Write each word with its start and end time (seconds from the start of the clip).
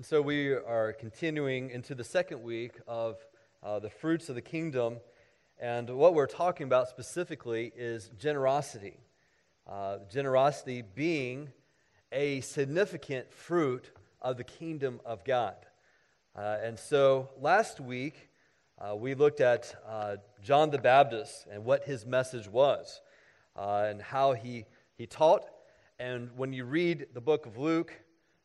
And 0.00 0.06
so 0.06 0.22
we 0.22 0.52
are 0.52 0.94
continuing 0.94 1.68
into 1.68 1.94
the 1.94 2.04
second 2.04 2.42
week 2.42 2.72
of 2.88 3.18
uh, 3.62 3.80
the 3.80 3.90
fruits 3.90 4.30
of 4.30 4.34
the 4.34 4.40
kingdom. 4.40 4.96
And 5.60 5.90
what 5.90 6.14
we're 6.14 6.26
talking 6.26 6.64
about 6.64 6.88
specifically 6.88 7.70
is 7.76 8.10
generosity. 8.18 8.96
Uh, 9.70 9.98
generosity 10.10 10.82
being 10.94 11.50
a 12.12 12.40
significant 12.40 13.30
fruit 13.30 13.90
of 14.22 14.38
the 14.38 14.44
kingdom 14.44 15.02
of 15.04 15.22
God. 15.22 15.56
Uh, 16.34 16.56
and 16.62 16.78
so 16.78 17.28
last 17.38 17.78
week, 17.78 18.30
uh, 18.78 18.96
we 18.96 19.12
looked 19.12 19.42
at 19.42 19.74
uh, 19.86 20.16
John 20.42 20.70
the 20.70 20.78
Baptist 20.78 21.46
and 21.52 21.62
what 21.62 21.84
his 21.84 22.06
message 22.06 22.48
was 22.48 23.02
uh, 23.54 23.84
and 23.86 24.00
how 24.00 24.32
he, 24.32 24.64
he 24.96 25.06
taught. 25.06 25.44
And 25.98 26.30
when 26.38 26.54
you 26.54 26.64
read 26.64 27.08
the 27.12 27.20
book 27.20 27.44
of 27.44 27.58
Luke, 27.58 27.92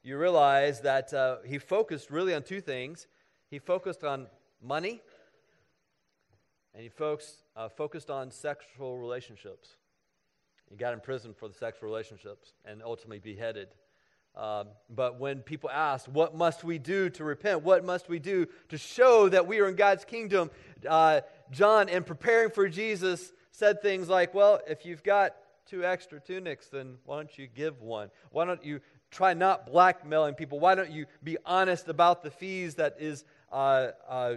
you 0.05 0.19
realize 0.19 0.81
that 0.81 1.11
uh, 1.15 1.37
he 1.43 1.57
focused 1.57 2.11
really 2.11 2.35
on 2.35 2.43
two 2.43 2.61
things. 2.61 3.07
He 3.49 3.57
focused 3.57 4.03
on 4.03 4.27
money, 4.61 5.01
and 6.75 6.83
he 6.83 6.89
focused, 6.89 7.41
uh, 7.55 7.69
focused 7.69 8.11
on 8.11 8.29
sexual 8.29 8.99
relationships. 8.99 9.77
He 10.69 10.75
got 10.75 10.93
in 10.93 10.99
prison 10.99 11.33
for 11.33 11.47
the 11.47 11.55
sexual 11.55 11.89
relationships 11.89 12.53
and 12.65 12.83
ultimately 12.83 13.17
beheaded. 13.17 13.69
Um, 14.35 14.67
but 14.91 15.19
when 15.19 15.39
people 15.39 15.71
ask, 15.71 16.05
What 16.05 16.35
must 16.35 16.63
we 16.63 16.77
do 16.77 17.09
to 17.11 17.23
repent? 17.23 17.63
What 17.63 17.83
must 17.83 18.07
we 18.07 18.19
do 18.19 18.45
to 18.69 18.77
show 18.77 19.27
that 19.29 19.47
we 19.47 19.59
are 19.59 19.67
in 19.67 19.75
God's 19.75 20.05
kingdom? 20.05 20.51
Uh, 20.87 21.21
John, 21.49 21.89
in 21.89 22.03
preparing 22.03 22.51
for 22.51 22.69
Jesus, 22.69 23.33
said 23.51 23.81
things 23.81 24.07
like, 24.07 24.35
Well, 24.35 24.59
if 24.67 24.85
you've 24.85 25.03
got 25.03 25.35
two 25.65 25.83
extra 25.83 26.19
tunics, 26.19 26.67
then 26.67 26.97
why 27.05 27.17
don't 27.17 27.37
you 27.37 27.47
give 27.47 27.81
one? 27.81 28.11
Why 28.29 28.45
don't 28.45 28.63
you 28.63 28.81
try 29.15 29.33
not 29.33 29.65
blackmailing 29.65 30.35
people? 30.35 30.59
Why 30.59 30.75
don't 30.75 30.91
you 30.91 31.05
be 31.23 31.37
honest 31.45 31.87
about 31.87 32.21
the 32.21 32.29
fees 32.29 32.75
that 32.75 32.97
is 32.99 33.23
uh, 33.51 33.91
uh, 34.07 34.35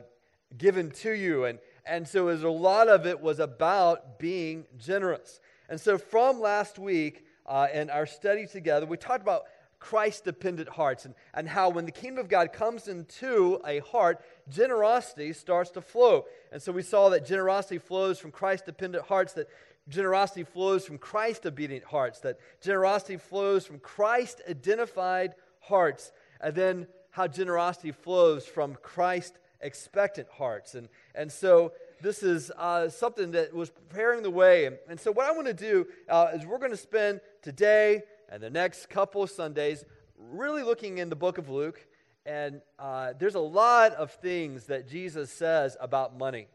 given 0.56 0.90
to 1.02 1.10
you? 1.10 1.44
And, 1.44 1.58
and 1.84 2.06
so 2.06 2.28
as 2.28 2.44
a 2.44 2.48
lot 2.48 2.88
of 2.88 3.06
it 3.06 3.20
was 3.20 3.40
about 3.40 4.18
being 4.18 4.66
generous. 4.78 5.40
And 5.68 5.80
so 5.80 5.98
from 5.98 6.40
last 6.40 6.78
week 6.78 7.26
uh, 7.44 7.66
in 7.72 7.90
our 7.90 8.06
study 8.06 8.46
together, 8.46 8.86
we 8.86 8.96
talked 8.96 9.22
about 9.22 9.44
Christ 9.80 10.24
dependent 10.24 10.68
hearts 10.68 11.04
and, 11.04 11.14
and 11.34 11.48
how 11.48 11.68
when 11.68 11.84
the 11.86 11.92
kingdom 11.92 12.18
of 12.18 12.28
God 12.28 12.52
comes 12.52 12.88
into 12.88 13.60
a 13.66 13.78
heart, 13.80 14.20
generosity 14.48 15.32
starts 15.32 15.70
to 15.72 15.80
flow. 15.80 16.26
And 16.50 16.60
so 16.60 16.72
we 16.72 16.82
saw 16.82 17.08
that 17.10 17.26
generosity 17.26 17.78
flows 17.78 18.18
from 18.18 18.30
Christ 18.30 18.66
dependent 18.66 19.04
hearts, 19.04 19.34
that 19.34 19.48
generosity 19.88 20.44
flows 20.44 20.84
from 20.84 20.98
Christ 20.98 21.46
obedient 21.46 21.84
hearts, 21.84 22.20
that 22.20 22.38
generosity 22.60 23.16
flows 23.16 23.66
from 23.66 23.78
Christ 23.78 24.42
identified 24.48 25.34
hearts, 25.60 26.12
and 26.40 26.54
then 26.54 26.86
how 27.10 27.26
generosity 27.26 27.92
flows 27.92 28.46
from 28.46 28.74
Christ 28.82 29.38
expectant 29.60 30.28
hearts. 30.28 30.74
And, 30.74 30.88
and 31.14 31.30
so 31.30 31.72
this 32.00 32.22
is 32.22 32.50
uh, 32.56 32.88
something 32.88 33.32
that 33.32 33.52
was 33.52 33.70
preparing 33.70 34.22
the 34.22 34.30
way. 34.30 34.66
And, 34.66 34.78
and 34.88 35.00
so, 35.00 35.10
what 35.10 35.26
I 35.26 35.32
want 35.32 35.46
to 35.48 35.54
do 35.54 35.86
uh, 36.08 36.28
is 36.34 36.46
we're 36.46 36.58
going 36.58 36.70
to 36.70 36.76
spend 36.76 37.20
today 37.42 38.02
and 38.28 38.42
the 38.42 38.50
next 38.50 38.88
couple 38.88 39.26
Sundays 39.26 39.84
really 40.16 40.62
looking 40.62 40.98
in 40.98 41.08
the 41.08 41.16
book 41.16 41.38
of 41.38 41.48
Luke. 41.48 41.86
And 42.26 42.60
uh, 42.78 43.14
there's 43.18 43.36
a 43.36 43.40
lot 43.40 43.92
of 43.94 44.12
things 44.12 44.64
that 44.64 44.88
Jesus 44.88 45.30
says 45.30 45.76
about 45.80 46.18
money. 46.18 46.48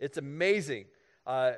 It's 0.00 0.16
amazing. 0.16 0.86
Uh, 1.26 1.52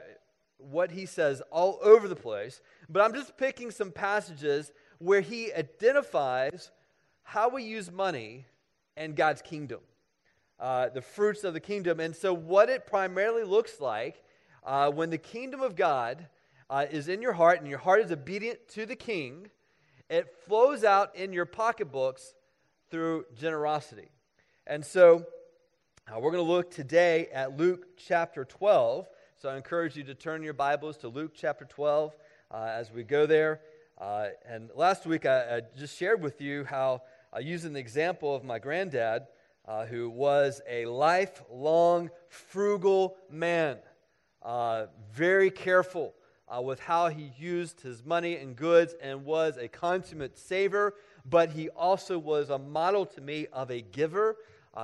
what 0.58 0.90
he 0.90 1.06
says 1.06 1.40
all 1.50 1.78
over 1.82 2.08
the 2.08 2.16
place, 2.16 2.60
but 2.88 3.02
I'm 3.02 3.14
just 3.14 3.36
picking 3.38 3.70
some 3.70 3.90
passages 3.90 4.72
where 4.98 5.20
he 5.20 5.52
identifies 5.52 6.70
how 7.22 7.48
we 7.48 7.62
use 7.62 7.90
money 7.90 8.44
and 8.96 9.16
God's 9.16 9.40
kingdom, 9.40 9.80
uh, 10.58 10.88
the 10.90 11.00
fruits 11.00 11.44
of 11.44 11.54
the 11.54 11.60
kingdom. 11.60 12.00
And 12.00 12.14
so, 12.14 12.34
what 12.34 12.68
it 12.68 12.86
primarily 12.86 13.44
looks 13.44 13.80
like 13.80 14.22
uh, 14.64 14.90
when 14.90 15.10
the 15.10 15.18
kingdom 15.18 15.62
of 15.62 15.76
God 15.76 16.26
uh, 16.68 16.86
is 16.90 17.08
in 17.08 17.22
your 17.22 17.32
heart 17.32 17.60
and 17.60 17.68
your 17.68 17.78
heart 17.78 18.00
is 18.00 18.12
obedient 18.12 18.68
to 18.70 18.84
the 18.84 18.96
king, 18.96 19.48
it 20.10 20.34
flows 20.44 20.82
out 20.82 21.14
in 21.14 21.32
your 21.32 21.46
pocketbooks 21.46 22.34
through 22.90 23.24
generosity. 23.38 24.08
And 24.66 24.84
so, 24.84 25.24
uh, 26.08 26.18
we're 26.18 26.32
going 26.32 26.44
to 26.44 26.50
look 26.50 26.72
today 26.72 27.28
at 27.32 27.56
Luke 27.56 27.86
chapter 27.96 28.44
12. 28.44 29.06
So 29.36 29.48
I 29.48 29.56
encourage 29.56 29.96
you 29.96 30.02
to 30.04 30.14
turn 30.16 30.42
your 30.42 30.52
Bibles 30.52 30.96
to 30.98 31.08
Luke 31.08 31.32
chapter 31.36 31.64
12 31.64 32.12
uh, 32.50 32.56
as 32.56 32.90
we 32.90 33.04
go 33.04 33.24
there. 33.24 33.60
Uh, 33.96 34.30
and 34.44 34.70
last 34.74 35.06
week 35.06 35.26
I, 35.26 35.58
I, 35.58 35.62
just 35.78 35.96
shared 35.96 36.20
with 36.20 36.40
you 36.40 36.64
how, 36.64 37.02
uh, 37.34 37.38
using 37.38 37.72
the 37.72 37.80
example 37.80 38.34
of 38.34 38.42
my 38.42 38.58
granddad, 38.58 39.28
uh, 39.68 39.86
who 39.86 40.10
was 40.10 40.60
a 40.68 40.86
lifelong 40.86 42.10
frugal 42.28 43.16
man, 43.30 43.78
uh, 44.42 44.86
very 45.12 45.50
careful 45.50 46.14
uh, 46.54 46.60
with 46.60 46.80
how 46.80 47.08
he 47.08 47.32
used 47.38 47.80
his 47.80 48.04
money 48.04 48.36
and 48.36 48.56
goods, 48.56 48.94
and 49.00 49.24
was 49.24 49.56
a 49.56 49.68
consummate 49.68 50.36
saver, 50.36 50.94
but 51.24 51.50
he 51.50 51.68
also 51.70 52.18
was 52.18 52.50
a 52.50 52.58
model 52.58 53.06
to 53.06 53.20
me 53.20 53.46
of 53.52 53.70
a 53.70 53.80
giver. 53.80 54.36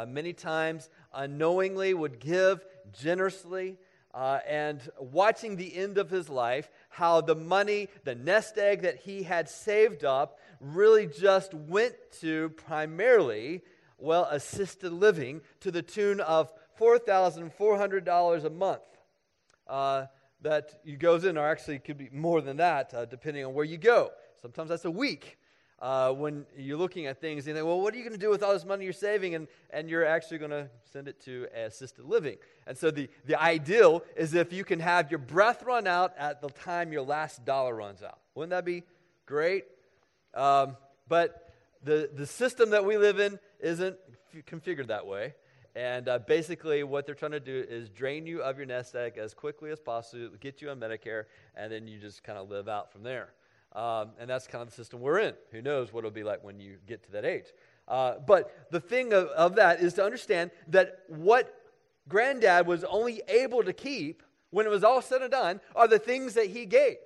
many 0.06 0.32
times 0.32 0.88
unknowingly 1.12 1.94
would 1.94 2.20
give 2.20 2.64
generously 2.92 3.78
uh, 4.16 4.40
and 4.48 4.80
watching 4.98 5.56
the 5.56 5.76
end 5.76 5.98
of 5.98 6.08
his 6.08 6.30
life, 6.30 6.70
how 6.88 7.20
the 7.20 7.34
money, 7.34 7.88
the 8.04 8.14
nest 8.14 8.56
egg 8.56 8.80
that 8.80 8.96
he 8.96 9.22
had 9.22 9.46
saved 9.46 10.06
up, 10.06 10.38
really 10.58 11.06
just 11.06 11.52
went 11.52 11.94
to 12.20 12.48
primarily, 12.50 13.60
well, 13.98 14.26
assisted 14.30 14.90
living 14.90 15.42
to 15.60 15.70
the 15.70 15.82
tune 15.82 16.20
of 16.20 16.50
$4,400 16.80 18.44
a 18.44 18.50
month. 18.50 18.80
Uh, 19.68 20.06
that 20.46 20.80
you 20.84 20.96
goes 20.96 21.24
in, 21.24 21.36
or 21.36 21.46
actually 21.48 21.80
could 21.80 21.98
be 21.98 22.08
more 22.12 22.40
than 22.40 22.56
that, 22.58 22.94
uh, 22.94 23.04
depending 23.04 23.44
on 23.44 23.52
where 23.52 23.64
you 23.64 23.76
go. 23.76 24.12
Sometimes 24.40 24.68
that's 24.68 24.84
a 24.84 24.90
week 24.90 25.38
uh, 25.80 26.12
when 26.12 26.46
you're 26.56 26.78
looking 26.78 27.06
at 27.06 27.20
things 27.20 27.46
and 27.46 27.48
you 27.48 27.54
think, 27.54 27.66
well, 27.66 27.80
what 27.80 27.92
are 27.92 27.96
you 27.96 28.04
going 28.04 28.12
to 28.12 28.18
do 28.18 28.30
with 28.30 28.44
all 28.44 28.52
this 28.52 28.64
money 28.64 28.84
you're 28.84 28.92
saving? 28.92 29.34
And, 29.34 29.48
and 29.70 29.90
you're 29.90 30.06
actually 30.06 30.38
going 30.38 30.52
to 30.52 30.70
send 30.92 31.08
it 31.08 31.20
to 31.24 31.48
assisted 31.52 32.04
living. 32.04 32.36
And 32.66 32.78
so 32.78 32.92
the, 32.92 33.08
the 33.24 33.40
ideal 33.42 34.04
is 34.16 34.34
if 34.34 34.52
you 34.52 34.62
can 34.62 34.78
have 34.78 35.10
your 35.10 35.18
breath 35.18 35.64
run 35.64 35.88
out 35.88 36.14
at 36.16 36.40
the 36.40 36.48
time 36.48 36.92
your 36.92 37.02
last 37.02 37.44
dollar 37.44 37.74
runs 37.74 38.04
out. 38.04 38.20
Wouldn't 38.36 38.50
that 38.50 38.64
be 38.64 38.84
great? 39.26 39.64
Um, 40.32 40.76
but 41.08 41.52
the, 41.82 42.08
the 42.14 42.26
system 42.26 42.70
that 42.70 42.84
we 42.84 42.98
live 42.98 43.18
in 43.18 43.40
isn't 43.58 43.96
configured 44.48 44.86
that 44.88 45.06
way. 45.08 45.34
And 45.76 46.08
uh, 46.08 46.20
basically, 46.20 46.84
what 46.84 47.04
they're 47.04 47.14
trying 47.14 47.32
to 47.32 47.40
do 47.40 47.62
is 47.68 47.90
drain 47.90 48.26
you 48.26 48.40
of 48.40 48.56
your 48.56 48.64
nest 48.64 48.96
egg 48.96 49.18
as 49.18 49.34
quickly 49.34 49.70
as 49.70 49.78
possible, 49.78 50.30
get 50.40 50.62
you 50.62 50.70
on 50.70 50.80
Medicare, 50.80 51.24
and 51.54 51.70
then 51.70 51.86
you 51.86 51.98
just 51.98 52.24
kind 52.24 52.38
of 52.38 52.48
live 52.48 52.66
out 52.66 52.90
from 52.90 53.02
there. 53.02 53.34
Um, 53.74 54.12
and 54.18 54.30
that's 54.30 54.46
kind 54.46 54.62
of 54.62 54.70
the 54.70 54.74
system 54.74 55.02
we're 55.02 55.18
in. 55.18 55.34
Who 55.52 55.60
knows 55.60 55.92
what 55.92 55.98
it'll 55.98 56.10
be 56.12 56.24
like 56.24 56.42
when 56.42 56.58
you 56.58 56.78
get 56.86 57.02
to 57.04 57.12
that 57.12 57.26
age. 57.26 57.44
Uh, 57.86 58.14
but 58.26 58.68
the 58.70 58.80
thing 58.80 59.12
of, 59.12 59.26
of 59.28 59.56
that 59.56 59.80
is 59.80 59.92
to 59.94 60.04
understand 60.04 60.50
that 60.68 61.00
what 61.08 61.54
granddad 62.08 62.66
was 62.66 62.82
only 62.84 63.20
able 63.28 63.62
to 63.62 63.74
keep 63.74 64.22
when 64.48 64.64
it 64.64 64.70
was 64.70 64.82
all 64.82 65.02
said 65.02 65.20
and 65.20 65.30
done 65.30 65.60
are 65.74 65.86
the 65.86 65.98
things 65.98 66.32
that 66.34 66.46
he 66.46 66.64
gave. 66.64 66.96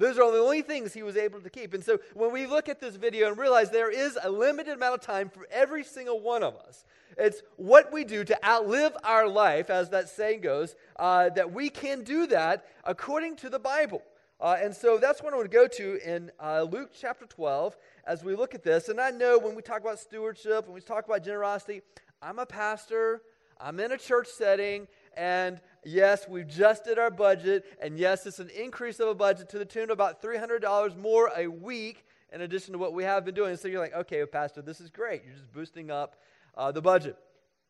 Those 0.00 0.18
are 0.18 0.32
the 0.32 0.38
only 0.38 0.62
things 0.62 0.94
he 0.94 1.02
was 1.02 1.18
able 1.18 1.40
to 1.40 1.50
keep. 1.50 1.74
And 1.74 1.84
so 1.84 1.98
when 2.14 2.32
we 2.32 2.46
look 2.46 2.70
at 2.70 2.80
this 2.80 2.96
video 2.96 3.28
and 3.28 3.36
realize 3.36 3.70
there 3.70 3.90
is 3.90 4.18
a 4.22 4.30
limited 4.30 4.72
amount 4.72 4.94
of 4.94 5.02
time 5.02 5.28
for 5.28 5.46
every 5.50 5.84
single 5.84 6.20
one 6.20 6.42
of 6.42 6.56
us, 6.56 6.86
it's 7.18 7.42
what 7.56 7.92
we 7.92 8.04
do 8.04 8.24
to 8.24 8.46
outlive 8.46 8.96
our 9.04 9.28
life, 9.28 9.68
as 9.68 9.90
that 9.90 10.08
saying 10.08 10.40
goes, 10.40 10.74
uh, 10.96 11.28
that 11.28 11.52
we 11.52 11.68
can 11.68 12.02
do 12.02 12.26
that 12.28 12.64
according 12.84 13.36
to 13.36 13.50
the 13.50 13.58
Bible. 13.58 14.00
Uh, 14.40 14.56
and 14.58 14.74
so 14.74 14.96
that's 14.96 15.22
what 15.22 15.34
I 15.34 15.36
want 15.36 15.50
to 15.50 15.54
go 15.54 15.68
to 15.68 16.00
in 16.02 16.30
uh, 16.42 16.62
Luke 16.62 16.92
chapter 16.98 17.26
12 17.26 17.76
as 18.06 18.24
we 18.24 18.34
look 18.34 18.54
at 18.54 18.62
this. 18.62 18.88
And 18.88 18.98
I 18.98 19.10
know 19.10 19.38
when 19.38 19.54
we 19.54 19.60
talk 19.60 19.82
about 19.82 19.98
stewardship, 19.98 20.64
when 20.64 20.74
we 20.74 20.80
talk 20.80 21.04
about 21.04 21.22
generosity, 21.22 21.82
I'm 22.22 22.38
a 22.38 22.46
pastor, 22.46 23.20
I'm 23.60 23.78
in 23.80 23.92
a 23.92 23.98
church 23.98 24.28
setting, 24.28 24.88
and 25.14 25.60
yes, 25.84 26.28
we've 26.28 26.48
just 26.48 26.84
did 26.84 26.98
our 26.98 27.10
budget, 27.10 27.64
and 27.80 27.98
yes, 27.98 28.26
it's 28.26 28.38
an 28.38 28.50
increase 28.50 29.00
of 29.00 29.08
a 29.08 29.14
budget 29.14 29.48
to 29.50 29.58
the 29.58 29.64
tune 29.64 29.84
of 29.84 29.90
about 29.90 30.22
$300 30.22 30.96
more 30.96 31.30
a 31.36 31.46
week 31.46 32.04
in 32.32 32.42
addition 32.42 32.72
to 32.72 32.78
what 32.78 32.92
we 32.92 33.04
have 33.04 33.24
been 33.24 33.34
doing. 33.34 33.56
So 33.56 33.68
you're 33.68 33.80
like, 33.80 33.94
okay, 33.94 34.24
Pastor, 34.26 34.62
this 34.62 34.80
is 34.80 34.90
great. 34.90 35.22
You're 35.24 35.34
just 35.34 35.52
boosting 35.52 35.90
up 35.90 36.16
uh, 36.56 36.72
the 36.72 36.82
budget. 36.82 37.16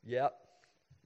Yep, 0.04 0.34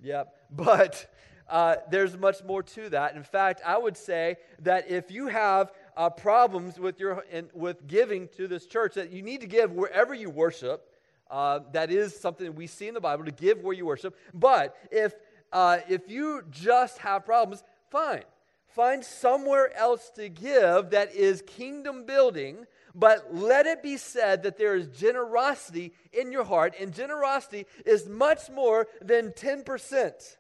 yep. 0.03 0.35
But 0.51 1.11
uh, 1.49 1.77
there's 1.91 2.17
much 2.17 2.43
more 2.45 2.63
to 2.63 2.89
that. 2.91 3.17
In 3.17 3.23
fact, 3.23 3.61
I 3.65 3.77
would 3.77 3.97
say 3.97 4.37
that 4.61 4.91
if 4.91 5.11
you 5.11 5.29
have 5.29 5.73
uh, 5.97 6.11
problems 6.11 6.79
with, 6.79 6.99
your, 6.99 7.25
in, 7.31 7.51
with 7.53 7.87
giving 7.87 8.29
to 8.37 8.49
this 8.49 8.67
church, 8.67 8.95
that 8.95 9.11
you 9.11 9.23
need 9.23 9.41
to 9.43 9.47
give 9.47 9.73
wherever 9.73 10.15
you 10.15 10.31
worship. 10.31 10.91
Uh, 11.31 11.61
that 11.73 11.91
is 11.91 12.15
something 12.15 12.55
we 12.55 12.67
see 12.67 12.87
in 12.87 12.95
the 12.95 13.01
Bible 13.01 13.25
to 13.25 13.33
give 13.33 13.63
where 13.63 13.73
you 13.73 13.87
worship. 13.87 14.17
But 14.35 14.77
if, 14.91 15.15
uh, 15.55 15.79
if 15.89 16.11
you 16.11 16.43
just 16.51 16.99
have 16.99 17.25
problems, 17.25 17.63
fine. 17.89 18.25
Find 18.67 19.05
somewhere 19.05 19.75
else 19.77 20.11
to 20.17 20.29
give 20.29 20.91
that 20.91 21.15
is 21.15 21.43
kingdom 21.47 22.05
building, 22.05 22.67
But 22.95 23.35
let 23.35 23.67
it 23.67 23.83
be 23.83 23.97
said 23.97 24.43
that 24.43 24.57
there 24.57 24.77
is 24.77 24.87
generosity 24.89 25.93
in 26.13 26.31
your 26.31 26.45
heart, 26.45 26.75
and 26.79 26.95
generosity 26.95 27.67
is 27.85 28.09
much 28.09 28.51
more 28.51 28.87
than 29.01 29.31
10%. 29.31 30.37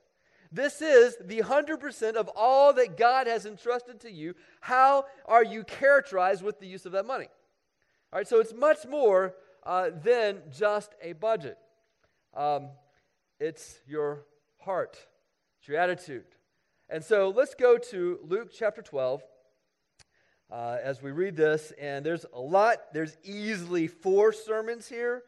This 0.53 0.81
is 0.81 1.17
the 1.21 1.41
100% 1.41 2.15
of 2.15 2.29
all 2.37 2.73
that 2.75 2.97
God 2.97 3.27
has 3.27 3.45
entrusted 3.45 4.01
to 4.01 4.11
you. 4.11 4.35
How 4.61 5.07
are 5.27 5.43
you 5.43 5.65
characterized 5.65 6.45
with 6.45 6.61
the 6.61 6.67
use 6.67 6.87
of 6.87 6.93
that 6.93 7.07
money? 7.07 7.27
All 8.13 8.19
right, 8.21 8.29
so 8.29 8.39
it's 8.39 8.55
much 8.55 8.87
more 8.87 9.35
uh, 9.65 9.91
than 10.05 10.43
just 10.57 10.95
a 11.03 11.13
budget. 11.15 11.59
Um, 12.37 12.69
it's 13.41 13.81
your 13.89 14.27
heart, 14.65 14.99
it's 15.59 15.69
your 15.69 15.79
attitude. 15.79 16.25
And 16.89 17.05
so 17.05 17.33
let's 17.35 17.55
go 17.55 17.79
to 17.79 18.19
Luke 18.23 18.51
chapter 18.57 18.83
12 18.83 19.23
uh, 20.51 20.77
as 20.83 21.03
we 21.03 21.11
read 21.11 21.37
this. 21.37 21.73
And 21.81 22.05
there's 22.05 22.25
a 22.33 22.41
lot, 22.41 22.79
there's 22.93 23.17
easily 23.25 23.87
four 23.87 24.33
sermons 24.33 24.89
here. 24.89 25.23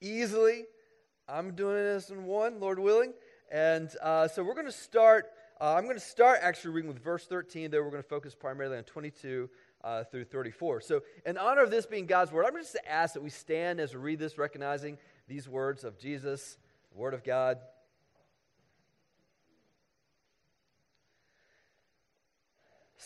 Easily. 0.00 0.64
I'm 1.28 1.54
doing 1.54 1.76
this 1.76 2.10
in 2.10 2.24
one, 2.24 2.58
Lord 2.58 2.78
willing. 2.78 3.12
And 3.50 3.90
uh, 4.02 4.28
so 4.28 4.42
we're 4.42 4.54
going 4.54 4.66
to 4.66 4.72
start. 4.72 5.26
Uh, 5.60 5.74
I'm 5.74 5.84
going 5.84 5.96
to 5.96 6.00
start 6.00 6.40
actually 6.42 6.72
reading 6.72 6.88
with 6.88 7.02
verse 7.02 7.26
13, 7.26 7.70
though 7.70 7.82
we're 7.82 7.90
going 7.90 8.02
to 8.02 8.08
focus 8.08 8.34
primarily 8.34 8.78
on 8.78 8.84
22 8.84 9.50
uh, 9.84 10.04
through 10.04 10.24
34. 10.24 10.80
So, 10.80 11.02
in 11.26 11.36
honor 11.36 11.62
of 11.62 11.70
this 11.70 11.86
being 11.86 12.06
God's 12.06 12.32
word, 12.32 12.46
I'm 12.46 12.56
just 12.56 12.72
to 12.72 12.90
ask 12.90 13.14
that 13.14 13.22
we 13.22 13.30
stand 13.30 13.78
as 13.78 13.94
we 13.94 14.00
read 14.00 14.18
this, 14.18 14.38
recognizing 14.38 14.98
these 15.28 15.48
words 15.48 15.84
of 15.84 15.98
Jesus, 15.98 16.56
the 16.92 16.98
Word 16.98 17.14
of 17.14 17.22
God. 17.22 17.58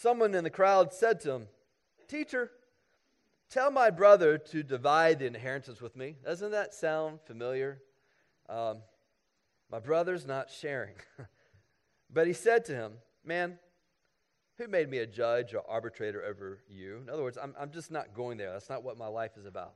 Someone 0.05 0.35
in 0.35 0.45
the 0.45 0.51
crowd 0.51 0.93
said 0.93 1.19
to 1.21 1.33
him, 1.33 1.49
Teacher, 2.09 2.51
tell 3.49 3.71
my 3.71 3.89
brother 3.89 4.37
to 4.37 4.63
divide 4.63 5.21
the 5.21 5.25
inheritance 5.25 5.81
with 5.81 5.97
me. 5.97 6.17
Doesn't 6.23 6.51
that 6.51 6.75
sound 6.75 7.21
familiar? 7.23 7.81
Um, 8.47 8.83
my 9.73 9.81
brother's 9.81 10.27
not 10.27 10.51
sharing. 10.51 10.97
but 12.13 12.27
he 12.27 12.35
said 12.35 12.67
to 12.67 12.75
him, 12.75 12.93
Man, 13.25 13.59
who 14.59 14.69
made 14.69 14.91
me 14.91 14.99
a 14.99 15.07
judge 15.07 15.55
or 15.55 15.63
arbitrator 15.67 16.23
over 16.23 16.59
you? 16.69 16.99
In 17.03 17.09
other 17.09 17.23
words, 17.23 17.39
I'm, 17.43 17.55
I'm 17.59 17.71
just 17.71 17.91
not 17.91 18.13
going 18.13 18.37
there. 18.37 18.53
That's 18.53 18.69
not 18.69 18.85
what 18.85 18.99
my 18.99 19.07
life 19.07 19.39
is 19.39 19.47
about. 19.47 19.73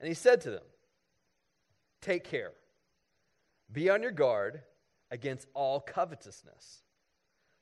And 0.00 0.08
he 0.08 0.14
said 0.14 0.40
to 0.40 0.50
them, 0.50 0.64
Take 2.00 2.24
care. 2.24 2.54
Be 3.70 3.88
on 3.88 4.02
your 4.02 4.10
guard 4.10 4.62
against 5.12 5.46
all 5.54 5.78
covetousness. 5.78 6.82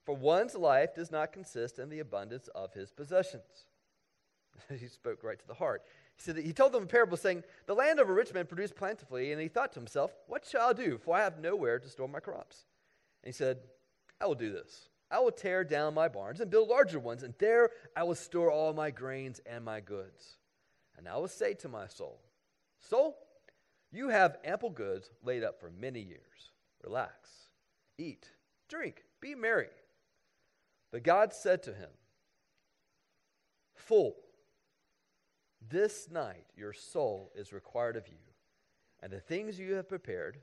For 0.07 0.15
one's 0.15 0.55
life 0.55 0.95
does 0.95 1.11
not 1.11 1.33
consist 1.33 1.81
in 1.81 1.91
the 1.91 1.99
abundance 1.99 2.49
of 2.55 2.73
his 2.73 2.93
possessions. 2.93 3.67
he 4.79 4.87
spoke 4.87 5.25
right 5.25 5.39
to 5.39 5.47
the 5.47 5.55
heart. 5.55 5.83
He 6.17 6.23
said 6.23 6.37
he 6.37 6.53
told 6.53 6.73
them 6.73 6.85
a 6.85 6.87
parable 6.87 7.17
saying, 7.17 7.43
The 7.67 7.75
land 7.75 7.99
of 7.99 8.09
a 8.09 8.13
rich 8.13 8.33
man 8.33 8.47
produced 8.47 8.77
plentifully, 8.77 9.33
and 9.33 9.41
he 9.41 9.49
thought 9.49 9.73
to 9.73 9.81
himself, 9.81 10.13
What 10.29 10.47
shall 10.47 10.71
I 10.71 10.73
do? 10.73 10.97
For 10.99 11.17
I 11.17 11.25
have 11.25 11.41
nowhere 11.41 11.81
to 11.81 11.89
store 11.89 12.09
my 12.09 12.21
crops. 12.21 12.65
And 13.23 13.35
he 13.35 13.37
said, 13.37 13.59
I 14.21 14.27
will 14.27 14.37
do 14.37 14.53
this. 14.53 14.89
I 15.11 15.19
will 15.19 15.33
tear 15.33 15.65
down 15.65 15.95
my 15.95 16.09
barns 16.09 16.41
and 16.41 16.51
build 16.51 16.69
larger 16.69 16.99
ones, 16.99 17.23
and 17.23 17.35
there 17.39 17.71
I 17.97 18.05
will 18.05 18.15
store 18.15 18.51
all 18.51 18.73
my 18.73 18.91
grains 18.91 19.41
and 19.45 19.65
my 19.65 19.81
goods. 19.81 20.39
And 20.97 21.09
I 21.09 21.17
will 21.17 21.29
say 21.29 21.55
to 21.55 21.69
my 21.69 21.87
soul, 21.89 22.21
Soul, 22.81 23.17
you 23.93 24.09
have 24.09 24.39
ample 24.45 24.71
goods 24.71 25.11
laid 25.23 25.43
up 25.45 25.61
for 25.61 25.71
many 25.71 26.01
years. 26.01 26.53
Relax, 26.83 27.13
eat, 27.99 28.31
drink, 28.69 29.03
be 29.21 29.35
merry. 29.35 29.69
But 30.97 31.03
God 31.03 31.35
said 31.35 31.63
to 31.65 31.75
him, 31.75 31.91
Fool, 33.75 34.17
this 35.69 36.09
night 36.11 36.47
your 36.57 36.73
soul 36.73 37.31
is 37.35 37.53
required 37.53 37.99
of 37.99 38.09
you, 38.09 38.17
and 39.03 39.13
the 39.13 39.21
things 39.21 39.59
you 39.59 39.75
have 39.75 39.91
prepared, 39.91 40.39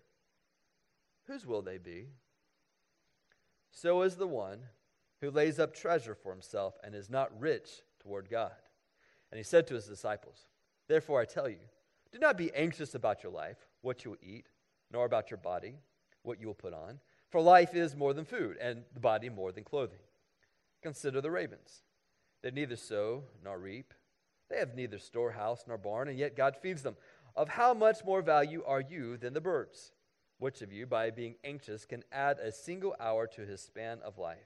whose 1.26 1.48
will 1.48 1.64
they 1.64 1.80
be? 1.80 2.10
So 3.72 4.04
is 4.04 4.16
the 4.16 4.28
one 4.28 4.60
who 5.22 5.32
lays 5.32 5.58
up 5.58 5.74
treasure 5.74 6.14
for 6.14 6.32
himself 6.32 6.76
and 6.84 6.94
is 6.94 7.10
not 7.10 7.32
rich 7.42 7.82
toward 8.00 8.30
God. 8.30 8.54
And 9.32 9.40
he 9.40 9.44
said 9.44 9.66
to 9.66 9.74
his 9.74 9.88
disciples, 9.88 10.46
Therefore 10.88 11.20
I 11.20 11.26
tell 11.26 11.50
you, 11.50 11.66
do 12.12 12.20
not 12.20 12.38
be 12.38 12.54
anxious 12.54 12.94
about 12.94 13.24
your 13.24 13.32
life, 13.32 13.58
what 13.82 14.06
you 14.06 14.12
will 14.12 14.20
eat, 14.22 14.46
nor 14.92 15.06
about 15.06 15.32
your 15.32 15.40
body, 15.40 15.78
what 16.22 16.40
you 16.40 16.46
will 16.46 16.54
put 16.54 16.76
on. 16.76 17.00
For 17.32 17.42
life 17.42 17.74
is 17.74 17.96
more 17.96 18.14
than 18.14 18.24
food, 18.24 18.58
and 18.62 18.84
the 18.94 19.00
body 19.00 19.30
more 19.30 19.52
than 19.52 19.64
clothing. 19.64 19.98
Consider 20.84 21.22
the 21.22 21.32
ravens. 21.32 21.82
They 22.42 22.52
neither 22.52 22.76
sow 22.76 23.24
nor 23.44 23.58
reap. 23.58 23.94
They 24.50 24.58
have 24.58 24.76
neither 24.76 25.00
storehouse 25.00 25.64
nor 25.66 25.78
barn, 25.78 26.10
and 26.10 26.20
yet 26.20 26.36
God 26.36 26.58
feeds 26.62 26.84
them. 26.84 26.98
Of 27.36 27.50
how 27.50 27.74
much 27.74 28.04
more 28.06 28.22
value 28.22 28.64
are 28.68 28.82
you 28.82 29.18
than 29.18 29.34
the 29.34 29.42
birds? 29.42 29.94
Which 30.38 30.62
of 30.62 30.74
you, 30.74 30.86
by 30.86 31.10
being 31.10 31.36
anxious, 31.44 31.86
can 31.86 32.04
add 32.12 32.38
a 32.38 32.52
single 32.52 32.96
hour 33.00 33.26
to 33.28 33.46
his 33.46 33.62
span 33.62 34.00
of 34.04 34.18
life? 34.18 34.38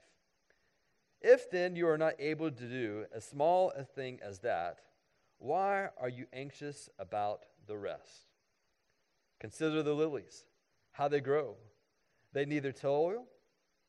If 1.20 1.50
then 1.50 1.74
you 1.74 1.88
are 1.88 1.98
not 1.98 2.14
able 2.20 2.50
to 2.50 2.68
do 2.68 3.06
as 3.12 3.24
small 3.24 3.72
a 3.76 3.82
thing 3.82 4.20
as 4.22 4.38
that, 4.38 4.78
why 5.38 5.88
are 5.98 6.08
you 6.08 6.26
anxious 6.32 6.88
about 6.98 7.44
the 7.66 7.76
rest? 7.76 8.28
Consider 9.40 9.82
the 9.82 9.92
lilies, 9.92 10.44
how 10.92 11.08
they 11.08 11.20
grow. 11.20 11.56
They 12.32 12.44
neither 12.44 12.72
toil 12.72 13.26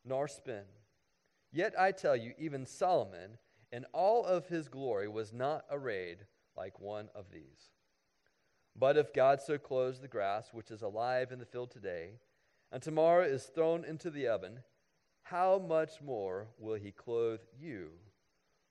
nor 0.03 0.27
spin. 0.27 0.63
Yet 1.51 1.73
I 1.79 1.91
tell 1.91 2.15
you, 2.15 2.33
even 2.37 2.65
Solomon, 2.65 3.37
in 3.71 3.85
all 3.93 4.25
of 4.25 4.47
his 4.47 4.67
glory, 4.67 5.07
was 5.07 5.33
not 5.33 5.65
arrayed 5.71 6.19
like 6.55 6.79
one 6.79 7.09
of 7.15 7.31
these. 7.31 7.71
But 8.75 8.97
if 8.97 9.13
God 9.13 9.41
so 9.41 9.57
clothes 9.57 9.99
the 9.99 10.07
grass, 10.07 10.49
which 10.53 10.71
is 10.71 10.81
alive 10.81 11.31
in 11.31 11.39
the 11.39 11.45
field 11.45 11.71
today, 11.71 12.11
and 12.71 12.81
tomorrow 12.81 13.23
is 13.23 13.45
thrown 13.45 13.83
into 13.83 14.09
the 14.09 14.27
oven, 14.27 14.59
how 15.23 15.59
much 15.59 16.01
more 16.01 16.47
will 16.57 16.75
he 16.75 16.91
clothe 16.91 17.41
you, 17.59 17.89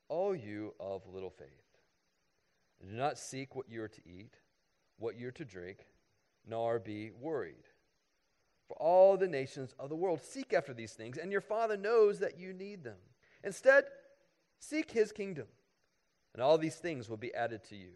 O 0.09 0.33
you 0.33 0.75
of 0.81 1.03
little 1.07 1.31
faith? 1.31 1.49
Do 2.81 2.97
not 2.97 3.19
seek 3.19 3.55
what 3.55 3.69
you 3.69 3.83
are 3.83 3.89
to 3.89 4.01
eat, 4.07 4.35
what 4.99 5.17
you 5.17 5.29
are 5.29 5.33
to 5.33 5.45
drink, 5.45 5.87
nor 6.47 6.79
be 6.79 7.11
worried. 7.11 7.68
For 8.69 8.77
all 8.77 9.17
the 9.17 9.27
nations 9.27 9.75
of 9.79 9.89
the 9.89 9.97
world 9.97 10.23
seek 10.23 10.53
after 10.53 10.75
these 10.75 10.93
things, 10.93 11.17
and 11.17 11.33
your 11.33 11.41
Father 11.41 11.77
knows 11.77 12.19
that 12.19 12.39
you 12.39 12.53
need 12.53 12.85
them. 12.85 12.99
Instead, 13.43 13.85
seek 14.61 14.91
his 14.91 15.11
kingdom, 15.11 15.47
and 16.35 16.43
all 16.43 16.59
these 16.59 16.77
things 16.77 17.09
will 17.09 17.17
be 17.17 17.35
added 17.35 17.65
to 17.65 17.77
you. 17.77 17.93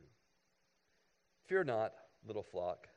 Fear 1.44 1.64
not, 1.64 1.92
little 2.26 2.42
flock, 2.42 2.88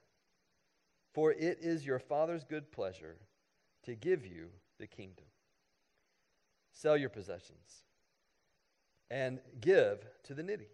for 1.13 1.33
it 1.33 1.59
is 1.61 1.85
your 1.85 1.99
Father's 1.99 2.45
good 2.45 2.71
pleasure 2.71 3.17
to 3.83 3.95
give 3.95 4.25
you 4.25 4.47
the 4.79 4.87
kingdom. 4.87 5.25
Sell 6.71 6.95
your 6.95 7.09
possessions 7.09 7.83
and 9.09 9.39
give 9.59 10.05
to 10.23 10.33
the 10.33 10.43
needy. 10.43 10.67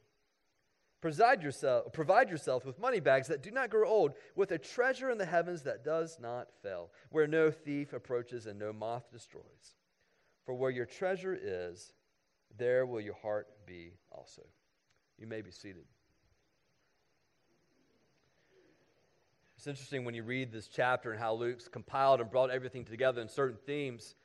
Provide 1.01 1.41
yourself, 1.41 1.91
provide 1.93 2.29
yourself 2.29 2.63
with 2.63 2.77
money 2.77 3.00
bags 3.00 3.27
that 3.27 3.41
do 3.41 3.50
not 3.50 3.72
grow 3.72 3.89
old, 3.89 4.13
with 4.36 4.51
a 4.51 4.60
treasure 4.60 5.10
in 5.10 5.17
the 5.17 5.25
heavens 5.25 5.63
that 5.63 5.84
does 5.84 6.20
not 6.22 6.50
fail, 6.62 6.91
where 7.10 7.25
no 7.25 7.50
thief 7.50 7.91
approaches 7.91 8.46
and 8.46 8.60
no 8.60 8.72
moth 8.72 9.12
destroys. 9.12 9.75
For 10.46 10.53
where 10.53 10.70
your 10.70 10.86
treasure 10.86 11.38
is, 11.39 11.93
there 12.55 12.86
will 12.86 13.01
your 13.01 13.15
heart 13.15 13.48
be 13.65 13.93
also. 14.12 14.43
You 15.17 15.25
may 15.25 15.41
be 15.41 15.51
seated. 15.51 15.86
It's 19.58 19.67
interesting 19.67 20.05
when 20.05 20.15
you 20.15 20.24
read 20.24 20.51
this 20.51 20.67
chapter 20.67 21.12
and 21.12 21.20
how 21.20 21.34
Luke's 21.34 21.67
compiled 21.67 22.20
and 22.20 22.29
brought 22.29 22.50
everything 22.50 22.84
together 22.84 23.22
in 23.22 23.27
certain 23.27 23.58
themes. 23.65 24.15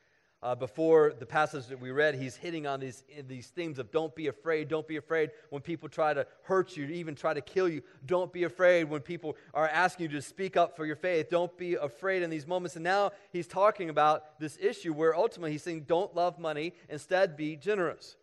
Uh, 0.43 0.53
before 0.53 1.13
the 1.17 1.25
passage 1.25 1.65
that 1.65 1.79
we 1.79 1.89
read, 1.89 2.13
he's 2.13 2.35
hitting 2.35 2.67
on 2.67 2.79
these, 2.79 3.03
these 3.27 3.47
themes 3.47 3.79
of 3.79 3.89
don't 3.89 4.15
be 4.15 4.27
afraid, 4.27 4.67
don't 4.67 4.87
be 4.87 4.97
afraid 4.97 5.31
when 5.49 5.63
people 5.63 5.89
try 5.89 6.13
to 6.13 6.27
hurt 6.43 6.77
you, 6.77 6.85
even 6.85 7.15
try 7.15 7.33
to 7.33 7.41
kill 7.41 7.67
you. 7.67 7.81
Don't 8.05 8.31
be 8.31 8.43
afraid 8.43 8.83
when 8.83 9.01
people 9.01 9.35
are 9.55 9.67
asking 9.67 10.03
you 10.03 10.15
to 10.15 10.21
speak 10.21 10.55
up 10.55 10.75
for 10.75 10.85
your 10.85 10.95
faith. 10.95 11.29
Don't 11.31 11.57
be 11.57 11.73
afraid 11.73 12.21
in 12.21 12.29
these 12.29 12.45
moments. 12.45 12.75
And 12.75 12.83
now 12.83 13.11
he's 13.31 13.47
talking 13.47 13.89
about 13.89 14.39
this 14.39 14.59
issue 14.61 14.93
where 14.93 15.15
ultimately 15.15 15.53
he's 15.53 15.63
saying 15.63 15.85
don't 15.87 16.15
love 16.15 16.37
money, 16.37 16.73
instead 16.87 17.35
be 17.35 17.55
generous. 17.55 18.15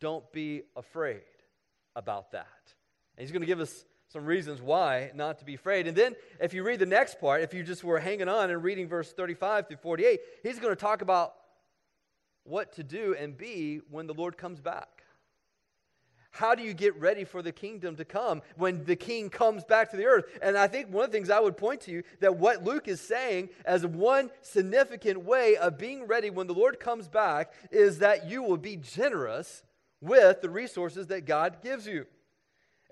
Don't 0.00 0.32
be 0.32 0.62
afraid 0.74 1.20
about 1.94 2.32
that. 2.32 2.46
And 3.16 3.22
he's 3.22 3.32
going 3.32 3.42
to 3.42 3.46
give 3.46 3.60
us 3.60 3.84
some 4.12 4.26
reasons 4.26 4.60
why 4.60 5.10
not 5.14 5.38
to 5.38 5.44
be 5.44 5.54
afraid. 5.54 5.86
And 5.86 5.96
then, 5.96 6.14
if 6.38 6.52
you 6.52 6.62
read 6.62 6.78
the 6.78 6.86
next 6.86 7.18
part, 7.18 7.40
if 7.40 7.54
you 7.54 7.62
just 7.62 7.82
were 7.82 7.98
hanging 7.98 8.28
on 8.28 8.50
and 8.50 8.62
reading 8.62 8.86
verse 8.86 9.10
35 9.10 9.68
through 9.68 9.78
48, 9.78 10.20
he's 10.42 10.58
going 10.58 10.72
to 10.72 10.80
talk 10.80 11.00
about 11.00 11.34
what 12.44 12.72
to 12.74 12.82
do 12.82 13.16
and 13.18 13.36
be 13.36 13.80
when 13.90 14.06
the 14.06 14.12
Lord 14.12 14.36
comes 14.36 14.60
back. 14.60 15.02
How 16.30 16.54
do 16.54 16.62
you 16.62 16.74
get 16.74 16.98
ready 16.98 17.24
for 17.24 17.42
the 17.42 17.52
kingdom 17.52 17.96
to 17.96 18.04
come 18.04 18.42
when 18.56 18.84
the 18.84 18.96
king 18.96 19.30
comes 19.30 19.64
back 19.64 19.90
to 19.90 19.96
the 19.96 20.06
earth? 20.06 20.24
And 20.42 20.56
I 20.58 20.66
think 20.66 20.88
one 20.88 21.04
of 21.04 21.10
the 21.10 21.16
things 21.16 21.30
I 21.30 21.40
would 21.40 21.56
point 21.56 21.82
to 21.82 21.90
you 21.90 22.02
that 22.20 22.36
what 22.36 22.64
Luke 22.64 22.88
is 22.88 23.00
saying 23.00 23.50
as 23.64 23.86
one 23.86 24.30
significant 24.40 25.24
way 25.24 25.56
of 25.56 25.78
being 25.78 26.06
ready 26.06 26.30
when 26.30 26.46
the 26.46 26.54
Lord 26.54 26.80
comes 26.80 27.08
back 27.08 27.52
is 27.70 27.98
that 27.98 28.28
you 28.28 28.42
will 28.42 28.56
be 28.56 28.76
generous 28.76 29.62
with 30.00 30.40
the 30.40 30.50
resources 30.50 31.06
that 31.08 31.26
God 31.26 31.58
gives 31.62 31.86
you. 31.86 32.06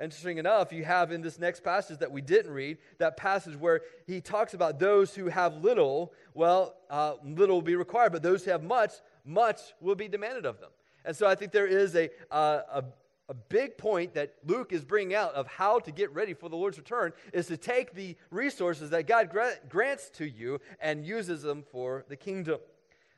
Interesting 0.00 0.38
enough, 0.38 0.72
you 0.72 0.82
have 0.84 1.12
in 1.12 1.20
this 1.20 1.38
next 1.38 1.62
passage 1.62 1.98
that 1.98 2.10
we 2.10 2.22
didn't 2.22 2.50
read, 2.52 2.78
that 2.98 3.18
passage 3.18 3.54
where 3.54 3.82
he 4.06 4.22
talks 4.22 4.54
about 4.54 4.78
those 4.78 5.14
who 5.14 5.26
have 5.26 5.62
little, 5.62 6.14
well, 6.32 6.76
uh, 6.88 7.14
little 7.22 7.56
will 7.56 7.62
be 7.62 7.76
required, 7.76 8.12
but 8.12 8.22
those 8.22 8.42
who 8.42 8.50
have 8.50 8.62
much, 8.62 8.92
much 9.26 9.60
will 9.78 9.94
be 9.94 10.08
demanded 10.08 10.46
of 10.46 10.58
them. 10.58 10.70
And 11.04 11.14
so 11.14 11.26
I 11.26 11.34
think 11.34 11.52
there 11.52 11.66
is 11.66 11.94
a, 11.96 12.08
uh, 12.30 12.60
a, 12.72 12.84
a 13.28 13.34
big 13.34 13.76
point 13.76 14.14
that 14.14 14.36
Luke 14.46 14.72
is 14.72 14.86
bringing 14.86 15.14
out 15.14 15.34
of 15.34 15.46
how 15.46 15.78
to 15.80 15.92
get 15.92 16.10
ready 16.14 16.32
for 16.32 16.48
the 16.48 16.56
Lord's 16.56 16.78
return 16.78 17.12
is 17.34 17.46
to 17.48 17.58
take 17.58 17.92
the 17.94 18.16
resources 18.30 18.88
that 18.90 19.06
God 19.06 19.28
gra- 19.28 19.58
grants 19.68 20.08
to 20.14 20.24
you 20.24 20.60
and 20.80 21.04
uses 21.04 21.42
them 21.42 21.62
for 21.70 22.06
the 22.08 22.16
kingdom. 22.16 22.58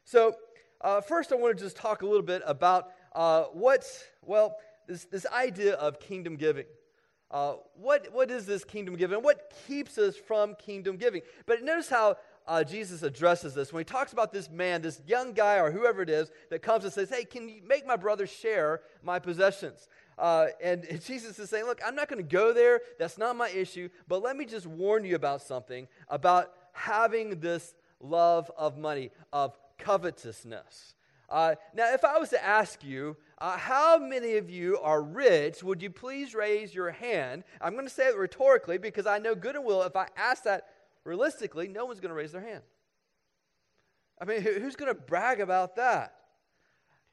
So, 0.05 0.35
uh, 0.81 1.01
first, 1.01 1.31
I 1.31 1.37
want 1.37 1.57
to 1.57 1.63
just 1.63 1.77
talk 1.77 2.03
a 2.03 2.07
little 2.07 2.23
bit 2.23 2.43
about 2.45 2.91
uh, 3.15 3.45
what's, 3.53 4.03
well, 4.23 4.57
this, 4.87 5.05
this 5.05 5.27
idea 5.27 5.75
of 5.75 6.01
kingdom 6.01 6.37
giving. 6.37 6.67
Uh, 7.31 7.55
what, 7.75 8.09
what 8.13 8.31
is 8.31 8.45
this 8.45 8.63
kingdom 8.63 8.95
giving? 8.97 9.19
What 9.23 9.53
keeps 9.67 9.97
us 9.97 10.17
from 10.17 10.55
kingdom 10.55 10.97
giving? 10.97 11.23
But 11.47 11.63
notice 11.63 11.89
how 11.89 12.17
uh, 12.47 12.65
Jesus 12.65 13.03
addresses 13.03 13.55
this 13.55 13.73
when 13.73 13.81
he 13.81 13.85
talks 13.85 14.13
about 14.13 14.33
this 14.33 14.51
man, 14.51 14.83
this 14.83 15.01
young 15.07 15.33
guy 15.33 15.59
or 15.59 15.71
whoever 15.71 16.03
it 16.03 16.11
is 16.11 16.31
that 16.51 16.61
comes 16.61 16.85
and 16.85 16.93
says, 16.93 17.09
Hey, 17.09 17.25
can 17.25 17.49
you 17.49 17.63
make 17.67 17.87
my 17.87 17.97
brother 17.97 18.27
share 18.27 18.83
my 19.03 19.19
possessions? 19.19 19.89
Uh, 20.19 20.47
and 20.63 20.87
Jesus 21.05 21.39
is 21.39 21.49
saying, 21.49 21.65
Look, 21.65 21.81
I'm 21.87 21.95
not 21.95 22.09
going 22.09 22.23
to 22.23 22.29
go 22.29 22.53
there. 22.53 22.81
That's 22.99 23.17
not 23.17 23.37
my 23.37 23.49
issue. 23.49 23.89
But 24.09 24.23
let 24.23 24.37
me 24.37 24.45
just 24.45 24.67
warn 24.67 25.05
you 25.05 25.15
about 25.15 25.43
something 25.43 25.89
about 26.09 26.53
having 26.73 27.41
this 27.41 27.75
love 28.01 28.51
of 28.57 28.77
money, 28.77 29.11
of 29.33 29.57
covetousness. 29.79 30.95
Uh, 31.33 31.55
now, 31.73 31.91
if 31.95 32.05
I 32.05 32.19
was 32.19 32.29
to 32.29 32.45
ask 32.45 32.85
you, 32.85 33.17
uh, 33.39 33.57
how 33.57 33.99
many 33.99 34.37
of 34.37 34.51
you 34.51 34.79
are 34.81 35.03
rich? 35.03 35.63
Would 35.63 35.81
you 35.81 35.89
please 35.89 36.35
raise 36.35 36.75
your 36.75 36.91
hand? 36.91 37.45
I'm 37.59 37.73
going 37.73 37.87
to 37.87 37.93
say 37.93 38.09
it 38.09 38.19
rhetorically 38.19 38.77
because 38.77 39.07
I 39.07 39.19
know 39.19 39.35
good 39.35 39.57
and 39.57 39.65
well, 39.65 39.83
if 39.83 39.97
I 39.97 40.09
ask 40.15 40.43
that 40.43 40.67
realistically, 41.05 41.69
no 41.69 41.87
one's 41.87 42.01
going 42.01 42.11
to 42.11 42.15
raise 42.15 42.33
their 42.33 42.43
hand. 42.43 42.61
I 44.21 44.27
mean, 44.27 44.43
who's 44.43 44.77
going 44.77 44.95
to 44.95 45.01
brag 45.01 45.41
about 45.41 45.77
that? 45.77 46.13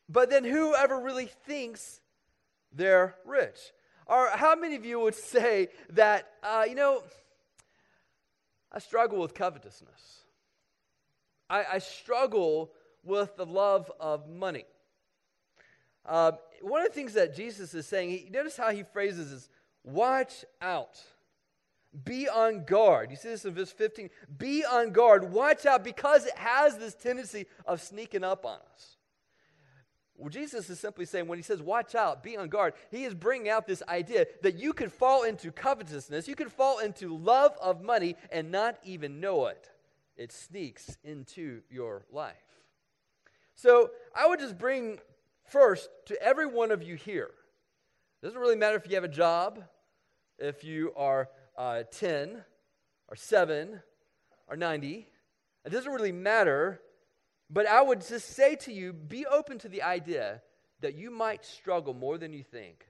But 0.10 0.30
then, 0.30 0.44
whoever 0.44 1.00
really 1.00 1.28
thinks 1.46 2.02
they're 2.74 3.16
rich? 3.26 3.72
Or 4.06 4.32
how 4.34 4.54
many 4.54 4.76
of 4.76 4.84
you 4.84 5.00
would 5.00 5.16
say 5.34 5.70
that, 5.92 6.30
uh, 6.44 6.66
you 6.68 6.76
know, 6.76 7.04
I 8.70 8.80
struggle 8.80 9.20
with 9.20 9.34
covetousness? 9.34 10.24
I, 11.50 11.66
I 11.74 11.78
struggle 11.80 12.72
with 13.03 13.36
the 13.36 13.46
love 13.46 13.91
of 14.00 14.29
money. 14.29 14.65
Uh, 16.06 16.34
one 16.62 16.82
of 16.82 16.88
the 16.88 16.94
things 16.94 17.13
that 17.13 17.36
Jesus 17.36 17.74
is 17.74 17.86
saying, 17.86 18.10
he, 18.10 18.29
notice 18.32 18.58
how 18.58 18.72
he 18.72 18.84
phrases 18.84 19.32
this 19.32 19.50
watch 19.84 20.46
out. 20.62 21.00
Be 22.03 22.29
on 22.29 22.65
guard. 22.65 23.10
You 23.10 23.18
see 23.18 23.29
this 23.29 23.46
in 23.46 23.53
verse 23.53 23.72
15. 23.72 24.10
Be 24.38 24.63
on 24.63 24.91
guard. 24.91 25.32
Watch 25.32 25.65
out 25.65 25.84
because 25.84 26.25
it 26.25 26.38
has 26.38 26.77
this 26.77 26.94
tendency 26.94 27.48
of 27.65 27.82
sneaking 27.82 28.24
up 28.24 28.46
on 28.46 28.60
us. 28.74 28.98
Well, 30.15 30.29
Jesus 30.29 30.70
is 30.70 30.79
simply 30.79 31.06
saying, 31.06 31.27
when 31.27 31.39
he 31.39 31.44
says, 31.44 31.62
watch 31.62 31.96
out, 31.96 32.22
be 32.22 32.36
on 32.36 32.50
guard, 32.50 32.74
he 32.91 33.06
is 33.06 33.15
bringing 33.15 33.48
out 33.48 33.65
this 33.65 33.82
idea 33.88 34.27
that 34.41 34.60
you 34.60 34.74
could 34.74 34.91
fall 34.91 35.24
into 35.24 35.50
covetousness, 35.50 36.27
you 36.27 36.36
could 36.36 36.51
fall 36.51 36.79
into 36.79 37.15
love 37.18 37.56
of 37.62 37.82
money 37.82 38.18
and 38.29 38.51
not 38.51 38.77
even 38.84 39.22
know 39.22 39.48
it. 39.48 39.70
It 40.18 40.34
sneaks 40.34 40.98
into 41.06 41.62
your 41.70 42.06
life. 42.12 42.36
So 43.62 43.92
I 44.16 44.28
would 44.28 44.39
just 44.39 44.58
bring 44.58 45.00
first 45.46 45.89
to 46.06 46.22
every 46.22 46.46
one 46.46 46.72
of 46.72 46.84
you 46.84 46.96
here. 46.96 47.32
It 48.22 48.25
doesn't 48.25 48.39
really 48.39 48.56
matter 48.56 48.78
if 48.78 48.88
you 48.88 48.96
have 48.96 49.04
a 49.04 49.08
job, 49.08 49.63
if 50.38 50.63
you 50.63 50.94
are 50.96 51.30
uh, 51.58 51.84
10 51.92 52.44
or 53.08 53.16
7 53.16 53.82
or 54.48 54.56
90. 54.56 55.08
It 55.66 55.70
doesn't 55.70 55.92
really 55.92 56.12
matter 56.12 56.82
but 57.50 57.68
I 57.68 57.82
would 57.82 58.06
just 58.08 58.36
say 58.36 58.56
to 58.58 58.72
you 58.72 58.94
be 58.94 59.25
open 59.25 59.58
to 59.60 59.70
the 59.70 59.82
idea 59.82 60.42
that 60.82 60.96
you 60.96 61.10
might 61.10 61.44
struggle 61.44 61.94
more 61.94 62.18
than 62.18 62.32
you 62.32 62.44
think 62.44 62.86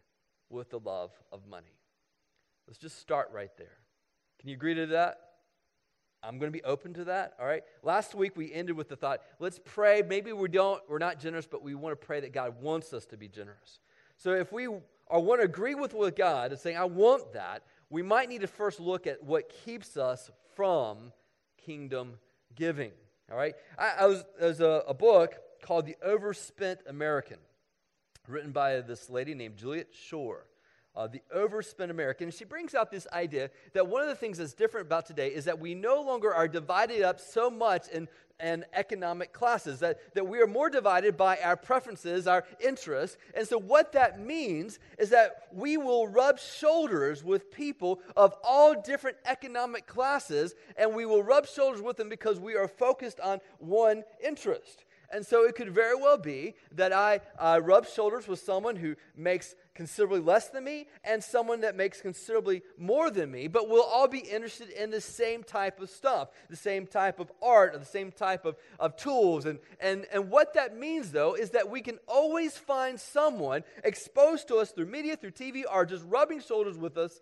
with 0.49 0.69
the 0.69 0.79
love 0.79 1.11
of 1.31 1.47
money. 1.47 1.79
Let's 2.67 2.79
just 2.79 2.99
start 2.99 3.31
right 3.33 3.55
there. 3.57 3.77
Can 4.39 4.49
you 4.49 4.55
agree 4.55 4.75
to 4.75 4.87
that? 4.87 5.17
I'm 6.23 6.37
going 6.37 6.51
to 6.51 6.57
be 6.57 6.63
open 6.63 6.93
to 6.95 7.05
that. 7.05 7.33
All 7.39 7.45
right. 7.45 7.63
Last 7.81 8.13
week 8.13 8.35
we 8.35 8.51
ended 8.51 8.75
with 8.75 8.89
the 8.89 8.95
thought, 8.95 9.21
let's 9.39 9.59
pray. 9.63 10.03
Maybe 10.07 10.33
we 10.33 10.49
don't, 10.49 10.81
we're 10.89 10.97
not 10.97 11.19
generous, 11.19 11.47
but 11.47 11.63
we 11.63 11.75
want 11.75 11.99
to 11.99 12.05
pray 12.05 12.19
that 12.19 12.33
God 12.33 12.61
wants 12.61 12.93
us 12.93 13.05
to 13.07 13.17
be 13.17 13.27
generous. 13.27 13.79
So 14.17 14.33
if 14.33 14.51
we 14.51 14.67
are 14.67 15.19
want 15.19 15.41
to 15.41 15.45
agree 15.45 15.75
with 15.75 15.93
with 15.93 16.15
God 16.15 16.51
and 16.51 16.59
saying, 16.59 16.77
I 16.77 16.85
want 16.85 17.33
that, 17.33 17.63
we 17.89 18.01
might 18.01 18.29
need 18.29 18.41
to 18.41 18.47
first 18.47 18.79
look 18.79 19.07
at 19.07 19.23
what 19.23 19.49
keeps 19.65 19.97
us 19.97 20.29
from 20.55 21.13
kingdom 21.57 22.19
giving. 22.55 22.91
All 23.31 23.37
right? 23.37 23.55
I, 23.77 23.93
I 23.99 24.05
was, 24.05 24.25
there's 24.39 24.59
a, 24.59 24.83
a 24.87 24.93
book 24.93 25.35
called 25.61 25.85
The 25.85 25.95
Overspent 26.03 26.81
American, 26.87 27.37
written 28.27 28.51
by 28.51 28.81
this 28.81 29.09
lady 29.09 29.33
named 29.33 29.57
Juliet 29.57 29.87
Schor. 29.93 30.45
Uh, 30.99 31.07
the 31.07 31.21
overspent 31.33 31.89
American. 31.89 32.29
She 32.29 32.43
brings 32.43 32.75
out 32.75 32.91
this 32.91 33.07
idea 33.13 33.51
that 33.71 33.87
one 33.87 34.01
of 34.01 34.09
the 34.09 34.15
things 34.15 34.37
that's 34.37 34.51
different 34.51 34.87
about 34.87 35.05
today 35.05 35.29
is 35.29 35.45
that 35.45 35.57
we 35.57 35.73
no 35.73 36.01
longer 36.01 36.33
are 36.33 36.45
divided 36.45 37.03
up 37.03 37.21
so 37.21 37.49
much 37.49 37.87
in 37.87 38.09
and 38.41 38.65
economic 38.73 39.33
classes, 39.33 39.79
that, 39.79 40.13
that 40.13 40.25
we 40.25 40.41
are 40.41 40.47
more 40.47 40.69
divided 40.69 41.17
by 41.17 41.37
our 41.43 41.57
preferences, 41.57 42.25
our 42.25 42.45
interests. 42.61 43.17
And 43.33 43.45
so, 43.47 43.57
what 43.57 43.91
that 43.93 44.19
means 44.19 44.79
is 44.97 45.09
that 45.09 45.47
we 45.53 45.75
will 45.77 46.07
rub 46.07 46.39
shoulders 46.39 47.21
with 47.23 47.51
people 47.51 47.99
of 48.15 48.33
all 48.43 48.81
different 48.81 49.17
economic 49.25 49.87
classes, 49.87 50.55
and 50.77 50.95
we 50.95 51.05
will 51.05 51.23
rub 51.23 51.47
shoulders 51.47 51.81
with 51.81 51.97
them 51.97 52.07
because 52.07 52.39
we 52.39 52.55
are 52.55 52.67
focused 52.67 53.19
on 53.19 53.39
one 53.59 54.03
interest. 54.23 54.85
And 55.11 55.25
so 55.25 55.45
it 55.45 55.55
could 55.55 55.71
very 55.71 55.95
well 55.95 56.17
be 56.17 56.55
that 56.73 56.93
I 56.93 57.21
uh, 57.37 57.59
rub 57.63 57.87
shoulders 57.87 58.27
with 58.27 58.39
someone 58.39 58.75
who 58.75 58.95
makes 59.15 59.55
considerably 59.79 60.19
less 60.19 60.49
than 60.49 60.65
me 60.65 60.87
and 61.05 61.23
someone 61.23 61.61
that 61.61 61.73
makes 61.73 62.01
considerably 62.01 62.61
more 62.77 63.09
than 63.09 63.31
me, 63.31 63.47
but 63.47 63.69
we'll 63.69 63.81
all 63.81 64.09
be 64.09 64.19
interested 64.19 64.67
in 64.71 64.91
the 64.91 64.99
same 64.99 65.41
type 65.41 65.79
of 65.79 65.89
stuff, 65.89 66.27
the 66.49 66.55
same 66.57 66.85
type 66.85 67.17
of 67.17 67.31
art, 67.41 67.73
or 67.73 67.77
the 67.77 67.85
same 67.85 68.11
type 68.11 68.43
of, 68.43 68.57
of 68.77 68.97
tools. 68.97 69.45
And, 69.45 69.57
and, 69.79 70.05
and 70.11 70.29
what 70.29 70.55
that 70.55 70.75
means, 70.75 71.13
though, 71.13 71.33
is 71.33 71.51
that 71.51 71.69
we 71.69 71.79
can 71.79 71.97
always 72.09 72.57
find 72.57 72.99
someone 72.99 73.63
exposed 73.85 74.49
to 74.49 74.57
us 74.57 74.71
through 74.71 74.87
media, 74.87 75.15
through 75.15 75.31
TV, 75.31 75.63
or 75.71 75.85
just 75.85 76.03
rubbing 76.03 76.41
shoulders 76.41 76.77
with 76.77 76.97
us 76.97 77.21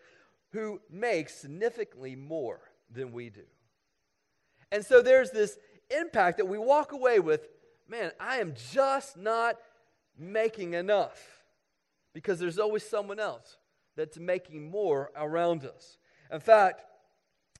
who 0.51 0.81
makes 0.89 1.35
significantly 1.35 2.15
more 2.15 2.59
than 2.91 3.11
we 3.11 3.29
do. 3.29 3.45
And 4.71 4.83
so 4.83 5.03
there's 5.03 5.29
this 5.29 5.59
impact 5.91 6.37
that 6.37 6.47
we 6.47 6.57
walk 6.57 6.91
away 6.91 7.19
with 7.19 7.47
man, 7.87 8.11
I 8.19 8.39
am 8.39 8.55
just 8.71 9.15
not 9.15 9.57
making 10.17 10.73
enough 10.73 11.36
because 12.17 12.39
there's 12.39 12.57
always 12.57 12.81
someone 12.81 13.19
else 13.19 13.57
that's 13.95 14.17
making 14.17 14.71
more 14.71 15.11
around 15.15 15.63
us. 15.63 15.99
In 16.31 16.39
fact, 16.39 16.83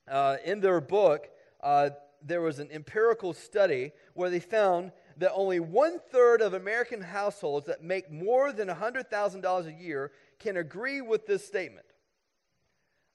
uh, 0.10 0.38
in 0.44 0.62
their 0.62 0.82
book, 0.82 1.28
uh, 1.62 1.92
there 2.24 2.42
was 2.42 2.58
an 2.58 2.70
empirical 2.72 3.34
study 3.34 3.92
where 4.16 4.32
they 4.32 4.40
found 4.40 4.94
that 5.18 5.32
only 5.34 5.60
one 5.60 6.00
third 6.12 6.42
of 6.42 6.56
American 6.56 7.02
households 7.02 7.68
that 7.68 7.84
make 7.84 8.12
more 8.12 8.52
than 8.52 8.68
$100,000 8.68 9.68
a 9.68 9.72
year 9.72 10.12
can 10.40 10.58
agree 10.58 11.02
with 11.02 11.28
this 11.28 11.46
statement 11.46 11.86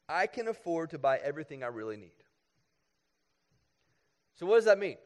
I 0.09 0.29
can 0.29 0.47
afford 0.47 0.91
to 0.91 0.99
buy 0.99 1.19
everything 1.19 1.65
I 1.65 1.69
really 1.69 1.97
need. 1.97 2.11
So, 4.37 4.47
what 4.47 4.57
does 4.57 4.67
that 4.67 4.79
mean? 4.79 4.99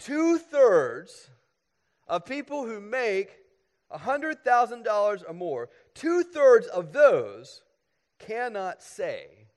two 0.00 0.38
thirds 0.38 1.30
of 2.08 2.24
people 2.24 2.64
who 2.64 2.80
make 2.80 3.36
$100,000 3.92 5.22
or 5.28 5.34
more, 5.34 5.68
two 5.94 6.22
thirds 6.22 6.66
of 6.66 6.92
those 6.92 7.62
cannot 8.18 8.82
say 8.82 9.48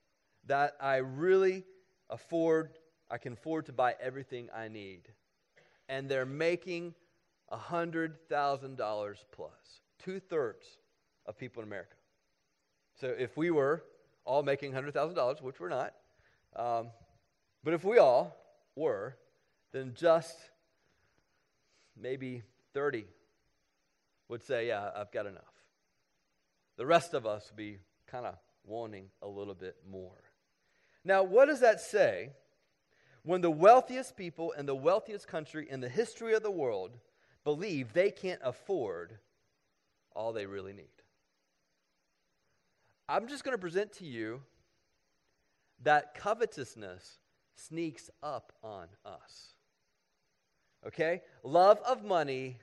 that 0.48 0.74
I 0.82 0.98
really 0.98 1.66
afford, 2.10 2.78
I 3.10 3.18
can 3.18 3.34
afford 3.34 3.68
to 3.68 3.74
buy 3.74 3.96
everything 4.02 4.50
I 4.56 4.68
need. 4.68 5.10
And 5.88 6.10
they're 6.10 6.26
making 6.26 6.96
$100,000 7.52 9.16
plus. 9.32 9.52
Two 10.00 10.20
thirds 10.20 10.66
of 11.26 11.38
people 11.38 11.62
in 11.62 11.70
America. 11.70 11.96
So 13.00 13.08
if 13.08 13.38
we 13.38 13.52
were 13.52 13.84
all 14.26 14.44
making 14.44 14.74
$100,000, 14.74 15.42
which 15.42 15.60
we're 15.60 15.70
not, 15.70 15.94
um, 16.56 16.88
but 17.64 17.74
if 17.74 17.84
we 17.84 17.98
all 17.98 18.36
were, 18.76 19.18
then 19.72 19.94
just 19.96 20.38
maybe 22.00 22.44
30 22.74 23.06
would 24.34 24.44
say, 24.44 24.68
Yeah, 24.68 24.90
I've 24.96 25.12
got 25.12 25.28
enough. 25.28 25.44
The 26.76 26.88
rest 26.88 27.14
of 27.14 27.28
us 27.28 27.52
would 27.52 27.56
be 27.56 27.78
kind 28.08 28.26
of 28.26 28.34
wanting 28.66 29.10
a 29.22 29.28
little 29.28 29.54
bit 29.54 29.76
more. 29.88 30.18
Now, 31.06 31.22
what 31.22 31.46
does 31.46 31.60
that 31.60 31.80
say 31.80 32.32
when 33.22 33.42
the 33.42 33.52
wealthiest 33.52 34.18
people 34.18 34.52
in 34.54 34.66
the 34.66 34.74
wealthiest 34.74 35.28
country 35.28 35.68
in 35.70 35.82
the 35.82 35.90
history 35.90 36.34
of 36.34 36.42
the 36.42 36.50
world 36.50 36.98
believe 37.44 37.94
they 37.94 38.10
can't 38.10 38.42
afford 38.44 39.20
all 40.16 40.34
they 40.34 40.48
really 40.48 40.74
need? 40.74 40.88
I'm 43.08 43.28
just 43.28 43.44
going 43.44 43.56
to 43.56 43.62
present 43.62 43.94
to 44.00 44.06
you 44.06 44.42
that 45.84 46.16
covetousness 46.16 47.20
sneaks 47.54 48.10
up 48.24 48.52
on 48.64 48.88
us. 49.06 49.54
Okay? 50.88 51.22
Love 51.44 51.80
of 51.86 52.04
money 52.04 52.58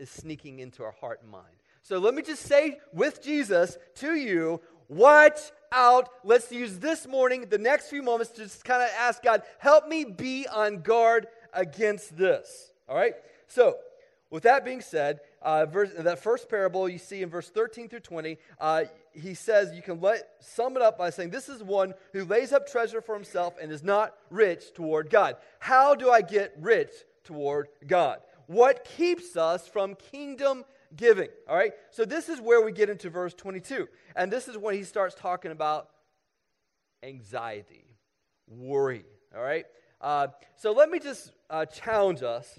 is 0.00 0.10
sneaking 0.10 0.58
into 0.58 0.82
our 0.82 0.92
heart 0.92 1.20
and 1.22 1.30
mind. 1.30 1.54
So 1.82 1.98
let 1.98 2.14
me 2.14 2.22
just 2.22 2.42
say 2.42 2.78
with 2.92 3.22
Jesus 3.22 3.78
to 3.96 4.14
you, 4.14 4.60
watch 4.88 5.38
out. 5.72 6.08
Let's 6.24 6.50
use 6.50 6.78
this 6.78 7.06
morning, 7.06 7.46
the 7.48 7.58
next 7.58 7.88
few 7.88 8.02
moments, 8.02 8.32
to 8.32 8.42
just 8.42 8.64
kind 8.64 8.82
of 8.82 8.88
ask 8.98 9.22
God, 9.22 9.42
help 9.58 9.86
me 9.86 10.04
be 10.04 10.46
on 10.48 10.82
guard 10.82 11.26
against 11.52 12.16
this. 12.16 12.72
All 12.88 12.96
right? 12.96 13.14
So, 13.46 13.76
with 14.30 14.44
that 14.44 14.64
being 14.64 14.80
said, 14.80 15.20
uh, 15.42 15.66
verse, 15.66 15.90
that 15.96 16.22
first 16.22 16.48
parable 16.48 16.88
you 16.88 16.98
see 16.98 17.22
in 17.22 17.30
verse 17.30 17.48
13 17.48 17.88
through 17.88 18.00
20, 18.00 18.38
uh, 18.60 18.84
he 19.12 19.34
says 19.34 19.74
you 19.74 19.82
can 19.82 20.00
let, 20.00 20.28
sum 20.40 20.76
it 20.76 20.82
up 20.82 20.96
by 20.98 21.10
saying, 21.10 21.30
This 21.30 21.48
is 21.48 21.62
one 21.62 21.94
who 22.12 22.24
lays 22.24 22.52
up 22.52 22.68
treasure 22.68 23.00
for 23.00 23.14
himself 23.14 23.54
and 23.60 23.72
is 23.72 23.82
not 23.82 24.14
rich 24.30 24.72
toward 24.72 25.10
God. 25.10 25.36
How 25.58 25.94
do 25.94 26.10
I 26.10 26.22
get 26.22 26.54
rich 26.60 26.90
toward 27.24 27.68
God? 27.86 28.20
What 28.50 28.84
keeps 28.96 29.36
us 29.36 29.68
from 29.68 29.94
kingdom 29.94 30.64
giving? 30.96 31.28
All 31.48 31.54
right, 31.54 31.70
so 31.92 32.04
this 32.04 32.28
is 32.28 32.40
where 32.40 32.60
we 32.60 32.72
get 32.72 32.90
into 32.90 33.08
verse 33.08 33.32
22. 33.32 33.86
And 34.16 34.28
this 34.28 34.48
is 34.48 34.58
when 34.58 34.74
he 34.74 34.82
starts 34.82 35.14
talking 35.14 35.52
about 35.52 35.88
anxiety, 37.04 37.94
worry. 38.48 39.04
All 39.36 39.40
right, 39.40 39.66
uh, 40.00 40.26
so 40.56 40.72
let 40.72 40.90
me 40.90 40.98
just 40.98 41.30
uh, 41.48 41.64
challenge 41.66 42.24
us 42.24 42.58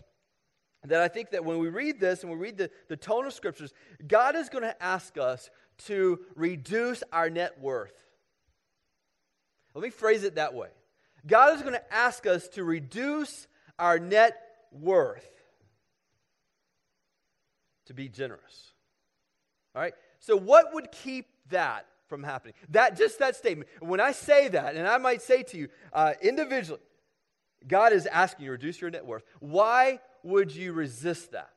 that 0.86 1.02
I 1.02 1.10
think 1.10 1.32
that 1.32 1.44
when 1.44 1.60
we 1.60 1.68
read 1.68 2.00
this 2.00 2.24
and 2.24 2.32
we 2.32 2.38
read 2.38 2.58
the, 2.58 2.72
the 2.88 2.96
tone 2.96 3.26
of 3.26 3.34
scriptures, 3.34 3.74
God 4.08 4.38
is 4.38 4.48
going 4.48 4.64
to 4.64 4.82
ask 4.82 5.18
us 5.18 5.50
to 5.88 6.22
reduce 6.38 7.04
our 7.12 7.30
net 7.30 7.60
worth. 7.60 8.02
Let 9.76 9.84
me 9.84 9.90
phrase 9.90 10.24
it 10.24 10.36
that 10.36 10.54
way. 10.54 10.70
God 11.28 11.54
is 11.54 11.62
going 11.62 11.74
to 11.74 11.94
ask 11.94 12.26
us 12.26 12.48
to 12.54 12.64
reduce 12.64 13.46
our 13.78 14.00
net 14.00 14.42
worth 14.72 15.28
to 17.92 17.96
be 17.96 18.10
generous. 18.10 18.72
All 19.76 19.82
right? 19.82 19.94
So, 20.20 20.38
what 20.38 20.74
would 20.74 20.92
keep 20.92 21.28
that 21.50 21.86
from 22.08 22.24
happening? 22.24 22.54
That 22.70 22.98
just 22.98 23.20
that 23.20 23.36
statement. 23.36 23.70
When 23.80 24.00
I 24.00 24.14
say 24.14 24.48
that, 24.48 24.76
and 24.76 24.88
I 24.88 24.98
might 24.98 25.22
say 25.22 25.44
to 25.44 25.58
you 25.58 25.68
uh, 25.94 26.14
individually, 26.22 26.82
God 27.68 27.94
is 27.94 28.06
asking 28.08 28.46
you 28.46 28.50
to 28.50 28.52
reduce 28.54 28.82
your 28.82 28.90
net 28.90 29.06
worth. 29.06 29.24
Why 29.40 30.00
would 30.24 30.56
you 30.56 30.74
resist 30.74 31.32
that? 31.34 31.50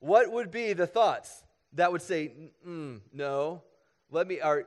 What 0.00 0.32
would 0.32 0.50
be 0.50 0.72
the 0.72 0.86
thoughts 0.86 1.44
that 1.74 1.92
would 1.92 2.02
say, 2.02 2.32
no? 2.64 3.62
Let 4.10 4.26
me, 4.26 4.40
or 4.42 4.64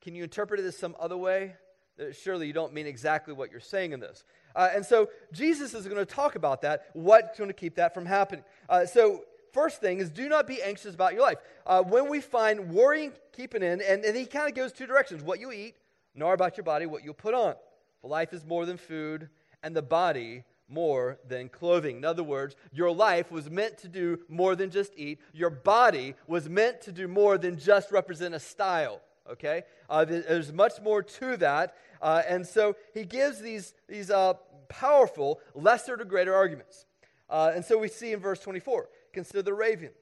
can 0.00 0.14
you 0.14 0.24
interpret 0.24 0.62
this 0.62 0.78
some 0.78 0.96
other 0.98 1.16
way? 1.16 1.54
Uh, 1.98 2.12
surely 2.12 2.46
you 2.46 2.52
don't 2.52 2.74
mean 2.74 2.86
exactly 2.86 3.32
what 3.32 3.50
you're 3.50 3.60
saying 3.60 3.92
in 3.92 4.00
this. 4.00 4.24
Uh, 4.54 4.68
and 4.74 4.84
so 4.84 5.08
Jesus 5.32 5.74
is 5.74 5.86
going 5.86 5.96
to 5.96 6.06
talk 6.06 6.34
about 6.34 6.62
that, 6.62 6.86
what's 6.92 7.38
going 7.38 7.48
to 7.48 7.54
keep 7.54 7.76
that 7.76 7.94
from 7.94 8.04
happening. 8.04 8.44
Uh, 8.68 8.84
so, 8.84 9.22
first 9.52 9.80
thing 9.80 9.98
is 9.98 10.10
do 10.10 10.28
not 10.28 10.46
be 10.46 10.62
anxious 10.62 10.94
about 10.94 11.12
your 11.12 11.22
life. 11.22 11.38
Uh, 11.66 11.82
when 11.82 12.08
we 12.08 12.20
find 12.20 12.70
worrying 12.70 13.12
keeping 13.32 13.62
in, 13.62 13.80
and, 13.80 14.04
and 14.04 14.16
he 14.16 14.26
kind 14.26 14.48
of 14.48 14.54
goes 14.54 14.72
two 14.72 14.86
directions 14.86 15.22
what 15.22 15.40
you 15.40 15.52
eat, 15.52 15.76
nor 16.14 16.34
about 16.34 16.56
your 16.56 16.64
body 16.64 16.86
what 16.86 17.04
you'll 17.04 17.14
put 17.14 17.34
on. 17.34 17.54
For 18.00 18.08
life 18.08 18.32
is 18.32 18.44
more 18.44 18.66
than 18.66 18.76
food, 18.76 19.28
and 19.62 19.74
the 19.74 19.82
body 19.82 20.44
more 20.68 21.18
than 21.26 21.48
clothing. 21.48 21.98
In 21.98 22.04
other 22.04 22.22
words, 22.22 22.56
your 22.72 22.90
life 22.90 23.30
was 23.30 23.50
meant 23.50 23.78
to 23.78 23.88
do 23.88 24.18
more 24.28 24.56
than 24.56 24.70
just 24.70 24.92
eat. 24.96 25.20
Your 25.32 25.50
body 25.50 26.14
was 26.26 26.48
meant 26.48 26.80
to 26.82 26.92
do 26.92 27.06
more 27.06 27.38
than 27.38 27.58
just 27.58 27.92
represent 27.92 28.34
a 28.34 28.40
style. 28.40 29.00
Okay? 29.30 29.62
Uh, 29.88 30.04
there's 30.04 30.52
much 30.52 30.80
more 30.82 31.02
to 31.02 31.36
that. 31.38 31.74
Uh, 32.02 32.22
and 32.28 32.46
so 32.46 32.76
he 32.94 33.04
gives 33.04 33.40
these, 33.40 33.74
these 33.88 34.10
uh, 34.10 34.34
powerful, 34.68 35.40
lesser 35.54 35.96
to 35.96 36.04
greater 36.04 36.34
arguments. 36.34 36.86
Uh, 37.28 37.52
and 37.54 37.64
so 37.64 37.78
we 37.78 37.88
see 37.88 38.12
in 38.12 38.20
verse 38.20 38.40
24 38.40 38.88
consider 39.16 39.42
the 39.42 39.54
ravens. 39.54 39.96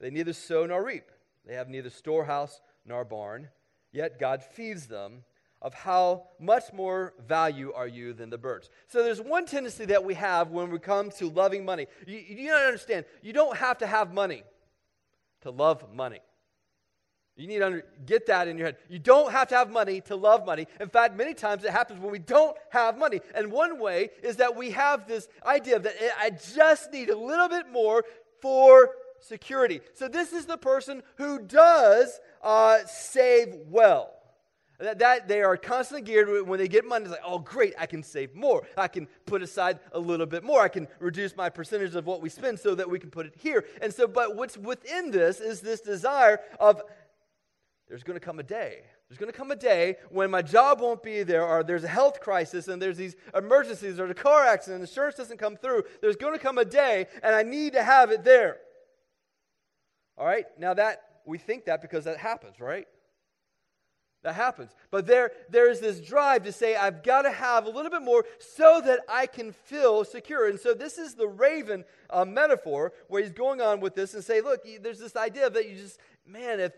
They 0.00 0.10
neither 0.10 0.32
sow 0.32 0.66
nor 0.66 0.84
reap, 0.84 1.10
they 1.46 1.54
have 1.54 1.68
neither 1.68 1.90
storehouse 1.90 2.60
nor 2.84 3.04
barn, 3.04 3.48
yet 3.92 4.18
God 4.18 4.42
feeds 4.42 4.86
them 4.86 5.24
of 5.62 5.74
how 5.74 6.24
much 6.40 6.72
more 6.72 7.14
value 7.24 7.72
are 7.72 7.86
you 7.86 8.12
than 8.12 8.30
the 8.30 8.38
birds. 8.38 8.68
So 8.88 9.04
there's 9.04 9.20
one 9.20 9.46
tendency 9.46 9.84
that 9.86 10.04
we 10.04 10.14
have 10.14 10.50
when 10.50 10.70
we 10.70 10.80
come 10.80 11.10
to 11.12 11.30
loving 11.30 11.64
money. 11.64 11.86
You, 12.04 12.18
you 12.18 12.48
don't 12.48 12.62
understand, 12.62 13.04
you 13.22 13.32
don't 13.32 13.56
have 13.56 13.78
to 13.78 13.86
have 13.86 14.12
money 14.12 14.42
to 15.42 15.50
love 15.52 15.94
money. 15.94 16.18
You 17.36 17.46
need 17.46 17.58
to 17.60 17.66
under, 17.66 17.84
get 18.04 18.26
that 18.26 18.46
in 18.46 18.58
your 18.58 18.66
head. 18.66 18.76
You 18.88 18.98
don't 18.98 19.32
have 19.32 19.48
to 19.48 19.54
have 19.54 19.70
money 19.70 20.02
to 20.02 20.16
love 20.16 20.44
money. 20.44 20.66
In 20.80 20.88
fact, 20.88 21.16
many 21.16 21.32
times 21.32 21.64
it 21.64 21.70
happens 21.70 21.98
when 22.00 22.12
we 22.12 22.18
don't 22.18 22.56
have 22.70 22.98
money. 22.98 23.20
And 23.34 23.50
one 23.50 23.80
way 23.80 24.10
is 24.22 24.36
that 24.36 24.54
we 24.54 24.72
have 24.72 25.08
this 25.08 25.28
idea 25.46 25.78
that 25.78 25.94
I 26.20 26.30
just 26.30 26.92
need 26.92 27.08
a 27.08 27.16
little 27.16 27.48
bit 27.48 27.70
more 27.70 28.04
for 28.42 28.90
security. 29.20 29.80
So 29.94 30.08
this 30.08 30.32
is 30.32 30.44
the 30.46 30.58
person 30.58 31.02
who 31.16 31.38
does 31.38 32.20
uh, 32.42 32.78
save 32.86 33.54
well. 33.68 34.12
That, 34.80 34.98
that 34.98 35.28
they 35.28 35.42
are 35.42 35.56
constantly 35.56 36.02
geared 36.04 36.48
when 36.48 36.58
they 36.58 36.66
get 36.66 36.84
money, 36.84 37.04
it's 37.04 37.12
like, 37.12 37.20
oh, 37.24 37.38
great, 37.38 37.72
I 37.78 37.86
can 37.86 38.02
save 38.02 38.34
more. 38.34 38.66
I 38.76 38.88
can 38.88 39.06
put 39.26 39.40
aside 39.40 39.78
a 39.92 39.98
little 39.98 40.26
bit 40.26 40.42
more. 40.42 40.60
I 40.60 40.68
can 40.68 40.88
reduce 40.98 41.36
my 41.36 41.50
percentage 41.50 41.94
of 41.94 42.04
what 42.04 42.20
we 42.20 42.28
spend 42.28 42.58
so 42.58 42.74
that 42.74 42.90
we 42.90 42.98
can 42.98 43.10
put 43.10 43.26
it 43.26 43.34
here. 43.38 43.64
And 43.80 43.94
so, 43.94 44.08
but 44.08 44.34
what's 44.34 44.58
within 44.58 45.12
this 45.12 45.40
is 45.40 45.60
this 45.60 45.80
desire 45.80 46.40
of 46.58 46.82
there's 47.88 48.02
going 48.02 48.18
to 48.18 48.24
come 48.24 48.40
a 48.40 48.42
day. 48.42 48.80
There's 49.12 49.18
going 49.18 49.30
to 49.30 49.36
come 49.36 49.50
a 49.50 49.56
day 49.56 49.96
when 50.08 50.30
my 50.30 50.40
job 50.40 50.80
won't 50.80 51.02
be 51.02 51.22
there, 51.22 51.46
or 51.46 51.62
there's 51.62 51.84
a 51.84 51.88
health 51.88 52.18
crisis, 52.18 52.66
and 52.68 52.80
there's 52.80 52.96
these 52.96 53.14
emergencies, 53.36 54.00
or 54.00 54.06
a 54.06 54.14
car 54.14 54.46
accident, 54.46 54.80
and 54.80 54.88
insurance 54.88 55.16
doesn't 55.16 55.36
come 55.36 55.54
through. 55.54 55.82
There's 56.00 56.16
going 56.16 56.32
to 56.32 56.38
come 56.38 56.56
a 56.56 56.64
day, 56.64 57.08
and 57.22 57.34
I 57.34 57.42
need 57.42 57.74
to 57.74 57.82
have 57.82 58.10
it 58.10 58.24
there. 58.24 58.56
All 60.16 60.24
right? 60.24 60.46
Now, 60.58 60.72
that, 60.72 61.02
we 61.26 61.36
think 61.36 61.66
that 61.66 61.82
because 61.82 62.04
that 62.04 62.16
happens, 62.16 62.58
right? 62.58 62.86
That 64.22 64.34
happens. 64.34 64.70
But 64.90 65.06
there, 65.06 65.32
there 65.50 65.70
is 65.70 65.80
this 65.80 66.00
drive 66.00 66.44
to 66.44 66.52
say, 66.52 66.74
I've 66.74 67.02
got 67.02 67.22
to 67.22 67.32
have 67.32 67.66
a 67.66 67.70
little 67.70 67.90
bit 67.90 68.00
more 68.00 68.24
so 68.38 68.80
that 68.82 69.00
I 69.10 69.26
can 69.26 69.52
feel 69.52 70.06
secure. 70.06 70.48
And 70.48 70.58
so 70.58 70.72
this 70.72 70.96
is 70.96 71.16
the 71.16 71.28
raven 71.28 71.84
uh, 72.08 72.24
metaphor 72.24 72.94
where 73.08 73.20
he's 73.20 73.32
going 73.32 73.60
on 73.60 73.80
with 73.80 73.94
this 73.94 74.14
and 74.14 74.24
say, 74.24 74.40
look, 74.40 74.66
there's 74.80 75.00
this 75.00 75.16
idea 75.16 75.50
that 75.50 75.68
you 75.68 75.76
just, 75.76 75.98
man, 76.26 76.60
if 76.60 76.72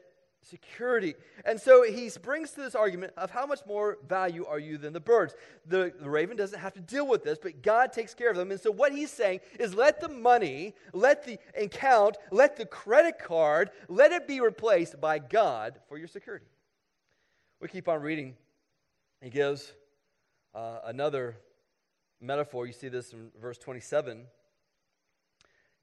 security. 0.44 1.14
And 1.44 1.60
so 1.60 1.82
he 1.82 2.10
brings 2.22 2.52
to 2.52 2.60
this 2.60 2.74
argument 2.74 3.12
of 3.16 3.30
how 3.30 3.46
much 3.46 3.60
more 3.66 3.98
value 4.08 4.44
are 4.46 4.58
you 4.58 4.78
than 4.78 4.92
the 4.92 5.00
birds. 5.00 5.34
The, 5.66 5.92
the 5.98 6.08
raven 6.08 6.36
doesn't 6.36 6.58
have 6.58 6.74
to 6.74 6.80
deal 6.80 7.06
with 7.06 7.24
this, 7.24 7.38
but 7.40 7.62
God 7.62 7.92
takes 7.92 8.14
care 8.14 8.30
of 8.30 8.36
them. 8.36 8.50
And 8.50 8.60
so 8.60 8.70
what 8.70 8.92
he's 8.92 9.10
saying 9.10 9.40
is 9.58 9.74
let 9.74 10.00
the 10.00 10.08
money, 10.08 10.74
let 10.92 11.24
the 11.24 11.38
account, 11.58 12.16
let 12.30 12.56
the 12.56 12.66
credit 12.66 13.18
card, 13.18 13.70
let 13.88 14.12
it 14.12 14.28
be 14.28 14.40
replaced 14.40 15.00
by 15.00 15.18
God 15.18 15.80
for 15.88 15.98
your 15.98 16.08
security. 16.08 16.46
We 17.60 17.68
keep 17.68 17.88
on 17.88 18.02
reading. 18.02 18.36
He 19.22 19.30
gives 19.30 19.72
uh, 20.54 20.80
another 20.84 21.36
metaphor. 22.20 22.66
You 22.66 22.72
see 22.72 22.88
this 22.88 23.12
in 23.12 23.30
verse 23.40 23.58
27. 23.58 24.26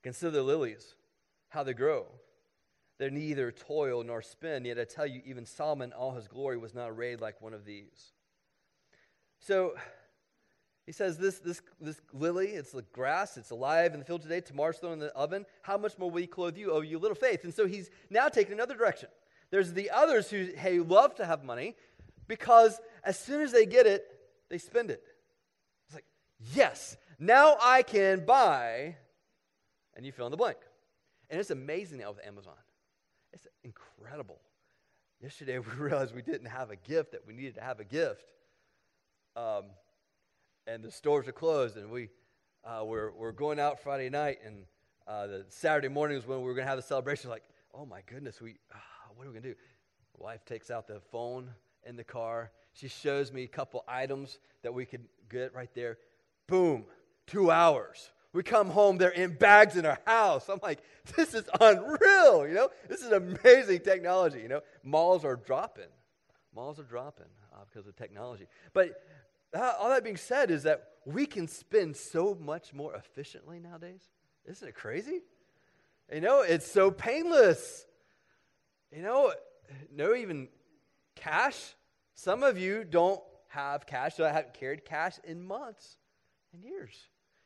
Consider 0.03 0.31
the 0.31 0.43
lilies, 0.43 0.95
how 1.49 1.63
they 1.63 1.73
grow. 1.73 2.07
They 3.01 3.09
neither 3.09 3.51
toil 3.51 4.03
nor 4.03 4.21
spin, 4.21 4.63
yet 4.63 4.79
I 4.79 4.83
tell 4.83 5.07
you, 5.07 5.23
even 5.25 5.43
Solomon, 5.43 5.91
all 5.91 6.11
his 6.11 6.27
glory, 6.27 6.57
was 6.57 6.75
not 6.75 6.87
arrayed 6.87 7.19
like 7.19 7.41
one 7.41 7.51
of 7.51 7.65
these. 7.65 8.13
So 9.39 9.73
he 10.85 10.91
says, 10.91 11.17
This, 11.17 11.39
this, 11.39 11.63
this 11.79 11.99
lily, 12.13 12.49
it's 12.49 12.73
the 12.73 12.83
grass, 12.93 13.37
it's 13.37 13.49
alive 13.49 13.93
in 13.93 13.99
the 13.99 14.05
field 14.05 14.21
today, 14.21 14.39
tomorrow's 14.39 14.77
thrown 14.77 14.93
in 14.93 14.99
the 14.99 15.11
oven. 15.15 15.47
How 15.63 15.79
much 15.79 15.97
more 15.97 16.11
will 16.11 16.21
he 16.21 16.27
clothe 16.27 16.55
you, 16.55 16.71
oh, 16.71 16.81
you 16.81 16.99
little 16.99 17.15
faith? 17.15 17.43
And 17.43 17.51
so 17.51 17.65
he's 17.65 17.89
now 18.11 18.29
taking 18.29 18.53
another 18.53 18.75
direction. 18.75 19.09
There's 19.49 19.73
the 19.73 19.89
others 19.89 20.29
who 20.29 20.49
hey, 20.55 20.77
love 20.77 21.15
to 21.15 21.25
have 21.25 21.43
money 21.43 21.75
because 22.27 22.79
as 23.03 23.17
soon 23.17 23.41
as 23.41 23.51
they 23.51 23.65
get 23.65 23.87
it, 23.87 24.05
they 24.51 24.59
spend 24.59 24.91
it. 24.91 25.01
It's 25.87 25.95
like, 25.95 26.05
yes, 26.53 26.97
now 27.17 27.57
I 27.59 27.81
can 27.81 28.25
buy, 28.27 28.97
and 29.95 30.05
you 30.05 30.11
fill 30.11 30.27
in 30.27 30.31
the 30.31 30.37
blank. 30.37 30.59
And 31.31 31.39
it's 31.39 31.49
amazing 31.49 31.97
now 31.97 32.11
with 32.11 32.23
Amazon. 32.23 32.53
Incredible. 33.63 34.39
Yesterday 35.21 35.59
we 35.59 35.71
realized 35.77 36.15
we 36.15 36.21
didn't 36.21 36.47
have 36.47 36.71
a 36.71 36.75
gift 36.75 37.11
that 37.11 37.25
we 37.25 37.33
needed 37.33 37.55
to 37.55 37.61
have 37.61 37.79
a 37.79 37.83
gift. 37.83 38.33
Um, 39.35 39.65
and 40.67 40.83
the 40.83 40.91
stores 40.91 41.27
are 41.27 41.33
closed, 41.33 41.77
and 41.77 41.89
we 41.89 42.09
uh, 42.63 42.83
we're, 42.85 43.11
we're 43.11 43.31
going 43.31 43.59
out 43.59 43.81
Friday 43.81 44.09
night, 44.09 44.37
and 44.45 44.65
uh, 45.07 45.25
the 45.25 45.45
Saturday 45.49 45.87
morning 45.87 46.17
is 46.17 46.27
when 46.27 46.39
we 46.39 46.45
were 46.45 46.53
going 46.53 46.65
to 46.65 46.69
have 46.69 46.77
the 46.77 46.83
celebration. 46.83 47.29
Like, 47.29 47.43
oh 47.73 47.85
my 47.85 48.01
goodness, 48.05 48.39
we 48.39 48.51
uh, 48.73 48.77
what 49.15 49.25
are 49.25 49.29
we 49.29 49.33
going 49.33 49.43
to 49.43 49.49
do? 49.49 49.55
Wife 50.17 50.45
takes 50.45 50.69
out 50.69 50.87
the 50.87 50.99
phone 51.11 51.49
in 51.85 51.95
the 51.95 52.03
car. 52.03 52.51
She 52.73 52.87
shows 52.87 53.31
me 53.31 53.43
a 53.43 53.47
couple 53.47 53.83
items 53.87 54.37
that 54.61 54.73
we 54.73 54.85
could 54.85 55.05
get 55.29 55.53
right 55.55 55.73
there. 55.73 55.97
Boom, 56.47 56.85
two 57.25 57.49
hours. 57.49 58.11
We 58.33 58.43
come 58.43 58.69
home, 58.69 58.97
they're 58.97 59.09
in 59.09 59.33
bags 59.33 59.75
in 59.75 59.85
our 59.85 59.99
house. 60.05 60.47
I'm 60.47 60.59
like, 60.63 60.79
this 61.17 61.33
is 61.33 61.43
unreal, 61.59 62.47
you 62.47 62.53
know? 62.53 62.69
This 62.87 63.01
is 63.01 63.11
amazing 63.11 63.81
technology, 63.81 64.39
you 64.39 64.47
know? 64.47 64.61
Malls 64.83 65.25
are 65.25 65.35
dropping. 65.35 65.89
Malls 66.55 66.79
are 66.79 66.83
dropping 66.83 67.25
uh, 67.53 67.63
because 67.69 67.87
of 67.87 67.95
technology. 67.95 68.47
But 68.73 69.03
uh, 69.53 69.73
all 69.79 69.89
that 69.89 70.03
being 70.03 70.17
said 70.17 70.49
is 70.49 70.63
that 70.63 70.87
we 71.05 71.25
can 71.25 71.47
spend 71.47 71.97
so 71.97 72.37
much 72.39 72.73
more 72.73 72.95
efficiently 72.95 73.59
nowadays. 73.59 74.01
Isn't 74.45 74.67
it 74.67 74.75
crazy? 74.75 75.21
You 76.13 76.21
know, 76.21 76.41
it's 76.41 76.69
so 76.69 76.91
painless. 76.91 77.85
You 78.95 79.01
know, 79.01 79.33
no 79.93 80.15
even 80.15 80.47
cash. 81.15 81.57
Some 82.15 82.43
of 82.43 82.57
you 82.57 82.83
don't 82.83 83.21
have 83.47 83.85
cash, 83.85 84.15
so 84.15 84.25
I 84.25 84.29
haven't 84.29 84.53
carried 84.53 84.85
cash 84.85 85.15
in 85.23 85.43
months 85.43 85.97
and 86.53 86.63
years. 86.63 86.95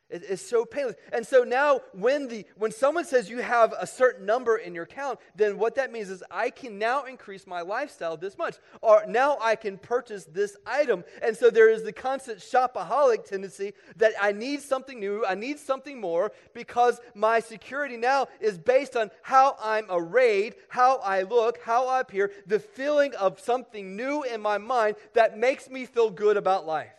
It, 0.08 0.22
it's 0.28 0.42
so 0.42 0.64
painless. 0.64 0.96
And 1.12 1.26
so 1.26 1.42
now 1.42 1.80
when 1.92 2.28
the 2.28 2.46
when 2.56 2.70
someone 2.70 3.04
says 3.04 3.28
you 3.28 3.38
have 3.38 3.74
a 3.78 3.86
certain 3.86 4.24
number 4.24 4.56
in 4.56 4.74
your 4.74 4.84
account, 4.84 5.18
then 5.34 5.58
what 5.58 5.74
that 5.76 5.92
means 5.92 6.10
is 6.10 6.22
I 6.30 6.50
can 6.50 6.78
now 6.78 7.04
increase 7.04 7.46
my 7.46 7.62
lifestyle 7.62 8.16
this 8.16 8.38
much. 8.38 8.56
Or 8.82 9.04
now 9.08 9.38
I 9.40 9.56
can 9.56 9.78
purchase 9.78 10.24
this 10.24 10.56
item. 10.66 11.04
And 11.22 11.36
so 11.36 11.50
there 11.50 11.70
is 11.70 11.82
the 11.82 11.92
constant 11.92 12.38
shopaholic 12.38 13.24
tendency 13.24 13.72
that 13.96 14.12
I 14.20 14.32
need 14.32 14.60
something 14.60 15.00
new, 15.00 15.24
I 15.26 15.34
need 15.34 15.58
something 15.58 16.00
more, 16.00 16.32
because 16.54 17.00
my 17.14 17.40
security 17.40 17.96
now 17.96 18.28
is 18.40 18.58
based 18.58 18.96
on 18.96 19.10
how 19.22 19.56
I'm 19.62 19.86
arrayed, 19.90 20.54
how 20.68 20.98
I 20.98 21.22
look, 21.22 21.58
how 21.62 21.88
I 21.88 22.00
appear, 22.00 22.30
the 22.46 22.60
feeling 22.60 23.14
of 23.14 23.40
something 23.40 23.96
new 23.96 24.22
in 24.22 24.40
my 24.40 24.58
mind 24.58 24.96
that 25.14 25.38
makes 25.38 25.68
me 25.68 25.86
feel 25.86 26.10
good 26.10 26.36
about 26.36 26.66
life 26.66 26.92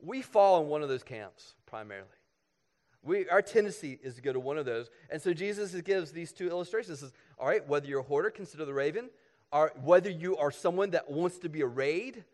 we 0.00 0.22
fall 0.22 0.62
in 0.62 0.68
one 0.68 0.82
of 0.82 0.88
those 0.88 1.02
camps 1.02 1.54
primarily. 1.66 2.08
We, 3.02 3.28
our 3.28 3.42
tendency 3.42 3.98
is 4.02 4.16
to 4.16 4.22
go 4.22 4.32
to 4.32 4.40
one 4.40 4.58
of 4.58 4.66
those. 4.66 4.90
And 5.10 5.22
so 5.22 5.32
Jesus 5.32 5.72
gives 5.82 6.10
these 6.10 6.32
two 6.32 6.48
illustrations. 6.48 6.98
He 7.00 7.06
says, 7.06 7.12
all 7.38 7.46
right, 7.46 7.66
whether 7.66 7.86
you're 7.86 8.00
a 8.00 8.04
hoarder, 8.04 8.30
consider 8.30 8.64
the 8.64 8.74
raven. 8.74 9.10
Or 9.52 9.72
whether 9.82 10.10
you 10.10 10.36
are 10.38 10.50
someone 10.50 10.90
that 10.90 11.08
wants 11.08 11.38
to 11.38 11.48
be 11.48 11.62
arrayed, 11.62 12.24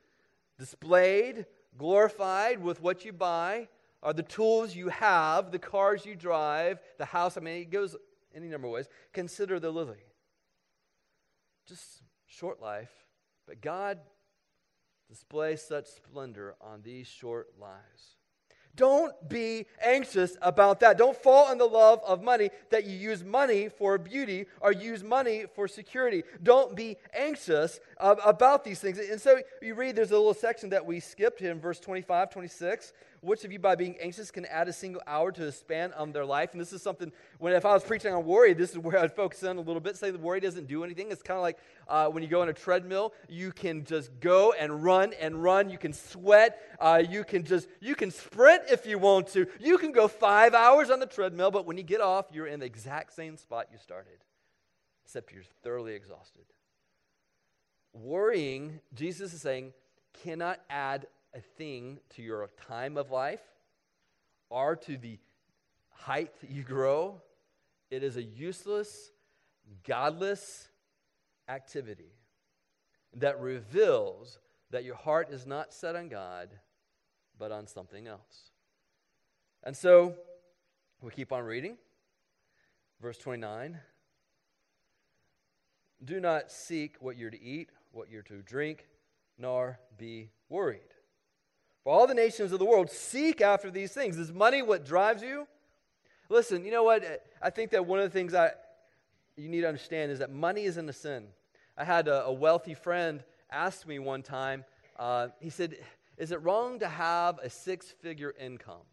displayed, 0.59 1.45
glorified 1.77 2.63
with 2.63 2.81
what 2.81 3.05
you 3.05 3.13
buy, 3.13 3.69
or 4.03 4.13
the 4.15 4.23
tools 4.23 4.75
you 4.75 4.89
have, 4.89 5.53
the 5.53 5.59
cars 5.59 6.07
you 6.07 6.17
drive, 6.17 6.81
the 6.99 7.05
house. 7.05 7.37
I 7.37 7.41
mean, 7.41 7.61
it 7.61 7.71
goes 7.71 7.95
any 8.35 8.49
number 8.49 8.67
of 8.67 8.73
ways. 8.73 8.89
Consider 9.13 9.61
the 9.61 9.71
lily. 9.71 10.05
Just 11.67 12.03
short 12.27 12.61
life, 12.61 12.91
but 13.47 13.61
God 13.61 13.99
display 15.13 15.57
such 15.57 15.89
splendor 15.89 16.55
on 16.59 16.81
these 16.81 17.07
short 17.07 17.49
lives. 17.61 18.17
Don't 18.75 19.13
be 19.29 19.67
anxious 19.85 20.39
about 20.41 20.81
that. 20.81 20.97
Don't 20.97 21.15
fall 21.15 21.53
in 21.53 21.59
the 21.59 21.67
love 21.67 22.01
of 22.07 22.23
money 22.23 22.49
that 22.71 22.87
you 22.87 22.97
use 22.97 23.23
money 23.23 23.69
for 23.69 23.99
beauty 23.99 24.47
or 24.63 24.73
use 24.73 25.05
money 25.05 25.45
for 25.55 25.69
security. 25.69 26.23
Don't 26.43 26.75
be 26.75 26.97
anxious 27.15 27.79
about 27.99 28.65
these 28.65 28.81
things. 28.81 28.99
And 28.99 29.21
so 29.21 29.43
you 29.61 29.75
read, 29.75 29.97
there's 29.97 30.13
a 30.13 30.17
little 30.17 30.33
section 30.33 30.71
that 30.71 30.87
we 30.87 31.01
skipped 31.01 31.41
here 31.41 31.53
in 31.53 31.61
verse 31.61 31.79
25, 31.79 32.31
26 32.31 32.95
which 33.23 33.45
of 33.45 33.53
you, 33.53 33.61
by 33.61 33.77
being 33.77 33.97
anxious, 34.01 34.33
can 34.33 34.45
add 34.47 34.69
a 34.69 34.73
single 34.73 35.01
hour 35.07 35.31
to 35.31 35.45
the 35.45 35.53
span 35.53 35.93
of 35.93 36.13
their 36.13 36.25
life? 36.25 36.53
And 36.53 36.61
this 36.61 36.73
is 36.73 36.83
something, 36.83 37.13
when 37.39 37.53
if 37.53 37.65
I 37.65 37.73
was 37.73 37.85
preaching 37.85 38.13
on 38.13 38.27
worry, 38.27 38.53
this 38.53 38.73
is 38.73 38.79
where 38.79 38.99
I'd 38.99 39.15
focus 39.15 39.45
on 39.45 39.59
a 39.59 39.61
little 39.61 39.81
bit. 39.81 39.97
Say 39.97 40.11
the 40.11 40.19
worry 40.19 40.41
doesn't 40.41 40.67
do 40.67 40.83
anything. 40.83 41.13
It's 41.13 41.23
kind 41.23 41.39
of 41.39 41.43
like 41.43 41.59
uh, 41.87 42.09
when 42.09 42.25
you 42.25 42.29
go 42.29 42.43
on 42.43 42.49
a 42.49 42.53
treadmill, 42.53 43.15
you 43.29 43.53
can 43.53 43.85
just 43.85 44.11
go 44.19 44.53
and 44.59 44.83
run 44.83 45.13
and 45.21 45.41
run. 45.41 45.71
You 45.71 45.79
can 45.79 45.93
sweat. 45.93 46.59
Uh, 46.81 47.01
you 47.09 47.23
can 47.23 47.45
just, 47.45 47.69
you 47.81 47.95
can 47.95 48.11
sprint 48.11 48.65
if 48.69 48.87
you 48.87 48.99
want 48.99 49.29
to. 49.29 49.47
You 49.61 49.79
can 49.79 49.93
go 49.93 50.09
five 50.09 50.53
hours 50.53 50.91
on 50.91 50.99
the 50.99 51.07
treadmill, 51.07 51.53
but 51.53 51.65
when 51.65 51.77
you 51.77 51.85
get 51.85 52.01
off, 52.01 52.27
you're 52.33 52.49
in 52.49 52.59
the 52.59 52.67
exact 52.67 53.15
same 53.15 53.37
spot 53.37 53.69
you 53.71 53.79
started, 53.79 54.19
except 55.05 55.33
you're 55.33 55.45
thoroughly 55.63 55.95
exhausted. 55.95 56.45
Worrying, 57.93 58.81
Jesus 58.95 59.33
is 59.33 59.43
saying, 59.43 59.75
cannot 60.25 60.61
add 60.69 61.07
a 61.35 61.41
thing 61.41 61.99
to 62.11 62.23
your 62.23 62.49
time 62.69 62.97
of 62.97 63.11
life 63.11 63.43
or 64.51 64.77
to 64.77 64.97
the 64.97 65.19
height 65.91 66.41
that 66.41 66.51
you 66.51 66.63
grow. 66.63 67.21
It 67.91 68.03
is 68.03 68.17
a 68.17 68.23
useless, 68.23 69.11
godless 69.87 70.69
activity 71.49 72.13
that 73.15 73.41
reveals 73.41 74.39
that 74.71 74.85
your 74.85 74.95
heart 74.95 75.31
is 75.31 75.47
not 75.47 75.73
set 75.73 75.97
on 75.97 76.09
God, 76.09 76.49
but 77.39 77.53
on 77.53 77.67
something 77.67 78.07
else. 78.07 78.51
And 79.63 79.77
so 79.77 80.15
we 81.01 81.11
keep 81.11 81.33
on 81.33 81.45
reading. 81.45 81.77
Verse 83.01 83.19
29 83.19 83.79
Do 86.05 86.21
not 86.21 86.51
seek 86.51 86.97
what 87.01 87.17
you're 87.17 87.31
to 87.31 87.43
eat, 87.43 87.71
what 87.93 88.11
you're 88.11 88.23
to 88.23 88.43
drink, 88.43 88.87
nor 89.39 89.79
be 89.99 90.31
worried. 90.49 90.81
For 91.85 91.93
all 91.93 92.07
the 92.07 92.15
nations 92.15 92.53
of 92.53 92.59
the 92.59 92.65
world 92.65 92.91
seek 92.91 93.41
after 93.41 93.71
these 93.71 93.93
things. 93.93 94.17
Is 94.17 94.33
money 94.33 94.63
what 94.63 94.85
drives 94.85 95.23
you? 95.23 95.47
Listen, 96.29 96.65
you 96.65 96.71
know 96.71 96.85
what? 96.85 97.05
I 97.41 97.51
think 97.51 97.73
that 97.73 97.85
one 97.85 97.99
of 97.99 98.05
the 98.05 98.11
things 98.11 98.35
I, 98.35 98.53
you 99.37 99.49
need 99.49 99.63
to 99.63 99.69
understand 99.69 100.13
is 100.13 100.21
that 100.21 100.31
money 100.31 100.65
isn't 100.65 100.89
a 100.89 100.93
sin. 100.93 101.27
I 101.77 101.85
had 101.85 102.07
a, 102.07 102.25
a 102.25 102.33
wealthy 102.33 102.75
friend 102.75 103.25
ask 103.51 103.87
me 103.87 103.99
one 103.99 104.23
time, 104.23 104.65
uh, 104.99 105.29
he 105.41 105.51
said, 105.51 105.77
Is 106.17 106.33
it 106.33 106.41
wrong 106.43 106.79
to 106.79 106.89
have 106.89 107.39
a 107.41 107.51
six 107.51 107.91
figure 107.91 108.35
income? 108.39 108.87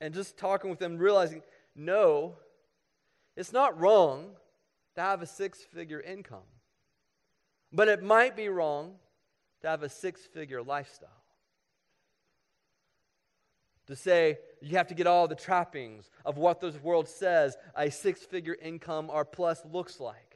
And 0.00 0.14
just 0.14 0.36
talking 0.36 0.70
with 0.70 0.78
them, 0.78 0.98
realizing, 0.98 1.42
no, 1.74 2.36
it's 3.36 3.52
not 3.52 3.78
wrong 3.78 4.30
to 4.94 5.00
have 5.00 5.22
a 5.22 5.26
six 5.26 5.62
figure 5.62 6.00
income. 6.00 6.48
But 7.72 7.88
it 7.88 8.02
might 8.02 8.36
be 8.36 8.48
wrong 8.48 8.94
to 9.62 9.68
have 9.68 9.82
a 9.82 9.88
six 9.88 10.22
figure 10.22 10.62
lifestyle. 10.62 11.08
To 13.86 13.96
say 13.96 14.38
you 14.62 14.76
have 14.76 14.88
to 14.88 14.94
get 14.94 15.06
all 15.06 15.26
the 15.26 15.34
trappings 15.34 16.08
of 16.24 16.38
what 16.38 16.60
this 16.60 16.80
world 16.80 17.08
says 17.08 17.56
a 17.74 17.90
six 17.90 18.20
figure 18.20 18.56
income 18.60 19.10
or 19.10 19.24
plus 19.24 19.62
looks 19.64 19.98
like. 19.98 20.30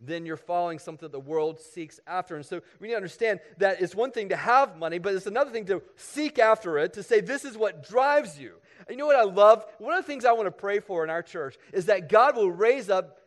Then 0.00 0.26
you're 0.26 0.36
following 0.36 0.78
something 0.78 1.06
that 1.06 1.12
the 1.12 1.20
world 1.20 1.58
seeks 1.58 2.00
after. 2.06 2.36
And 2.36 2.44
so 2.44 2.60
we 2.80 2.88
need 2.88 2.92
to 2.92 2.98
understand 2.98 3.40
that 3.58 3.80
it's 3.80 3.94
one 3.94 4.10
thing 4.10 4.28
to 4.28 4.36
have 4.36 4.76
money, 4.76 4.98
but 4.98 5.14
it's 5.14 5.26
another 5.26 5.50
thing 5.50 5.64
to 5.66 5.82
seek 5.96 6.38
after 6.38 6.78
it, 6.78 6.92
to 6.94 7.02
say 7.02 7.20
this 7.20 7.44
is 7.44 7.56
what 7.56 7.88
drives 7.88 8.38
you. 8.38 8.54
And 8.80 8.90
you 8.90 8.96
know 8.96 9.06
what 9.06 9.16
I 9.16 9.24
love? 9.24 9.64
One 9.78 9.94
of 9.94 10.04
the 10.04 10.06
things 10.06 10.26
I 10.26 10.32
want 10.32 10.46
to 10.46 10.50
pray 10.50 10.80
for 10.80 11.02
in 11.02 11.08
our 11.08 11.22
church 11.22 11.56
is 11.72 11.86
that 11.86 12.10
God 12.10 12.36
will 12.36 12.50
raise 12.50 12.90
up 12.90 13.18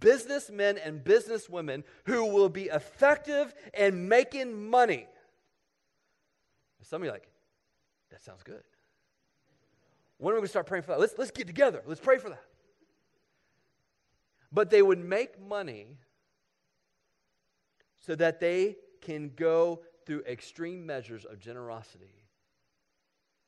businessmen 0.00 0.78
and 0.78 1.02
businesswomen 1.02 1.84
who 2.04 2.26
will 2.26 2.48
be 2.48 2.64
effective 2.64 3.54
in 3.74 4.08
making 4.08 4.68
money. 4.70 5.06
Some 6.82 7.02
of 7.02 7.06
you 7.06 7.12
like, 7.12 7.28
that 8.10 8.22
sounds 8.22 8.42
good. 8.42 8.62
When 10.18 10.32
are 10.32 10.36
we 10.36 10.38
going 10.38 10.44
to 10.44 10.50
start 10.50 10.66
praying 10.66 10.82
for 10.82 10.92
that? 10.92 11.00
Let's, 11.00 11.14
let's 11.18 11.30
get 11.30 11.46
together. 11.46 11.82
Let's 11.84 12.00
pray 12.00 12.18
for 12.18 12.30
that. 12.30 12.44
But 14.52 14.70
they 14.70 14.82
would 14.82 15.04
make 15.04 15.40
money 15.40 15.98
so 18.06 18.14
that 18.14 18.40
they 18.40 18.76
can 19.00 19.32
go 19.34 19.82
through 20.06 20.22
extreme 20.22 20.86
measures 20.86 21.24
of 21.24 21.40
generosity 21.40 22.14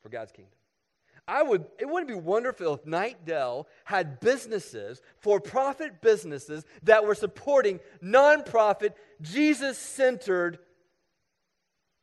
for 0.03 0.09
God's 0.09 0.33
kingdom. 0.33 0.58
I 1.29 1.43
would, 1.43 1.67
it 1.79 1.87
wouldn't 1.87 2.09
be 2.09 2.15
wonderful 2.15 2.73
if 2.73 2.85
Knightdale 2.87 3.67
had 3.85 4.19
businesses, 4.19 5.03
for 5.19 5.41
profit 5.41 6.01
businesses, 6.01 6.65
that 6.85 7.05
were 7.05 7.15
supporting 7.15 7.81
nonprofit, 8.03 8.95
Jesus 9.21 9.77
centered 9.77 10.59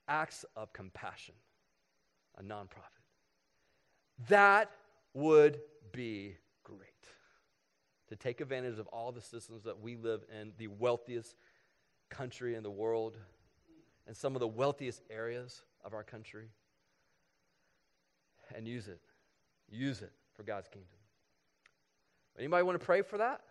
acts 0.07 0.45
of 0.55 0.71
compassion. 0.73 1.33
A 2.37 2.43
nonprofit. 2.43 3.01
That 4.29 4.69
would 5.15 5.59
be 5.91 6.35
great. 6.63 6.79
To 8.09 8.15
take 8.15 8.41
advantage 8.41 8.77
of 8.77 8.85
all 8.87 9.11
the 9.11 9.21
systems 9.21 9.63
that 9.63 9.81
we 9.81 9.95
live 9.95 10.23
in, 10.39 10.51
the 10.59 10.67
wealthiest 10.67 11.35
country 12.11 12.53
in 12.53 12.61
the 12.61 12.69
world, 12.69 13.17
and 14.05 14.15
some 14.15 14.35
of 14.35 14.39
the 14.39 14.47
wealthiest 14.47 15.01
areas 15.09 15.63
of 15.83 15.95
our 15.95 16.03
country, 16.03 16.49
and 18.55 18.67
use 18.67 18.87
it 18.87 18.99
Use 19.75 20.01
it 20.01 20.11
for 20.35 20.43
God's 20.43 20.69
kingdom. 20.69 20.89
Anybody 22.37 22.63
want 22.63 22.79
to 22.79 22.85
pray 22.85 23.01
for 23.01 23.17
that? 23.17 23.41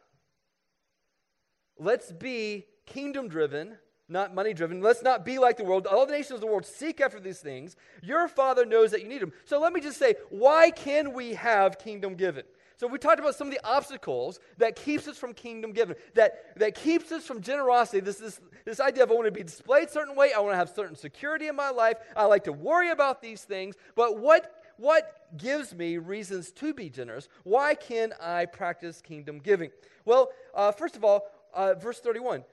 Let's 1.78 2.12
be 2.12 2.66
kingdom 2.86 3.28
driven, 3.28 3.76
not 4.08 4.34
money 4.34 4.54
driven. 4.54 4.80
Let's 4.80 5.02
not 5.02 5.24
be 5.24 5.38
like 5.38 5.56
the 5.56 5.64
world. 5.64 5.86
All 5.86 6.06
the 6.06 6.12
nations 6.12 6.32
of 6.32 6.40
the 6.40 6.46
world 6.46 6.66
seek 6.66 7.00
after 7.00 7.18
these 7.18 7.40
things. 7.40 7.76
Your 8.02 8.28
Father 8.28 8.64
knows 8.64 8.90
that 8.90 9.02
you 9.02 9.08
need 9.08 9.22
them. 9.22 9.32
So 9.44 9.60
let 9.60 9.72
me 9.72 9.80
just 9.80 9.98
say, 9.98 10.14
why 10.30 10.70
can 10.70 11.12
we 11.12 11.34
have 11.34 11.78
kingdom 11.78 12.14
given? 12.14 12.44
So 12.76 12.88
we 12.88 12.98
talked 12.98 13.20
about 13.20 13.36
some 13.36 13.46
of 13.46 13.54
the 13.54 13.64
obstacles 13.64 14.40
that 14.58 14.74
keeps 14.76 15.06
us 15.06 15.16
from 15.16 15.32
kingdom 15.32 15.72
giving, 15.72 15.96
that, 16.14 16.58
that 16.58 16.74
keeps 16.74 17.12
us 17.12 17.24
from 17.24 17.40
generosity. 17.40 18.00
This, 18.00 18.16
this, 18.16 18.40
this 18.64 18.80
idea 18.80 19.04
of 19.04 19.10
I 19.10 19.14
want 19.14 19.26
to 19.26 19.32
be 19.32 19.44
displayed 19.44 19.90
certain 19.90 20.16
way, 20.16 20.32
I 20.32 20.40
want 20.40 20.52
to 20.52 20.56
have 20.56 20.70
certain 20.70 20.96
security 20.96 21.46
in 21.46 21.54
my 21.54 21.70
life, 21.70 21.98
I 22.16 22.24
like 22.24 22.44
to 22.44 22.52
worry 22.52 22.90
about 22.90 23.22
these 23.22 23.42
things. 23.42 23.76
But 23.94 24.18
what, 24.18 24.63
what 24.76 25.28
gives 25.36 25.74
me 25.74 25.98
reasons 25.98 26.50
to 26.52 26.74
be 26.74 26.90
generous? 26.90 27.28
Why 27.42 27.74
can 27.74 28.12
I 28.20 28.46
practice 28.46 29.00
kingdom 29.00 29.38
giving? 29.38 29.70
Well, 30.04 30.30
uh, 30.54 30.72
first 30.72 30.96
of 30.96 31.04
all, 31.04 31.26
uh, 31.54 31.74
verse 31.74 32.00
31 32.00 32.44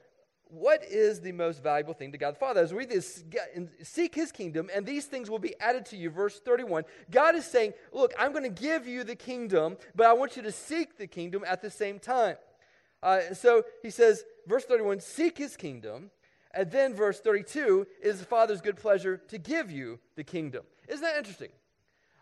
what 0.52 0.84
is 0.84 1.18
the 1.20 1.32
most 1.32 1.62
valuable 1.62 1.94
thing 1.94 2.12
to 2.12 2.18
God 2.18 2.34
the 2.34 2.38
Father? 2.38 2.60
As 2.60 2.72
we 2.72 2.80
read 2.80 2.90
this, 2.90 3.24
seek 3.82 4.14
his 4.14 4.30
kingdom, 4.30 4.68
and 4.74 4.84
these 4.84 5.06
things 5.06 5.30
will 5.30 5.38
be 5.38 5.54
added 5.58 5.86
to 5.86 5.96
you. 5.96 6.10
Verse 6.10 6.40
31. 6.40 6.84
God 7.10 7.34
is 7.34 7.46
saying, 7.46 7.72
Look, 7.90 8.12
I'm 8.18 8.32
going 8.32 8.44
to 8.44 8.62
give 8.62 8.86
you 8.86 9.02
the 9.02 9.16
kingdom, 9.16 9.78
but 9.96 10.06
I 10.06 10.12
want 10.12 10.36
you 10.36 10.42
to 10.42 10.52
seek 10.52 10.98
the 10.98 11.06
kingdom 11.06 11.42
at 11.46 11.62
the 11.62 11.70
same 11.70 11.98
time. 11.98 12.36
Uh, 13.02 13.32
so 13.32 13.64
he 13.82 13.90
says, 13.90 14.24
verse 14.46 14.64
31, 14.64 15.00
seek 15.00 15.38
his 15.38 15.56
kingdom. 15.56 16.10
And 16.54 16.70
then 16.70 16.94
verse 16.94 17.18
32 17.18 17.86
is 18.02 18.20
the 18.20 18.26
Father's 18.26 18.60
good 18.60 18.76
pleasure 18.76 19.16
to 19.28 19.38
give 19.38 19.70
you 19.70 19.98
the 20.16 20.24
kingdom. 20.24 20.64
Isn't 20.86 21.02
that 21.02 21.16
interesting? 21.16 21.48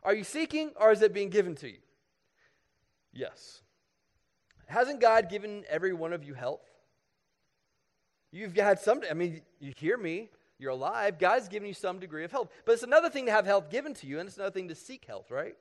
Are 0.02 0.14
you 0.14 0.24
seeking 0.24 0.70
or 0.76 0.92
is 0.92 1.02
it 1.02 1.12
being 1.12 1.30
given 1.30 1.54
to 1.56 1.68
you? 1.68 1.78
Yes. 3.12 3.62
Hasn't 4.66 5.00
God 5.00 5.28
given 5.28 5.64
every 5.68 5.92
one 5.92 6.12
of 6.12 6.24
you 6.24 6.34
health? 6.34 6.62
You've 8.32 8.54
had 8.56 8.78
some, 8.78 9.02
I 9.10 9.14
mean, 9.14 9.42
you 9.58 9.72
hear 9.76 9.96
me, 9.96 10.30
you're 10.58 10.70
alive. 10.70 11.18
God's 11.18 11.48
given 11.48 11.66
you 11.66 11.74
some 11.74 11.98
degree 11.98 12.22
of 12.22 12.30
health. 12.30 12.48
But 12.64 12.72
it's 12.72 12.82
another 12.82 13.10
thing 13.10 13.26
to 13.26 13.32
have 13.32 13.46
health 13.46 13.70
given 13.70 13.94
to 13.94 14.06
you, 14.06 14.20
and 14.20 14.28
it's 14.28 14.36
another 14.36 14.52
thing 14.52 14.68
to 14.68 14.74
seek 14.74 15.04
health, 15.06 15.30
right? 15.30 15.56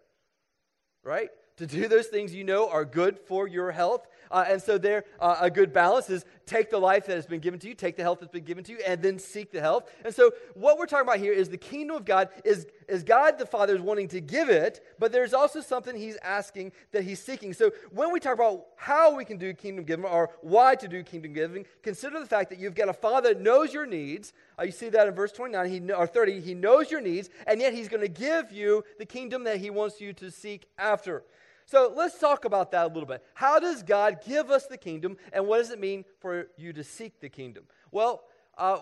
Right? 1.04 1.30
To 1.58 1.66
do 1.66 1.88
those 1.88 2.08
things 2.08 2.34
you 2.34 2.44
know 2.44 2.70
are 2.70 2.86
good 2.86 3.18
for 3.18 3.48
your 3.48 3.72
health. 3.72 4.06
Uh, 4.30 4.46
and 4.48 4.62
so, 4.62 4.78
there, 4.78 5.06
uh, 5.20 5.38
a 5.42 5.50
good 5.50 5.74
balance 5.74 6.10
is 6.10 6.26
take 6.50 6.72
the 6.72 6.80
life 6.80 7.06
that 7.06 7.16
has 7.16 7.28
been 7.28 7.40
given 7.40 7.60
to 7.60 7.68
you, 7.68 7.76
take 7.76 7.96
the 7.96 8.02
health 8.02 8.20
that's 8.20 8.32
been 8.32 8.44
given 8.44 8.64
to 8.64 8.72
you, 8.72 8.80
and 8.86 9.02
then 9.02 9.20
seek 9.20 9.52
the 9.52 9.62
health. 9.62 9.90
And 10.04 10.14
so, 10.14 10.32
what 10.56 10.80
we're 10.80 10.88
talking 10.88 11.08
about 11.08 11.20
here 11.20 11.32
is 11.32 11.50
the 11.50 11.58
kingdom 11.58 11.98
of 11.98 12.06
God 12.06 12.30
is, 12.44 12.66
is 12.88 13.04
God 13.04 13.38
the 13.38 13.46
Father 13.46 13.76
is 13.76 13.82
wanting 13.82 14.08
to 14.10 14.20
give 14.20 14.50
it, 14.50 14.84
but 14.98 15.12
there's 15.12 15.34
also 15.34 15.62
something 15.62 15.96
He's 15.96 16.18
asking 16.24 16.72
that 16.92 17.04
He's 17.04 17.22
seeking. 17.22 17.54
So, 17.54 17.72
when 17.92 18.12
we 18.12 18.20
talk 18.20 18.34
about 18.34 18.66
how 18.76 19.16
we 19.16 19.26
can 19.26 19.38
do 19.38 19.54
kingdom 19.54 19.86
giving 19.86 20.06
or 20.06 20.32
why 20.42 20.76
to 20.76 20.88
do 20.88 21.04
kingdom 21.04 21.34
giving, 21.34 21.66
consider 21.84 22.20
the 22.20 22.26
fact 22.26 22.50
that 22.50 22.58
you've 22.58 22.76
got 22.76 22.90
a 22.90 22.94
Father 22.94 23.34
that 23.34 23.42
knows 23.42 23.74
your 23.74 23.86
needs. 23.86 24.34
Uh, 24.58 24.64
you 24.64 24.72
see 24.72 24.90
that 24.90 25.08
in 25.08 25.14
verse 25.14 25.32
29 25.32 25.70
he, 25.70 25.92
or 25.92 26.08
30. 26.08 26.42
He 26.42 26.56
knows 26.56 26.90
your 26.90 27.02
needs, 27.02 27.30
and 27.46 27.62
yet 27.62 27.74
He's 27.74 27.88
going 27.88 28.02
to 28.02 28.08
give 28.08 28.52
you 28.52 28.84
the 28.98 29.06
kingdom 29.06 29.44
that 29.44 29.58
He 29.58 29.70
wants 29.70 30.02
you 30.02 30.14
to 30.14 30.32
seek 30.32 30.68
after. 30.78 31.24
So 31.70 31.94
let's 31.96 32.18
talk 32.18 32.46
about 32.46 32.72
that 32.72 32.86
a 32.86 32.88
little 32.88 33.06
bit. 33.06 33.24
How 33.36 33.60
does 33.60 33.84
God 33.84 34.22
give 34.26 34.50
us 34.50 34.66
the 34.66 34.76
kingdom, 34.76 35.18
and 35.32 35.46
what 35.46 35.60
does 35.60 35.70
it 35.70 35.80
mean 35.80 36.04
for 36.20 36.48
you 36.58 36.74
to 36.74 36.84
seek 36.84 37.20
the 37.20 37.30
kingdom? 37.30 37.66
Well, 37.92 38.24
uh, 38.58 38.80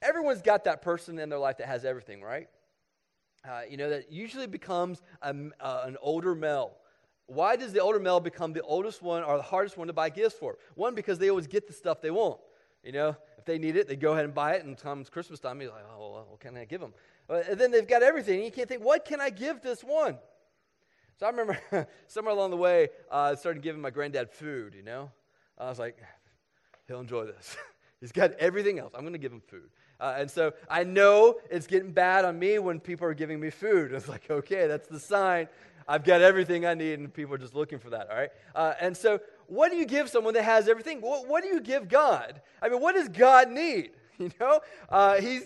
everyone's 0.00 0.40
got 0.40 0.64
that 0.64 0.80
person 0.80 1.18
in 1.18 1.28
their 1.28 1.38
life 1.38 1.58
that 1.58 1.66
has 1.66 1.84
everything, 1.84 2.22
right? 2.22 2.48
Uh, 3.46 3.60
you 3.68 3.76
know, 3.76 3.90
that 3.90 4.10
usually 4.10 4.46
becomes 4.46 5.02
a, 5.20 5.34
uh, 5.60 5.82
an 5.84 5.98
older 6.00 6.34
male. 6.34 6.72
Why 7.26 7.54
does 7.56 7.74
the 7.74 7.80
older 7.80 8.00
male 8.00 8.18
become 8.18 8.54
the 8.54 8.62
oldest 8.62 9.02
one 9.02 9.22
or 9.22 9.36
the 9.36 9.42
hardest 9.42 9.76
one 9.76 9.88
to 9.88 9.92
buy 9.92 10.08
gifts 10.08 10.36
for? 10.36 10.56
One, 10.74 10.94
because 10.94 11.18
they 11.18 11.28
always 11.28 11.46
get 11.46 11.66
the 11.66 11.74
stuff 11.74 12.00
they 12.00 12.10
want. 12.10 12.40
You 12.82 12.92
know, 12.92 13.14
if 13.36 13.44
they 13.44 13.58
need 13.58 13.76
it, 13.76 13.86
they 13.88 13.96
go 13.96 14.14
ahead 14.14 14.24
and 14.24 14.32
buy 14.32 14.54
it, 14.54 14.64
and 14.64 14.74
comes 14.78 15.10
Christmas 15.10 15.38
time, 15.38 15.60
you're 15.60 15.70
like, 15.70 15.84
oh, 15.94 15.98
well, 15.98 16.26
what 16.30 16.40
can 16.40 16.56
I 16.56 16.64
give 16.64 16.80
them? 16.80 16.94
Uh, 17.28 17.42
and 17.46 17.60
then 17.60 17.70
they've 17.70 17.86
got 17.86 18.02
everything, 18.02 18.36
and 18.36 18.44
you 18.46 18.52
can't 18.52 18.70
think, 18.70 18.82
what 18.82 19.04
can 19.04 19.20
I 19.20 19.28
give 19.28 19.60
this 19.60 19.82
one? 19.82 20.16
So 21.18 21.26
I 21.26 21.30
remember 21.30 21.58
somewhere 22.06 22.32
along 22.32 22.50
the 22.50 22.56
way, 22.56 22.88
uh, 23.10 23.32
I 23.32 23.34
started 23.34 23.62
giving 23.62 23.82
my 23.82 23.90
granddad 23.90 24.30
food, 24.30 24.74
you 24.74 24.84
know? 24.84 25.10
I 25.58 25.68
was 25.68 25.78
like, 25.78 25.98
he'll 26.86 27.00
enjoy 27.00 27.26
this. 27.26 27.56
He's 28.00 28.12
got 28.12 28.32
everything 28.34 28.78
else. 28.78 28.92
I'm 28.94 29.00
going 29.00 29.14
to 29.14 29.18
give 29.18 29.32
him 29.32 29.40
food. 29.40 29.68
Uh, 29.98 30.14
and 30.16 30.30
so 30.30 30.52
I 30.70 30.84
know 30.84 31.40
it's 31.50 31.66
getting 31.66 31.90
bad 31.90 32.24
on 32.24 32.38
me 32.38 32.60
when 32.60 32.78
people 32.78 33.08
are 33.08 33.14
giving 33.14 33.40
me 33.40 33.50
food. 33.50 33.92
It's 33.98 34.08
like, 34.08 34.30
okay, 34.30 34.68
that's 34.68 34.86
the 34.86 35.00
sign. 35.00 35.48
I've 35.88 36.04
got 36.04 36.20
everything 36.20 36.66
I 36.66 36.74
need, 36.74 37.00
and 37.00 37.12
people 37.12 37.34
are 37.34 37.38
just 37.38 37.54
looking 37.54 37.78
for 37.78 37.90
that, 37.90 38.10
all 38.10 38.16
right? 38.16 38.30
Uh, 38.54 38.74
and 38.80 38.96
so, 38.96 39.20
what 39.46 39.72
do 39.72 39.78
you 39.78 39.86
give 39.86 40.10
someone 40.10 40.34
that 40.34 40.44
has 40.44 40.68
everything? 40.68 41.00
What, 41.00 41.26
what, 41.26 41.42
do 41.42 41.48
you 41.48 41.60
give 41.60 41.88
God? 41.88 42.42
I 42.60 42.68
mean, 42.68 42.80
what 42.80 42.94
does 42.94 43.08
God 43.08 43.50
need? 43.50 43.90
You 44.18 44.32
know, 44.40 44.58
uh, 44.88 45.20
he's, 45.20 45.44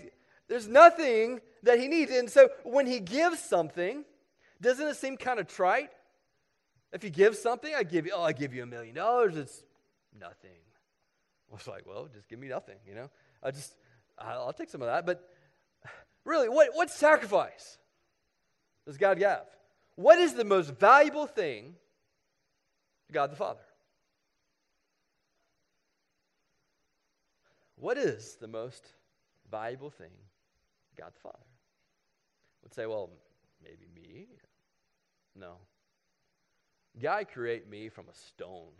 there's 0.49 0.67
nothing 0.67 1.43
that 1.63 1.79
he 1.79 1.89
needs. 1.89 2.11
And 2.11 2.31
so, 2.31 2.49
when 2.65 2.87
he 2.87 3.01
gives 3.01 3.39
something, 3.39 4.03
doesn't 4.62 4.87
it 4.87 4.96
seem 4.96 5.16
kind 5.16 5.40
of 5.40 5.48
trite? 5.48 5.90
If 6.92 7.05
you 7.05 7.11
give 7.11 7.37
something, 7.37 7.75
I 7.75 7.83
give 7.83 8.07
you, 8.07 8.12
oh, 8.14 8.22
I 8.22 8.33
give 8.33 8.55
you 8.55 8.62
a 8.62 8.66
million 8.66 8.94
dollars, 8.94 9.37
it's 9.37 9.64
nothing. 10.18 10.51
I 11.51 11.55
was 11.55 11.66
like, 11.66 11.87
well, 11.87 12.09
just 12.12 12.29
give 12.29 12.38
me 12.38 12.48
nothing, 12.48 12.77
you 12.87 12.94
know? 12.94 13.11
I 13.42 13.51
just, 13.51 13.75
I'll 14.18 14.53
take 14.53 14.70
some 14.70 14.83
of 14.83 14.87
that. 14.87 15.05
But 15.05 15.29
really, 16.25 16.48
what, 16.48 16.68
what 16.75 16.90
sacrifice 16.90 17.79
does 18.87 18.96
God 18.96 19.20
have? 19.20 19.46
What 19.96 20.18
is 20.18 20.35
the 20.35 20.44
most 20.44 20.70
valuable 20.79 21.27
thing 21.27 21.75
to 23.09 23.12
God 23.12 23.33
the 23.33 23.37
Father? 23.37 23.61
What 27.77 27.98
is 27.98 28.37
the 28.40 28.48
most 28.48 28.87
valuable 29.51 29.90
thing 29.90 30.12
to 30.90 31.03
God 31.03 31.12
the 31.14 31.20
Father? 31.20 31.38
I 31.38 32.62
would 32.62 32.75
say, 32.75 32.87
well, 32.87 33.11
maybe 33.62 33.88
me, 33.94 34.29
no. 35.35 35.55
God 37.01 37.29
create 37.33 37.68
me 37.71 37.88
from 37.88 38.07
a 38.09 38.14
stone. 38.14 38.73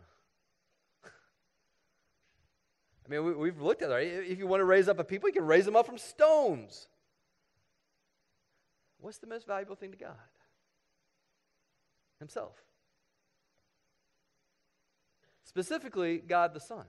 I 3.05 3.09
mean, 3.09 3.37
we, 3.37 3.49
have 3.49 3.61
looked 3.61 3.81
at 3.81 3.89
it. 3.89 3.93
Right? 3.93 4.07
If 4.07 4.37
you 4.37 4.47
want 4.47 4.61
to 4.61 4.65
raise 4.65 4.87
up 4.87 4.99
a 4.99 5.03
people, 5.03 5.27
you 5.29 5.33
can 5.33 5.45
raise 5.45 5.65
them 5.65 5.75
up 5.75 5.85
from 5.85 5.97
stones. 5.97 6.87
What's 8.99 9.17
the 9.17 9.27
most 9.27 9.45
valuable 9.45 9.75
thing 9.75 9.91
to 9.91 9.97
God? 9.97 10.15
Himself. 12.19 12.55
Specifically, 15.43 16.19
God 16.19 16.53
the 16.53 16.59
Son. 16.59 16.85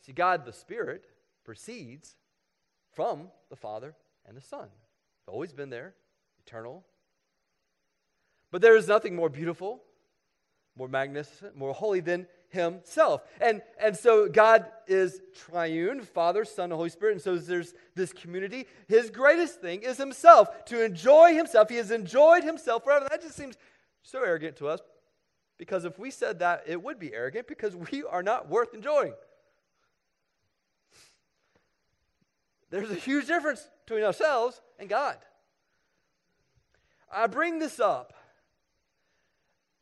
See, 0.00 0.12
God 0.12 0.44
the 0.44 0.52
Spirit 0.52 1.04
proceeds 1.44 2.16
from 2.92 3.28
the 3.50 3.56
Father 3.56 3.94
and 4.26 4.36
the 4.36 4.42
Son. 4.42 4.68
It's 5.20 5.28
always 5.28 5.52
been 5.52 5.70
there, 5.70 5.94
eternal, 6.44 6.84
but 8.50 8.62
there 8.62 8.76
is 8.76 8.88
nothing 8.88 9.14
more 9.14 9.28
beautiful, 9.28 9.82
more 10.76 10.88
magnificent, 10.88 11.56
more 11.56 11.72
holy 11.72 12.00
than 12.00 12.26
himself. 12.48 13.22
And, 13.40 13.62
and 13.80 13.96
so 13.96 14.28
God 14.28 14.66
is 14.86 15.20
triune, 15.46 16.02
Father, 16.02 16.44
Son, 16.44 16.64
and 16.64 16.72
Holy 16.72 16.90
Spirit. 16.90 17.12
And 17.12 17.22
so 17.22 17.36
there's 17.36 17.74
this 17.94 18.12
community. 18.12 18.66
His 18.88 19.10
greatest 19.10 19.60
thing 19.60 19.82
is 19.82 19.96
himself, 19.96 20.64
to 20.66 20.84
enjoy 20.84 21.34
himself. 21.34 21.68
He 21.68 21.76
has 21.76 21.90
enjoyed 21.90 22.44
himself 22.44 22.84
forever. 22.84 23.06
That 23.08 23.22
just 23.22 23.36
seems 23.36 23.56
so 24.02 24.22
arrogant 24.22 24.56
to 24.56 24.68
us 24.68 24.80
because 25.58 25.84
if 25.84 25.98
we 25.98 26.10
said 26.10 26.38
that, 26.38 26.64
it 26.66 26.82
would 26.82 26.98
be 26.98 27.12
arrogant 27.12 27.46
because 27.46 27.76
we 27.76 28.02
are 28.02 28.22
not 28.22 28.48
worth 28.48 28.74
enjoying. 28.74 29.12
There's 32.70 32.90
a 32.90 32.94
huge 32.94 33.26
difference 33.26 33.68
between 33.84 34.04
ourselves 34.04 34.60
and 34.78 34.88
God. 34.88 35.18
I 37.12 37.26
bring 37.26 37.58
this 37.58 37.78
up 37.80 38.14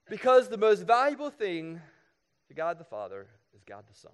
because 0.08 0.48
the 0.48 0.58
most 0.58 0.82
valuable 0.82 1.30
thing 1.30 1.80
to 2.48 2.54
God 2.54 2.78
the 2.78 2.84
Father 2.84 3.26
is 3.54 3.62
God 3.64 3.84
the 3.88 3.94
Son. 3.94 4.12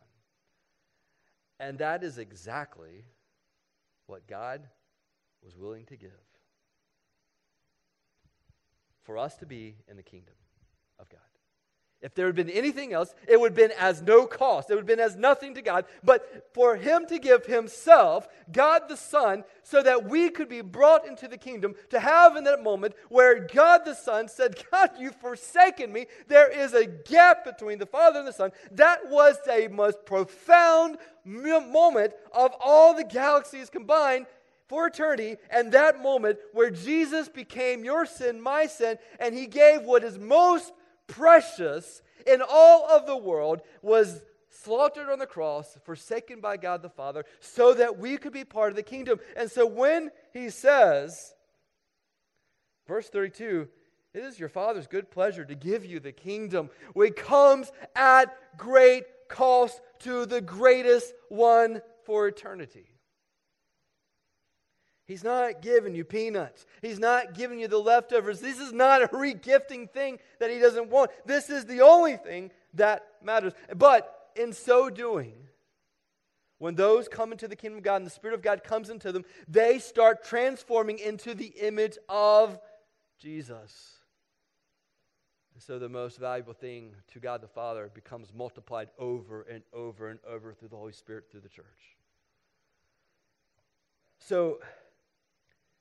And 1.60 1.78
that 1.78 2.02
is 2.02 2.18
exactly 2.18 3.04
what 4.06 4.26
God 4.26 4.62
was 5.42 5.56
willing 5.56 5.86
to 5.86 5.96
give 5.96 6.10
for 9.02 9.18
us 9.18 9.36
to 9.36 9.46
be 9.46 9.76
in 9.88 9.96
the 9.96 10.02
kingdom 10.02 10.34
of 10.98 11.08
God. 11.08 11.20
If 12.04 12.14
there 12.14 12.26
had 12.26 12.34
been 12.34 12.50
anything 12.50 12.92
else, 12.92 13.14
it 13.26 13.40
would 13.40 13.52
have 13.52 13.56
been 13.56 13.78
as 13.78 14.02
no 14.02 14.26
cost. 14.26 14.68
It 14.68 14.74
would 14.74 14.82
have 14.82 14.86
been 14.86 15.00
as 15.00 15.16
nothing 15.16 15.54
to 15.54 15.62
God. 15.62 15.86
But 16.02 16.50
for 16.52 16.76
Him 16.76 17.06
to 17.06 17.18
give 17.18 17.46
Himself, 17.46 18.28
God 18.52 18.90
the 18.90 18.96
Son, 18.98 19.42
so 19.62 19.82
that 19.82 20.06
we 20.06 20.28
could 20.28 20.50
be 20.50 20.60
brought 20.60 21.06
into 21.08 21.28
the 21.28 21.38
kingdom, 21.38 21.74
to 21.88 21.98
have 21.98 22.36
in 22.36 22.44
that 22.44 22.62
moment 22.62 22.94
where 23.08 23.46
God 23.46 23.86
the 23.86 23.94
Son 23.94 24.28
said, 24.28 24.62
God, 24.70 24.90
you've 24.98 25.16
forsaken 25.16 25.90
me, 25.90 26.04
there 26.28 26.50
is 26.50 26.74
a 26.74 26.84
gap 26.84 27.42
between 27.42 27.78
the 27.78 27.86
Father 27.86 28.18
and 28.18 28.28
the 28.28 28.34
Son. 28.34 28.52
That 28.72 29.08
was 29.08 29.38
a 29.50 29.68
most 29.68 30.04
profound 30.04 30.98
moment 31.24 32.12
of 32.34 32.52
all 32.60 32.94
the 32.94 33.04
galaxies 33.04 33.70
combined 33.70 34.26
for 34.68 34.88
eternity, 34.88 35.36
and 35.48 35.72
that 35.72 36.02
moment 36.02 36.38
where 36.52 36.70
Jesus 36.70 37.30
became 37.30 37.82
your 37.82 38.04
sin, 38.04 38.42
my 38.42 38.66
sin, 38.66 38.98
and 39.18 39.34
He 39.34 39.46
gave 39.46 39.82
what 39.82 40.04
is 40.04 40.18
most 40.18 40.70
precious 41.06 42.02
in 42.26 42.42
all 42.48 42.88
of 42.90 43.06
the 43.06 43.16
world 43.16 43.60
was 43.82 44.22
slaughtered 44.48 45.08
on 45.08 45.18
the 45.18 45.26
cross, 45.26 45.76
forsaken 45.84 46.40
by 46.40 46.56
God 46.56 46.82
the 46.82 46.88
Father, 46.88 47.24
so 47.40 47.74
that 47.74 47.98
we 47.98 48.16
could 48.16 48.32
be 48.32 48.44
part 48.44 48.70
of 48.70 48.76
the 48.76 48.82
kingdom. 48.82 49.18
And 49.36 49.50
so 49.50 49.66
when 49.66 50.10
he 50.32 50.50
says, 50.50 51.34
verse 52.86 53.08
32, 53.08 53.68
It 54.14 54.22
is 54.22 54.38
your 54.38 54.48
Father's 54.48 54.86
good 54.86 55.10
pleasure 55.10 55.44
to 55.44 55.54
give 55.54 55.84
you 55.84 56.00
the 56.00 56.12
kingdom, 56.12 56.70
which 56.92 57.16
comes 57.16 57.72
at 57.96 58.34
great 58.56 59.04
cost 59.28 59.80
to 60.00 60.26
the 60.26 60.40
greatest 60.40 61.12
one 61.28 61.82
for 62.04 62.28
eternity. 62.28 62.93
He's 65.06 65.22
not 65.22 65.60
giving 65.60 65.94
you 65.94 66.04
peanuts. 66.04 66.64
He's 66.80 66.98
not 66.98 67.34
giving 67.34 67.60
you 67.60 67.68
the 67.68 67.78
leftovers. 67.78 68.40
This 68.40 68.58
is 68.58 68.72
not 68.72 69.02
a 69.02 69.08
regifting 69.08 69.90
thing 69.90 70.18
that 70.40 70.50
he 70.50 70.58
doesn't 70.58 70.88
want. 70.88 71.10
This 71.26 71.50
is 71.50 71.66
the 71.66 71.82
only 71.82 72.16
thing 72.16 72.50
that 72.74 73.06
matters. 73.22 73.52
But 73.76 74.30
in 74.34 74.52
so 74.52 74.88
doing, 74.88 75.34
when 76.58 76.74
those 76.74 77.06
come 77.08 77.32
into 77.32 77.48
the 77.48 77.56
kingdom 77.56 77.78
of 77.78 77.84
God 77.84 77.96
and 77.96 78.06
the 78.06 78.10
Spirit 78.10 78.34
of 78.34 78.42
God 78.42 78.64
comes 78.64 78.88
into 78.88 79.12
them, 79.12 79.24
they 79.46 79.78
start 79.78 80.24
transforming 80.24 80.98
into 80.98 81.34
the 81.34 81.52
image 81.60 81.98
of 82.08 82.58
Jesus. 83.18 83.98
And 85.52 85.62
so 85.62 85.78
the 85.78 85.88
most 85.88 86.18
valuable 86.18 86.54
thing 86.54 86.94
to 87.12 87.20
God 87.20 87.42
the 87.42 87.48
Father 87.48 87.90
becomes 87.94 88.32
multiplied 88.34 88.88
over 88.98 89.42
and 89.42 89.62
over 89.72 90.08
and 90.08 90.18
over 90.26 90.54
through 90.54 90.68
the 90.68 90.76
Holy 90.76 90.92
Spirit, 90.92 91.24
through 91.30 91.40
the 91.40 91.48
church. 91.48 91.96
So, 94.18 94.60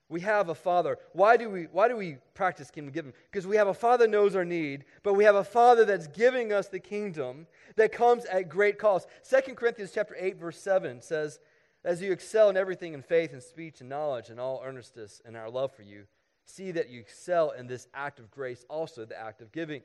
we 0.10 0.22
have 0.22 0.50
a 0.50 0.56
father. 0.56 0.98
Why 1.14 1.38
do 1.38 1.50
we, 1.50 1.64
why 1.72 1.88
do 1.88 1.96
we 1.96 2.18
practice 2.34 2.70
kingdom 2.70 2.94
giving? 2.94 3.14
Because 3.32 3.48
we 3.48 3.56
have 3.56 3.68
a 3.68 3.74
father 3.74 4.08
knows 4.08 4.36
our 4.36 4.46
need, 4.46 4.86
but 5.02 5.14
we 5.14 5.24
have 5.24 5.36
a 5.36 5.44
father 5.44 5.86
that's 5.86 6.08
giving 6.08 6.52
us 6.52 6.68
the 6.68 6.80
kingdom 6.80 7.48
that 7.78 7.92
comes 7.92 8.26
at 8.26 8.50
great 8.50 8.78
cost. 8.78 9.08
2 9.30 9.56
Corinthians 9.56 9.92
chapter 9.94 10.16
8, 10.18 10.38
verse 10.38 10.60
7 10.60 11.02
says, 11.02 11.40
As 11.84 12.02
you 12.02 12.12
excel 12.12 12.50
in 12.50 12.58
everything 12.58 12.94
in 12.94 13.02
faith 13.02 13.34
and 13.34 13.42
speech 13.42 13.80
and 13.80 13.90
knowledge 13.90 14.30
and 14.30 14.40
all 14.40 14.62
earnestness 14.64 15.22
and 15.26 15.36
our 15.38 15.50
love 15.50 15.74
for 15.74 15.84
you, 15.84 16.06
see 16.46 16.72
that 16.72 16.90
you 16.90 17.00
excel 17.00 17.52
in 17.52 17.68
this 17.68 17.88
act 17.94 18.20
of 18.20 18.30
grace, 18.30 18.66
also 18.70 19.06
the 19.06 19.20
act 19.20 19.42
of 19.42 19.52
giving. 19.52 19.82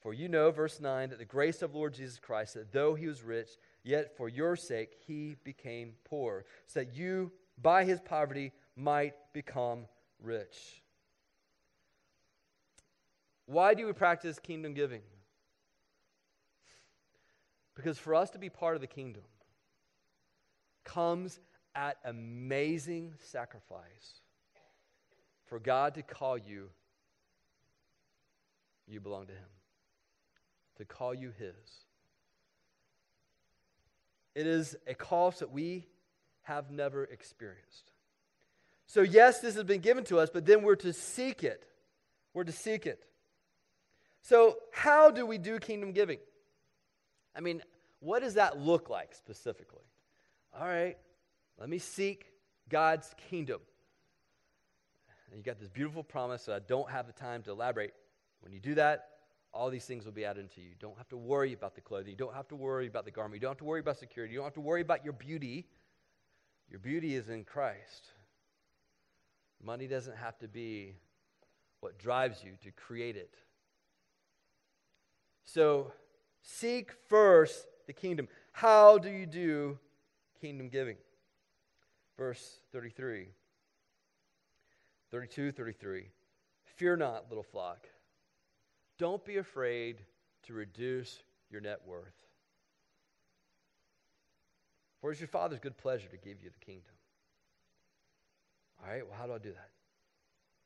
For 0.00 0.12
you 0.12 0.28
know, 0.28 0.50
verse 0.50 0.80
9, 0.80 1.10
that 1.10 1.18
the 1.18 1.24
grace 1.24 1.62
of 1.62 1.74
Lord 1.74 1.94
Jesus 1.94 2.18
Christ, 2.18 2.54
that 2.54 2.72
though 2.72 2.94
he 2.94 3.06
was 3.06 3.22
rich, 3.22 3.48
yet 3.82 4.16
for 4.16 4.28
your 4.28 4.54
sake 4.54 4.92
he 5.06 5.36
became 5.44 5.94
poor, 6.04 6.44
so 6.66 6.80
that 6.80 6.94
you, 6.94 7.32
by 7.60 7.84
his 7.84 8.00
poverty, 8.00 8.52
might 8.76 9.14
become 9.32 9.86
rich. 10.22 10.82
Why 13.46 13.74
do 13.74 13.86
we 13.86 13.92
practice 13.92 14.38
kingdom 14.38 14.74
giving? 14.74 15.02
Because 17.74 17.98
for 17.98 18.14
us 18.14 18.30
to 18.30 18.38
be 18.38 18.48
part 18.48 18.74
of 18.74 18.80
the 18.80 18.86
kingdom 18.86 19.22
comes 20.84 21.40
at 21.74 21.98
amazing 22.04 23.14
sacrifice. 23.18 24.20
For 25.46 25.58
God 25.58 25.94
to 25.94 26.02
call 26.02 26.38
you, 26.38 26.70
you 28.86 29.00
belong 29.00 29.26
to 29.26 29.32
Him. 29.32 29.48
To 30.78 30.84
call 30.84 31.14
you 31.14 31.32
His. 31.38 31.54
It 34.34 34.46
is 34.46 34.76
a 34.86 34.94
cost 34.94 35.40
that 35.40 35.52
we 35.52 35.86
have 36.42 36.70
never 36.70 37.04
experienced. 37.04 37.92
So, 38.86 39.02
yes, 39.02 39.40
this 39.40 39.54
has 39.54 39.64
been 39.64 39.80
given 39.80 40.04
to 40.04 40.18
us, 40.18 40.30
but 40.32 40.44
then 40.44 40.62
we're 40.62 40.76
to 40.76 40.92
seek 40.92 41.42
it. 41.42 41.64
We're 42.32 42.44
to 42.44 42.52
seek 42.52 42.86
it. 42.86 43.04
So, 44.22 44.56
how 44.72 45.10
do 45.10 45.26
we 45.26 45.38
do 45.38 45.58
kingdom 45.58 45.92
giving? 45.92 46.18
I 47.34 47.40
mean, 47.40 47.62
what 48.00 48.22
does 48.22 48.34
that 48.34 48.58
look 48.58 48.90
like 48.90 49.14
specifically? 49.14 49.84
All 50.58 50.66
right, 50.66 50.96
let 51.58 51.68
me 51.68 51.78
seek 51.78 52.26
God's 52.68 53.12
kingdom. 53.28 53.60
And 55.30 55.38
you 55.38 55.42
got 55.42 55.58
this 55.58 55.68
beautiful 55.68 56.04
promise 56.04 56.44
that 56.44 56.54
I 56.54 56.58
don't 56.60 56.88
have 56.90 57.06
the 57.06 57.12
time 57.12 57.42
to 57.42 57.50
elaborate. 57.50 57.92
When 58.40 58.52
you 58.52 58.60
do 58.60 58.74
that, 58.76 59.08
all 59.52 59.70
these 59.70 59.84
things 59.84 60.04
will 60.04 60.12
be 60.12 60.24
added 60.24 60.50
to 60.54 60.60
you. 60.60 60.68
You 60.68 60.74
don't 60.78 60.96
have 60.96 61.08
to 61.08 61.16
worry 61.16 61.52
about 61.52 61.74
the 61.74 61.80
clothing. 61.80 62.10
You 62.10 62.16
don't 62.16 62.34
have 62.34 62.48
to 62.48 62.56
worry 62.56 62.86
about 62.86 63.04
the 63.04 63.10
garment. 63.10 63.36
You 63.36 63.40
don't 63.40 63.52
have 63.52 63.58
to 63.58 63.64
worry 63.64 63.80
about 63.80 63.98
security. 63.98 64.32
You 64.32 64.38
don't 64.38 64.46
have 64.46 64.54
to 64.54 64.60
worry 64.60 64.80
about 64.80 65.04
your 65.04 65.12
beauty. 65.12 65.66
Your 66.68 66.80
beauty 66.80 67.14
is 67.14 67.28
in 67.28 67.44
Christ. 67.44 68.12
Money 69.64 69.86
doesn't 69.86 70.16
have 70.16 70.38
to 70.38 70.48
be 70.48 70.94
what 71.80 71.98
drives 71.98 72.44
you 72.44 72.52
to 72.62 72.70
create 72.70 73.16
it. 73.16 73.34
So, 75.44 75.92
seek 76.42 76.92
first 77.08 77.66
the 77.86 77.92
kingdom. 77.92 78.28
How 78.52 78.98
do 78.98 79.08
you 79.08 79.26
do 79.26 79.78
kingdom 80.40 80.68
giving? 80.68 80.96
Verse 82.18 82.58
33. 82.72 83.28
32, 85.10 85.52
33. 85.52 86.06
Fear 86.76 86.96
not, 86.96 87.26
little 87.28 87.44
flock. 87.44 87.86
Don't 88.98 89.24
be 89.24 89.36
afraid 89.36 89.98
to 90.44 90.52
reduce 90.52 91.22
your 91.50 91.60
net 91.60 91.80
worth. 91.86 92.14
For 95.00 95.10
it's 95.10 95.20
your 95.20 95.28
Father's 95.28 95.60
good 95.60 95.76
pleasure 95.76 96.08
to 96.08 96.16
give 96.16 96.42
you 96.42 96.50
the 96.50 96.64
kingdom. 96.64 96.93
All 98.84 98.90
right, 98.92 99.06
well, 99.06 99.16
how 99.18 99.26
do 99.26 99.32
I 99.32 99.38
do 99.38 99.52
that? 99.52 99.70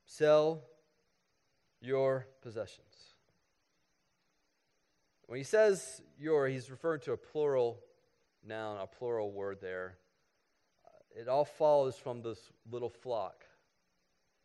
Sell 0.07 0.65
your 1.81 2.27
possessions. 2.43 3.15
When 5.27 5.39
he 5.39 5.45
says 5.45 6.03
your, 6.19 6.49
he's 6.49 6.71
referring 6.71 7.01
to 7.01 7.13
a 7.13 7.17
plural 7.17 7.79
noun, 8.45 8.79
a 8.81 8.87
plural 8.87 9.31
word 9.31 9.59
there. 9.61 9.99
It 11.17 11.29
all 11.29 11.45
follows 11.45 11.97
from 11.97 12.23
this 12.23 12.39
little 12.71 12.89
flock. 12.89 13.45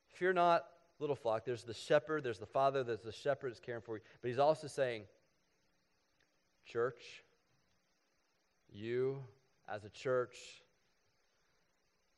Fear 0.09 0.33
not, 0.33 0.65
little 0.99 1.15
flock. 1.15 1.45
There's 1.45 1.63
the 1.63 1.73
shepherd, 1.73 2.23
there's 2.23 2.39
the 2.39 2.45
father, 2.45 2.83
there's 2.83 3.01
the 3.01 3.11
shepherd 3.11 3.51
that's 3.51 3.59
caring 3.59 3.81
for 3.81 3.95
you. 3.97 4.03
But 4.21 4.27
he's 4.27 4.39
also 4.39 4.67
saying, 4.67 5.03
church, 6.65 7.23
you 8.71 9.23
as 9.67 9.83
a 9.83 9.89
church, 9.89 10.35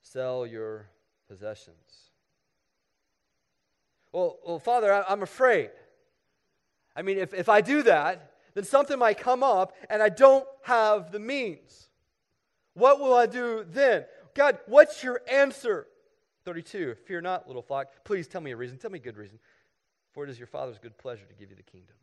sell 0.01 0.45
your 0.45 0.89
possessions. 1.27 2.09
Well, 4.11 4.37
well 4.45 4.59
Father, 4.59 4.93
I, 4.93 5.03
I'm 5.09 5.23
afraid. 5.23 5.71
I 6.95 7.01
mean, 7.01 7.17
if, 7.17 7.33
if 7.33 7.49
I 7.49 7.61
do 7.61 7.83
that, 7.83 8.31
then 8.53 8.63
something 8.63 8.97
might 8.97 9.17
come 9.17 9.43
up 9.43 9.73
and 9.89 10.01
I 10.01 10.09
don't 10.09 10.45
have 10.63 11.11
the 11.11 11.19
means. 11.19 11.89
What 12.73 12.99
will 12.99 13.13
I 13.13 13.25
do 13.25 13.65
then? 13.69 14.05
God, 14.33 14.57
what's 14.65 15.03
your 15.03 15.21
answer? 15.29 15.87
32. 16.45 16.95
Fear 17.05 17.21
not, 17.21 17.47
little 17.47 17.61
flock. 17.61 17.87
Please 18.03 18.27
tell 18.27 18.41
me 18.41 18.51
a 18.51 18.55
reason. 18.55 18.77
Tell 18.77 18.91
me 18.91 18.99
a 18.99 19.01
good 19.01 19.17
reason. 19.17 19.39
For 20.13 20.23
it 20.23 20.29
is 20.29 20.37
your 20.37 20.47
Father's 20.47 20.77
good 20.77 20.97
pleasure 20.97 21.25
to 21.25 21.33
give 21.33 21.49
you 21.49 21.55
the 21.55 21.63
kingdom. 21.63 21.95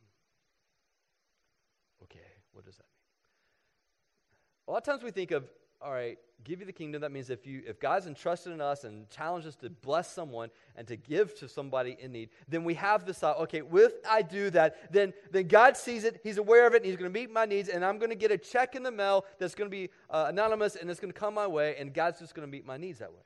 Okay, 2.03 2.19
what 2.53 2.65
does 2.65 2.77
that 2.77 2.85
mean? 2.85 4.69
A 4.69 4.71
lot 4.73 4.79
of 4.79 4.85
times 4.85 5.03
we 5.03 5.11
think 5.11 5.31
of 5.31 5.45
all 5.85 5.92
right, 5.92 6.18
give 6.45 6.61
you 6.61 6.66
the 6.66 6.73
kingdom. 6.73 7.03
That 7.03 7.12
means 7.12 7.31
if 7.31 7.47
you 7.47 7.62
if 7.66 7.81
God's 7.81 8.07
entrusted 8.07 8.53
in 8.53 8.61
us 8.61 8.85
and 8.85 9.09
challenged 9.11 9.47
us 9.47 9.57
to 9.57 9.71
bless 9.71 10.12
someone 10.12 10.51
and 10.77 10.87
to 10.88 10.97
give 10.97 11.38
to 11.40 11.49
somebody 11.49 11.97
in 11.99 12.12
need, 12.12 12.31
then 12.49 12.64
we 12.64 12.75
have 12.75 13.05
this 13.05 13.18
thought, 13.18 13.38
okay, 13.40 13.62
if 13.73 13.92
I 14.09 14.23
do 14.23 14.51
that, 14.51 14.92
then 14.92 15.12
then 15.31 15.49
God 15.49 15.77
sees 15.77 16.05
it, 16.05 16.21
He's 16.23 16.38
aware 16.38 16.66
of 16.66 16.75
it, 16.75 16.79
and 16.79 16.87
He's 16.87 16.97
going 16.97 17.12
to 17.12 17.21
meet 17.21 17.31
my 17.31 17.45
needs, 17.45 17.68
and 17.68 17.85
I'm 17.85 17.99
going 17.99 18.11
to 18.11 18.16
get 18.16 18.31
a 18.31 18.38
check 18.38 18.75
in 18.75 18.83
the 18.83 18.92
mail 18.92 19.25
that's 19.38 19.55
going 19.55 19.71
to 19.71 19.77
be 19.77 19.90
uh, 20.11 20.27
anonymous 20.29 20.77
and 20.77 20.90
it's 20.90 21.01
going 21.01 21.12
to 21.12 21.18
come 21.18 21.35
my 21.35 21.47
way, 21.47 21.77
and 21.79 21.92
God's 21.92 22.21
just 22.21 22.35
going 22.35 22.47
to 22.47 22.51
meet 22.51 22.66
my 22.66 22.77
needs 22.77 22.99
that 23.01 23.12
way. 23.12 23.23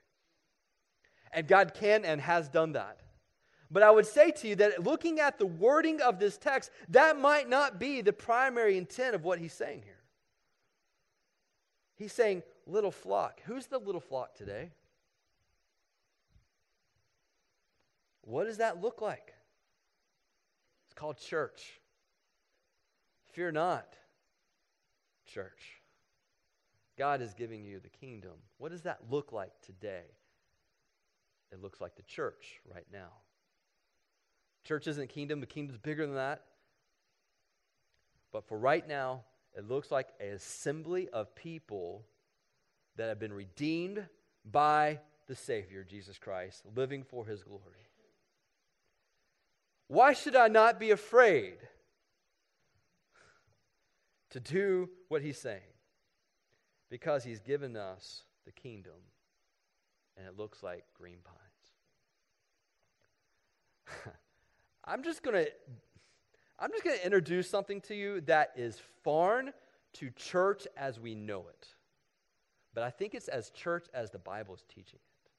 And 1.32 1.46
God 1.46 1.74
can 1.74 2.04
and 2.04 2.20
has 2.20 2.48
done 2.48 2.72
that. 2.72 3.00
But 3.70 3.82
I 3.82 3.90
would 3.90 4.06
say 4.06 4.30
to 4.30 4.48
you 4.48 4.56
that 4.56 4.84
looking 4.84 5.18
at 5.18 5.38
the 5.38 5.46
wording 5.46 6.00
of 6.00 6.18
this 6.18 6.38
text, 6.38 6.70
that 6.90 7.18
might 7.18 7.48
not 7.48 7.80
be 7.80 8.00
the 8.00 8.12
primary 8.12 8.78
intent 8.78 9.14
of 9.14 9.24
what 9.24 9.40
he's 9.40 9.52
saying 9.52 9.82
here. 9.84 9.95
He's 11.96 12.12
saying, 12.12 12.42
little 12.66 12.90
flock. 12.90 13.40
Who's 13.46 13.66
the 13.66 13.78
little 13.78 14.00
flock 14.00 14.34
today? 14.34 14.70
What 18.22 18.44
does 18.44 18.58
that 18.58 18.82
look 18.82 19.00
like? 19.00 19.32
It's 20.86 20.94
called 20.94 21.18
church. 21.18 21.80
Fear 23.32 23.52
not, 23.52 23.96
church. 25.26 25.80
God 26.98 27.20
is 27.20 27.34
giving 27.34 27.64
you 27.64 27.80
the 27.80 27.88
kingdom. 27.88 28.32
What 28.58 28.72
does 28.72 28.82
that 28.82 29.00
look 29.10 29.32
like 29.32 29.52
today? 29.64 30.04
It 31.52 31.62
looks 31.62 31.80
like 31.80 31.96
the 31.96 32.02
church 32.02 32.60
right 32.72 32.86
now. 32.92 33.12
Church 34.64 34.86
isn't 34.88 35.08
kingdom, 35.08 35.40
the 35.40 35.46
kingdom's 35.46 35.78
bigger 35.78 36.06
than 36.06 36.16
that. 36.16 36.42
But 38.32 38.48
for 38.48 38.58
right 38.58 38.86
now, 38.86 39.22
it 39.56 39.66
looks 39.68 39.90
like 39.90 40.08
an 40.20 40.34
assembly 40.34 41.08
of 41.08 41.34
people 41.34 42.04
that 42.96 43.08
have 43.08 43.18
been 43.18 43.32
redeemed 43.32 44.06
by 44.44 45.00
the 45.26 45.34
Savior, 45.34 45.82
Jesus 45.82 46.18
Christ, 46.18 46.62
living 46.74 47.02
for 47.02 47.24
his 47.24 47.42
glory. 47.42 47.62
Why 49.88 50.12
should 50.12 50.36
I 50.36 50.48
not 50.48 50.78
be 50.78 50.90
afraid 50.90 51.56
to 54.30 54.40
do 54.40 54.90
what 55.08 55.22
he's 55.22 55.38
saying? 55.38 55.60
Because 56.90 57.24
he's 57.24 57.40
given 57.40 57.76
us 57.76 58.24
the 58.44 58.52
kingdom, 58.52 58.92
and 60.16 60.26
it 60.26 60.36
looks 60.36 60.62
like 60.62 60.84
green 60.94 61.18
pines. 61.24 61.40
I'm 64.84 65.02
just 65.02 65.22
going 65.22 65.46
to 65.46 65.50
I'm 66.58 66.70
just 66.70 66.84
going 66.84 66.96
to 66.96 67.04
introduce 67.04 67.50
something 67.50 67.80
to 67.82 67.94
you 67.94 68.20
that 68.22 68.52
is 68.56 68.80
foreign 69.02 69.52
to 69.94 70.10
church 70.10 70.66
as 70.76 70.98
we 70.98 71.14
know 71.14 71.46
it. 71.48 71.68
But 72.74 72.84
I 72.84 72.90
think 72.90 73.14
it's 73.14 73.28
as 73.28 73.50
church 73.50 73.86
as 73.92 74.10
the 74.10 74.18
Bible 74.18 74.54
is 74.54 74.64
teaching 74.68 74.98
it. 74.98 75.30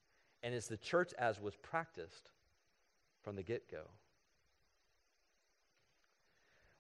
And 0.45 0.53
it's 0.53 0.67
the 0.67 0.77
church 0.77 1.13
as 1.17 1.39
was 1.39 1.55
practiced 1.55 2.29
from 3.23 3.35
the 3.35 3.43
get 3.43 3.69
go. 3.69 3.83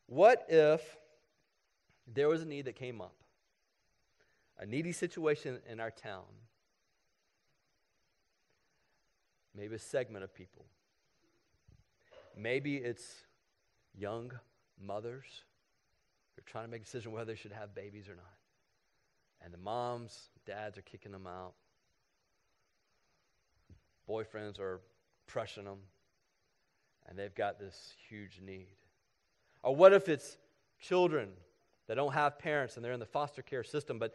What 0.07 0.45
if 0.49 0.81
there 2.13 2.29
was 2.29 2.41
a 2.41 2.45
need 2.45 2.65
that 2.65 2.75
came 2.75 3.01
up? 3.01 3.15
A 4.59 4.65
needy 4.65 4.91
situation 4.91 5.59
in 5.69 5.79
our 5.79 5.91
town. 5.91 6.23
Maybe 9.55 9.75
a 9.75 9.79
segment 9.79 10.23
of 10.23 10.33
people. 10.33 10.65
Maybe 12.35 12.77
it's 12.77 13.26
young 13.97 14.31
mothers 14.79 15.25
who 16.35 16.41
are 16.41 16.45
trying 16.45 16.65
to 16.65 16.71
make 16.71 16.81
a 16.81 16.85
decision 16.85 17.11
whether 17.11 17.25
they 17.25 17.35
should 17.35 17.51
have 17.51 17.73
babies 17.73 18.07
or 18.07 18.15
not. 18.15 18.25
And 19.43 19.53
the 19.53 19.57
moms, 19.57 20.29
dads 20.45 20.77
are 20.77 20.83
kicking 20.83 21.11
them 21.11 21.27
out. 21.27 21.53
Boyfriends 24.09 24.59
are 24.59 24.81
pressuring 25.31 25.65
them. 25.65 25.79
And 27.07 27.17
they've 27.17 27.35
got 27.35 27.59
this 27.59 27.93
huge 28.09 28.41
need. 28.45 28.75
Or 29.63 29.75
what 29.75 29.93
if 29.93 30.09
it's 30.09 30.37
children 30.79 31.29
that 31.87 31.95
don't 31.95 32.13
have 32.13 32.37
parents 32.37 32.75
and 32.75 32.83
they're 32.83 32.91
in 32.91 32.99
the 32.99 33.05
foster 33.05 33.41
care 33.41 33.63
system, 33.63 33.97
but 33.97 34.13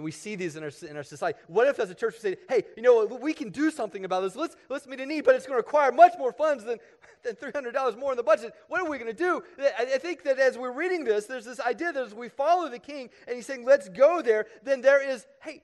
we 0.00 0.10
see 0.10 0.34
these 0.34 0.56
in 0.56 0.64
our, 0.64 0.72
in 0.88 0.96
our 0.96 1.04
society. 1.04 1.38
What 1.46 1.68
if, 1.68 1.78
as 1.78 1.88
a 1.88 1.94
church, 1.94 2.14
we 2.14 2.30
say, 2.30 2.36
hey, 2.48 2.64
you 2.76 2.82
know, 2.82 3.06
we 3.06 3.32
can 3.32 3.50
do 3.50 3.70
something 3.70 4.04
about 4.04 4.22
this. 4.22 4.34
Let's, 4.34 4.56
let's 4.68 4.86
meet 4.86 5.00
a 5.00 5.06
need, 5.06 5.24
but 5.24 5.36
it's 5.36 5.46
going 5.46 5.54
to 5.54 5.64
require 5.64 5.92
much 5.92 6.14
more 6.18 6.32
funds 6.32 6.64
than, 6.64 6.78
than 7.22 7.36
$300 7.36 7.96
more 7.96 8.12
in 8.12 8.16
the 8.16 8.24
budget. 8.24 8.54
What 8.68 8.80
are 8.80 8.90
we 8.90 8.98
going 8.98 9.14
to 9.14 9.16
do? 9.16 9.42
I, 9.58 9.94
I 9.94 9.98
think 9.98 10.24
that 10.24 10.38
as 10.38 10.58
we're 10.58 10.72
reading 10.72 11.04
this, 11.04 11.26
there's 11.26 11.44
this 11.44 11.60
idea 11.60 11.92
that 11.92 12.06
as 12.06 12.14
we 12.14 12.28
follow 12.28 12.68
the 12.68 12.80
king 12.80 13.08
and 13.28 13.36
he's 13.36 13.46
saying, 13.46 13.64
let's 13.64 13.88
go 13.88 14.20
there, 14.20 14.46
then 14.64 14.80
there 14.80 15.08
is, 15.08 15.26
hey, 15.42 15.62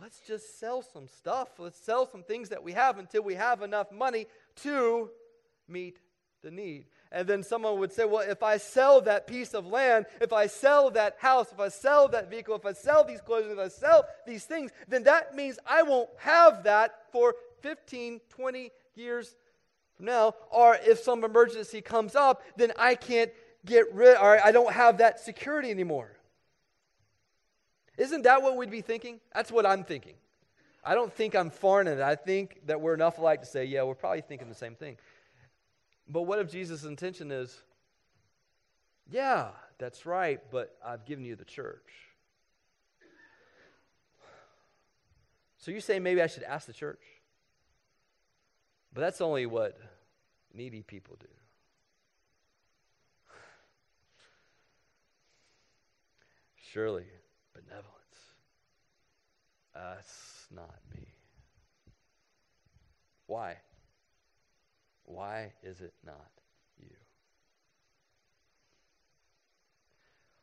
let's 0.00 0.20
just 0.20 0.60
sell 0.60 0.82
some 0.82 1.08
stuff. 1.08 1.48
Let's 1.58 1.80
sell 1.80 2.08
some 2.08 2.22
things 2.22 2.50
that 2.50 2.62
we 2.62 2.72
have 2.74 2.98
until 2.98 3.22
we 3.22 3.34
have 3.34 3.62
enough 3.62 3.90
money 3.90 4.26
to 4.62 5.10
meet 5.66 5.98
the 6.42 6.50
need. 6.52 6.86
And 7.10 7.26
then 7.26 7.42
someone 7.42 7.78
would 7.78 7.92
say, 7.92 8.04
well, 8.04 8.28
if 8.28 8.42
I 8.42 8.58
sell 8.58 9.00
that 9.02 9.26
piece 9.26 9.54
of 9.54 9.66
land, 9.66 10.06
if 10.20 10.32
I 10.32 10.46
sell 10.46 10.90
that 10.90 11.16
house, 11.18 11.50
if 11.50 11.58
I 11.58 11.68
sell 11.68 12.08
that 12.08 12.28
vehicle, 12.28 12.54
if 12.54 12.66
I 12.66 12.74
sell 12.74 13.02
these 13.02 13.22
clothes, 13.22 13.50
if 13.50 13.58
I 13.58 13.68
sell 13.68 14.04
these 14.26 14.44
things, 14.44 14.70
then 14.88 15.04
that 15.04 15.34
means 15.34 15.58
I 15.66 15.82
won't 15.82 16.10
have 16.18 16.64
that 16.64 17.04
for 17.10 17.34
15, 17.62 18.20
20 18.28 18.70
years 18.94 19.34
from 19.96 20.06
now. 20.06 20.34
Or 20.50 20.76
if 20.82 20.98
some 20.98 21.24
emergency 21.24 21.80
comes 21.80 22.14
up, 22.14 22.42
then 22.56 22.72
I 22.78 22.94
can't 22.94 23.30
get 23.64 23.92
rid, 23.94 24.18
or 24.18 24.44
I 24.44 24.52
don't 24.52 24.72
have 24.72 24.98
that 24.98 25.18
security 25.18 25.70
anymore. 25.70 26.12
Isn't 27.96 28.22
that 28.22 28.42
what 28.42 28.56
we'd 28.56 28.70
be 28.70 28.82
thinking? 28.82 29.18
That's 29.34 29.50
what 29.50 29.64
I'm 29.66 29.82
thinking. 29.82 30.14
I 30.84 30.94
don't 30.94 31.12
think 31.12 31.34
I'm 31.34 31.50
foreign 31.50 31.88
in 31.88 31.98
it. 31.98 32.02
I 32.02 32.14
think 32.14 32.60
that 32.66 32.80
we're 32.80 32.94
enough 32.94 33.18
alike 33.18 33.40
to 33.40 33.46
say, 33.46 33.64
yeah, 33.64 33.82
we're 33.82 33.94
probably 33.94 34.20
thinking 34.20 34.48
the 34.48 34.54
same 34.54 34.74
thing. 34.74 34.96
But 36.08 36.22
what 36.22 36.38
if 36.38 36.50
Jesus' 36.50 36.84
intention 36.84 37.30
is, 37.30 37.60
yeah, 39.10 39.48
that's 39.78 40.06
right, 40.06 40.40
but 40.50 40.76
I've 40.84 41.04
given 41.04 41.24
you 41.24 41.36
the 41.36 41.44
church? 41.44 41.92
So 45.58 45.70
you 45.70 45.80
say 45.80 45.98
maybe 45.98 46.22
I 46.22 46.28
should 46.28 46.44
ask 46.44 46.66
the 46.66 46.72
church? 46.72 47.02
But 48.94 49.02
that's 49.02 49.20
only 49.20 49.44
what 49.44 49.78
needy 50.54 50.82
people 50.82 51.16
do. 51.20 51.26
Surely, 56.72 57.04
benevolence. 57.52 57.86
That's 59.74 60.46
not 60.50 60.74
me. 60.94 61.06
Why? 63.26 63.56
Why 65.08 65.52
is 65.62 65.80
it 65.80 65.94
not 66.04 66.30
you? 66.78 66.90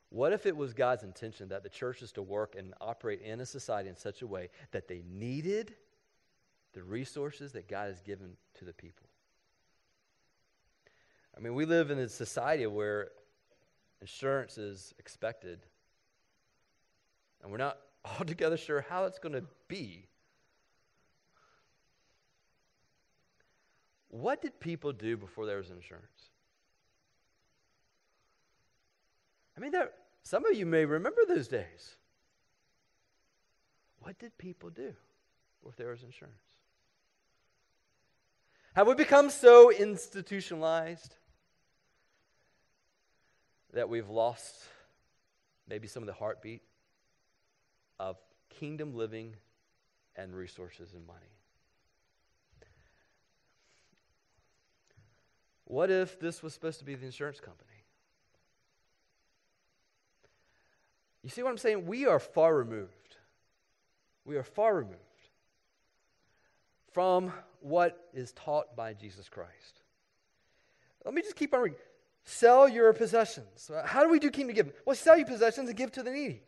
What 0.10 0.34
if 0.34 0.48
it 0.48 0.58
was 0.58 0.74
God's 0.74 1.04
intention 1.04 1.50
that 1.50 1.62
the 1.62 1.70
church 1.70 2.02
is 2.02 2.12
to 2.14 2.24
work 2.24 2.56
and 2.58 2.74
operate 2.82 3.22
in 3.22 3.42
a 3.42 3.46
society 3.46 3.90
in 3.90 3.96
such 3.96 4.24
a 4.24 4.28
way 4.28 4.50
that 4.72 4.88
they 4.88 5.04
needed 5.08 5.76
the 6.74 6.82
resources 6.82 7.52
that 7.52 7.68
God 7.68 7.90
has 7.90 8.02
given 8.02 8.32
to 8.56 8.66
the 8.66 8.74
people? 8.74 9.08
I 11.38 11.42
mean, 11.42 11.54
we 11.54 11.66
live 11.66 11.92
in 11.92 12.00
a 12.00 12.10
society 12.10 12.66
where 12.66 13.10
insurance 14.02 14.58
is 14.58 14.96
expected, 14.98 15.60
and 17.44 17.52
we're 17.52 17.58
not 17.58 17.78
altogether 18.20 18.58
sure 18.58 18.84
how 18.90 19.06
it's 19.06 19.20
going 19.20 19.34
to 19.34 19.44
be. 19.68 20.08
What 24.22 24.42
did 24.42 24.62
people 24.62 24.94
do 24.94 25.18
before 25.18 25.46
there 25.46 25.58
was 25.58 25.72
insurance? 25.72 26.30
I 29.58 29.60
mean, 29.60 29.72
there, 29.72 29.92
some 30.24 30.46
of 30.46 30.56
you 30.56 30.66
may 30.66 30.86
remember 30.86 31.24
those 31.28 31.50
days. 31.50 31.98
What 34.00 34.18
did 34.18 34.38
people 34.38 34.70
do 34.70 34.94
before 35.60 35.74
there 35.76 35.90
was 35.90 36.02
insurance? 36.02 36.36
Have 38.74 38.88
we 38.88 38.96
become 38.96 39.30
so 39.30 39.70
institutionalized 39.70 41.16
that 43.74 43.90
we've 43.90 44.10
lost 44.10 44.64
maybe 45.68 45.90
some 45.90 46.02
of 46.02 46.08
the 46.08 46.14
heartbeat 46.14 46.62
of 48.00 48.16
kingdom 48.50 48.96
living 48.96 49.36
and 50.16 50.34
resources 50.34 50.94
and 50.94 51.06
money? 51.06 51.36
What 55.76 55.92
if 55.92 56.18
this 56.22 56.42
was 56.42 56.54
supposed 56.54 56.80
to 56.80 56.86
be 56.86 56.96
the 56.96 57.06
insurance 57.06 57.42
company? 57.42 57.84
You 61.22 61.30
see 61.30 61.44
what 61.44 61.50
I'm 61.50 61.58
saying? 61.58 61.86
We 61.86 62.06
are 62.06 62.18
far 62.18 62.56
removed. 62.56 63.18
We 64.24 64.38
are 64.38 64.44
far 64.44 64.74
removed 64.74 65.02
from 66.94 67.34
what 67.60 68.08
is 68.14 68.32
taught 68.32 68.78
by 68.78 68.94
Jesus 68.94 69.28
Christ. 69.28 69.82
Let 71.04 71.14
me 71.14 71.22
just 71.22 71.36
keep 71.36 71.54
on 71.54 71.60
reading. 71.60 71.80
Sell 72.24 72.70
your 72.70 72.94
possessions. 72.94 73.70
How 73.84 74.02
do 74.02 74.10
we 74.10 74.20
do 74.20 74.32
kingdom 74.32 74.56
giving? 74.56 74.72
Well, 74.86 74.96
sell 74.96 75.18
your 75.18 75.28
possessions 75.28 75.68
and 75.68 75.78
give 75.78 75.92
to 75.92 76.04
the 76.04 76.12
needy. 76.12 76.42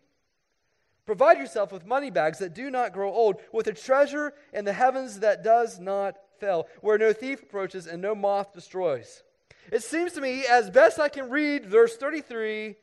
Provide 1.06 1.38
yourself 1.38 1.74
with 1.74 1.86
money 1.86 2.12
bags 2.12 2.40
that 2.40 2.56
do 2.56 2.72
not 2.72 2.94
grow 2.94 3.12
old, 3.14 3.42
with 3.52 3.68
a 3.68 3.74
treasure 3.74 4.34
in 4.54 4.64
the 4.64 4.72
heavens 4.72 5.20
that 5.20 5.44
does 5.44 5.82
not 5.82 6.16
fail, 6.40 6.68
where 6.82 6.98
no 6.98 7.14
thief 7.14 7.44
approaches 7.44 7.88
and 7.88 8.02
no 8.02 8.16
moth 8.16 8.54
destroys. 8.54 9.24
It 9.72 9.84
seems 9.84 10.14
to 10.14 10.22
me, 10.22 10.46
as 10.50 10.70
best 10.70 11.00
I 11.00 11.10
can 11.10 11.30
read 11.30 11.66
verse 11.66 11.98
33, 11.98 12.76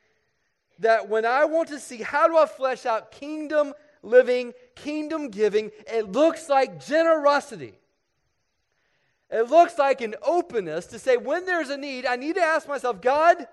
that 0.81 1.09
when 1.09 1.25
I 1.25 1.45
want 1.45 1.69
to 1.69 1.79
see 1.79 1.99
how 1.99 2.29
do 2.29 2.37
I 2.37 2.47
flesh 2.47 2.85
out 2.85 3.11
kingdom 3.11 3.73
living, 4.03 4.53
kingdom 4.75 5.31
giving, 5.31 5.71
it 5.87 6.13
looks 6.13 6.49
like 6.49 6.85
generosity. 6.85 7.75
It 9.31 9.49
looks 9.49 9.79
like 9.79 10.01
an 10.01 10.15
openness 10.23 10.87
to 10.87 10.99
say, 10.99 11.17
when 11.17 11.47
there's 11.47 11.71
a 11.71 11.77
need, 11.77 12.07
I 12.07 12.17
need 12.17 12.35
to 12.35 12.43
ask 12.43 12.69
myself, 12.69 13.01
God, 13.01 13.47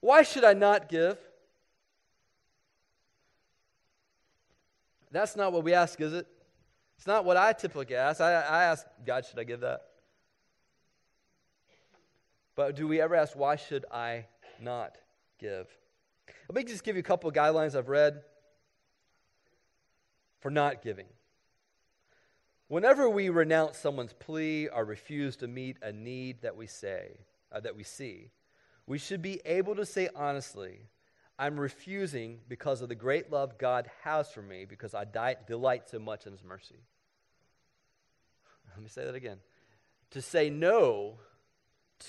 why 0.00 0.22
should 0.22 0.44
I 0.44 0.54
not 0.54 0.88
give? 0.88 1.18
That's 5.10 5.34
not 5.34 5.52
what 5.52 5.64
we 5.64 5.74
ask, 5.74 6.00
is 6.00 6.12
it? 6.12 6.26
It's 7.00 7.06
not 7.06 7.24
what 7.24 7.38
I 7.38 7.54
typically 7.54 7.96
ask. 7.96 8.20
I, 8.20 8.34
I 8.34 8.64
ask, 8.64 8.86
God, 9.06 9.24
should 9.24 9.38
I 9.38 9.44
give 9.44 9.60
that? 9.60 9.80
But 12.54 12.76
do 12.76 12.86
we 12.86 13.00
ever 13.00 13.14
ask, 13.14 13.34
why 13.34 13.56
should 13.56 13.86
I 13.90 14.26
not 14.60 14.96
give? 15.38 15.66
Let 16.46 16.56
me 16.56 16.62
just 16.62 16.84
give 16.84 16.96
you 16.96 17.00
a 17.00 17.02
couple 17.02 17.30
of 17.30 17.34
guidelines 17.34 17.74
I've 17.74 17.88
read 17.88 18.20
for 20.40 20.50
not 20.50 20.82
giving. 20.82 21.06
Whenever 22.68 23.08
we 23.08 23.30
renounce 23.30 23.78
someone's 23.78 24.12
plea 24.12 24.68
or 24.68 24.84
refuse 24.84 25.36
to 25.36 25.48
meet 25.48 25.78
a 25.80 25.92
need 25.92 26.42
that 26.42 26.54
we 26.54 26.66
say, 26.66 27.12
uh, 27.50 27.60
that 27.60 27.74
we 27.74 27.82
see, 27.82 28.28
we 28.86 28.98
should 28.98 29.22
be 29.22 29.40
able 29.46 29.74
to 29.76 29.86
say 29.86 30.10
honestly, 30.14 30.90
I'm 31.40 31.58
refusing 31.58 32.40
because 32.50 32.82
of 32.82 32.90
the 32.90 32.94
great 32.94 33.32
love 33.32 33.56
God 33.56 33.88
has 34.02 34.30
for 34.30 34.42
me 34.42 34.66
because 34.66 34.92
I 34.92 35.06
die, 35.06 35.36
delight 35.46 35.88
so 35.88 35.98
much 35.98 36.26
in 36.26 36.32
His 36.32 36.44
mercy. 36.44 36.76
Let 38.74 38.82
me 38.82 38.90
say 38.90 39.06
that 39.06 39.14
again. 39.14 39.38
To 40.10 40.20
say 40.20 40.50
no 40.50 41.18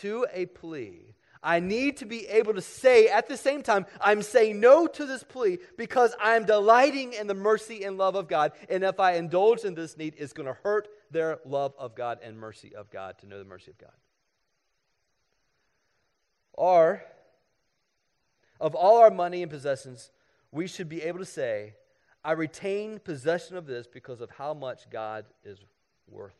to 0.02 0.28
a 0.34 0.48
plea, 0.48 1.16
I 1.42 1.62
need 1.62 1.98
to 1.98 2.06
be 2.06 2.28
able 2.28 2.56
to 2.56 2.62
say 2.62 3.08
at 3.08 3.30
the 3.30 3.38
same 3.38 3.64
time, 3.64 3.86
I'm 4.02 4.22
saying 4.22 4.60
no 4.60 4.86
to 4.86 5.06
this 5.06 5.24
plea 5.24 5.60
because 5.78 6.14
I'm 6.22 6.44
delighting 6.46 7.14
in 7.14 7.28
the 7.28 7.34
mercy 7.34 7.86
and 7.86 7.98
love 7.98 8.16
of 8.16 8.28
God. 8.28 8.52
And 8.70 8.84
if 8.84 9.00
I 9.00 9.14
indulge 9.14 9.64
in 9.64 9.76
this 9.76 9.96
need, 9.96 10.16
it's 10.18 10.34
going 10.34 10.48
to 10.48 10.58
hurt 10.62 10.90
their 11.10 11.40
love 11.46 11.74
of 11.80 11.96
God 11.96 12.20
and 12.22 12.38
mercy 12.38 12.76
of 12.76 12.92
God 12.92 13.18
to 13.20 13.28
know 13.28 13.40
the 13.40 13.46
mercy 13.46 13.72
of 13.72 13.78
God. 13.78 13.92
Or, 16.52 17.02
of 18.62 18.76
all 18.76 19.00
our 19.00 19.12
money 19.12 19.42
and 19.42 19.52
possessions, 19.52 20.12
we 20.52 20.68
should 20.68 20.88
be 20.88 21.02
able 21.02 21.20
to 21.20 21.26
say, 21.26 21.74
I 22.24 22.34
retain 22.34 23.00
possession 23.00 23.58
of 23.58 23.66
this 23.66 23.88
because 23.88 24.22
of 24.22 24.30
how 24.30 24.54
much 24.54 24.90
God 24.90 25.26
is 25.44 25.60
worth 26.08 26.36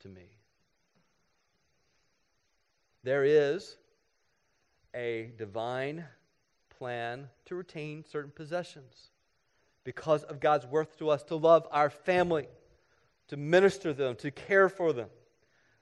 to 0.00 0.08
me. 0.08 0.38
There 3.04 3.24
is 3.24 3.76
a 4.94 5.30
divine 5.38 6.06
plan 6.78 7.28
to 7.46 7.54
retain 7.54 8.04
certain 8.10 8.32
possessions 8.34 9.10
because 9.84 10.22
of 10.24 10.40
God's 10.40 10.66
worth 10.66 10.98
to 10.98 11.10
us, 11.10 11.22
to 11.24 11.36
love 11.36 11.68
our 11.70 11.90
family, 11.90 12.48
to 13.28 13.36
minister 13.36 13.92
them, 13.92 14.16
to 14.16 14.30
care 14.30 14.68
for 14.68 14.92
them. 14.92 15.08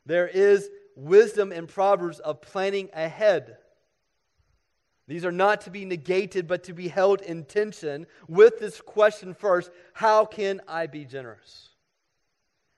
There 0.04 0.28
is 0.28 0.68
wisdom 0.96 1.52
in 1.52 1.66
Proverbs 1.66 2.18
of 2.18 2.40
planning 2.40 2.88
ahead. 2.92 3.58
These 5.08 5.24
are 5.24 5.32
not 5.32 5.62
to 5.62 5.70
be 5.70 5.86
negated, 5.86 6.46
but 6.46 6.62
to 6.64 6.74
be 6.74 6.86
held 6.86 7.22
in 7.22 7.44
tension 7.44 8.06
with 8.28 8.60
this 8.60 8.80
question 8.80 9.32
first 9.32 9.70
how 9.94 10.26
can 10.26 10.60
I 10.68 10.86
be 10.86 11.06
generous? 11.06 11.70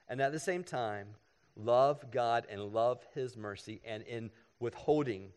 And 0.08 0.20
at 0.20 0.30
the 0.30 0.38
same 0.38 0.62
time, 0.62 1.08
love 1.56 2.10
God 2.12 2.46
and 2.48 2.72
love 2.72 3.04
His 3.14 3.36
mercy, 3.36 3.80
and 3.84 4.04
in 4.04 4.30
withholding 4.60 5.30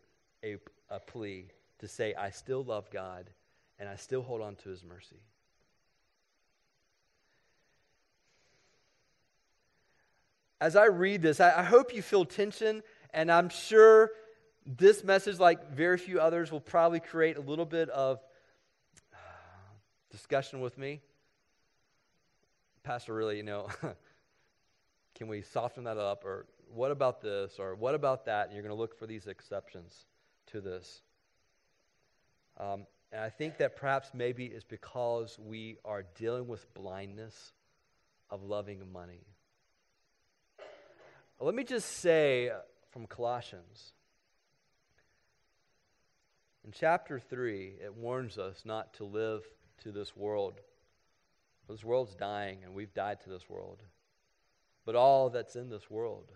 a, 0.44 0.58
a 0.90 1.00
plea 1.00 1.48
to 1.80 1.88
say, 1.88 2.14
I 2.14 2.30
still 2.30 2.64
love 2.64 2.90
God 2.92 3.30
and 3.80 3.90
I 3.90 3.96
still 3.96 4.22
hold 4.22 4.42
on 4.42 4.56
to 4.58 4.70
His 4.70 4.84
mercy. 4.84 5.20
As 10.62 10.76
I 10.76 10.86
read 10.86 11.24
this, 11.24 11.40
I, 11.40 11.60
I 11.60 11.64
hope 11.64 11.94
you 11.94 12.02
feel 12.02 12.24
tension, 12.24 12.84
and 13.14 13.32
I'm 13.32 13.50
sure 13.50 14.12
this 14.66 15.04
message, 15.04 15.40
like 15.40 15.72
very 15.72 15.98
few 15.98 16.20
others, 16.20 16.52
will 16.52 16.62
probably 16.62 17.00
create 17.00 17.38
a 17.38 17.42
little 17.42 17.66
bit 17.66 17.90
of 17.90 18.20
discussion 20.12 20.62
with 20.62 20.78
me. 20.78 21.02
Pastor, 22.84 23.14
really, 23.14 23.38
you 23.38 23.44
know, 23.44 23.68
can 25.16 25.28
we 25.28 25.42
soften 25.42 25.86
that 25.86 25.98
up? 25.98 26.26
Or 26.26 26.46
what 26.74 26.92
about 26.92 27.22
this? 27.22 27.56
Or 27.60 27.76
what 27.76 27.96
about 27.96 28.26
that? 28.26 28.48
And 28.48 28.54
you're 28.54 28.64
going 28.64 28.76
to 28.76 28.80
look 28.80 28.98
for 28.98 29.08
these 29.08 29.28
exceptions 29.28 30.06
to 30.48 30.62
this. 30.62 31.02
Um, 32.58 32.86
and 33.12 33.22
I 33.22 33.30
think 33.30 33.58
that 33.58 33.76
perhaps 33.76 34.12
maybe 34.14 34.46
it's 34.46 34.64
because 34.64 35.38
we 35.40 35.78
are 35.86 36.04
dealing 36.16 36.48
with 36.48 36.74
blindness 36.74 37.54
of 38.30 38.44
loving 38.44 38.82
money. 38.92 39.22
Let 41.40 41.56
me 41.56 41.64
just 41.64 41.98
say 41.98 42.52
from 42.92 43.06
Colossians 43.06 43.94
in 46.66 46.72
chapter 46.72 47.20
3, 47.20 47.76
it 47.84 47.96
warns 47.96 48.38
us 48.38 48.64
not 48.66 48.94
to 48.96 49.04
live 49.04 49.44
to 49.84 49.92
this 49.92 50.16
world. 50.16 50.54
This 51.70 51.84
world's 51.84 52.16
dying, 52.16 52.60
and 52.64 52.74
we've 52.74 52.94
died 52.94 53.22
to 53.22 53.30
this 53.30 53.50
world. 53.50 53.82
But 54.86 54.96
all 54.96 55.30
that's 55.30 55.56
in 55.56 55.70
this 55.70 55.90
world 55.90 56.32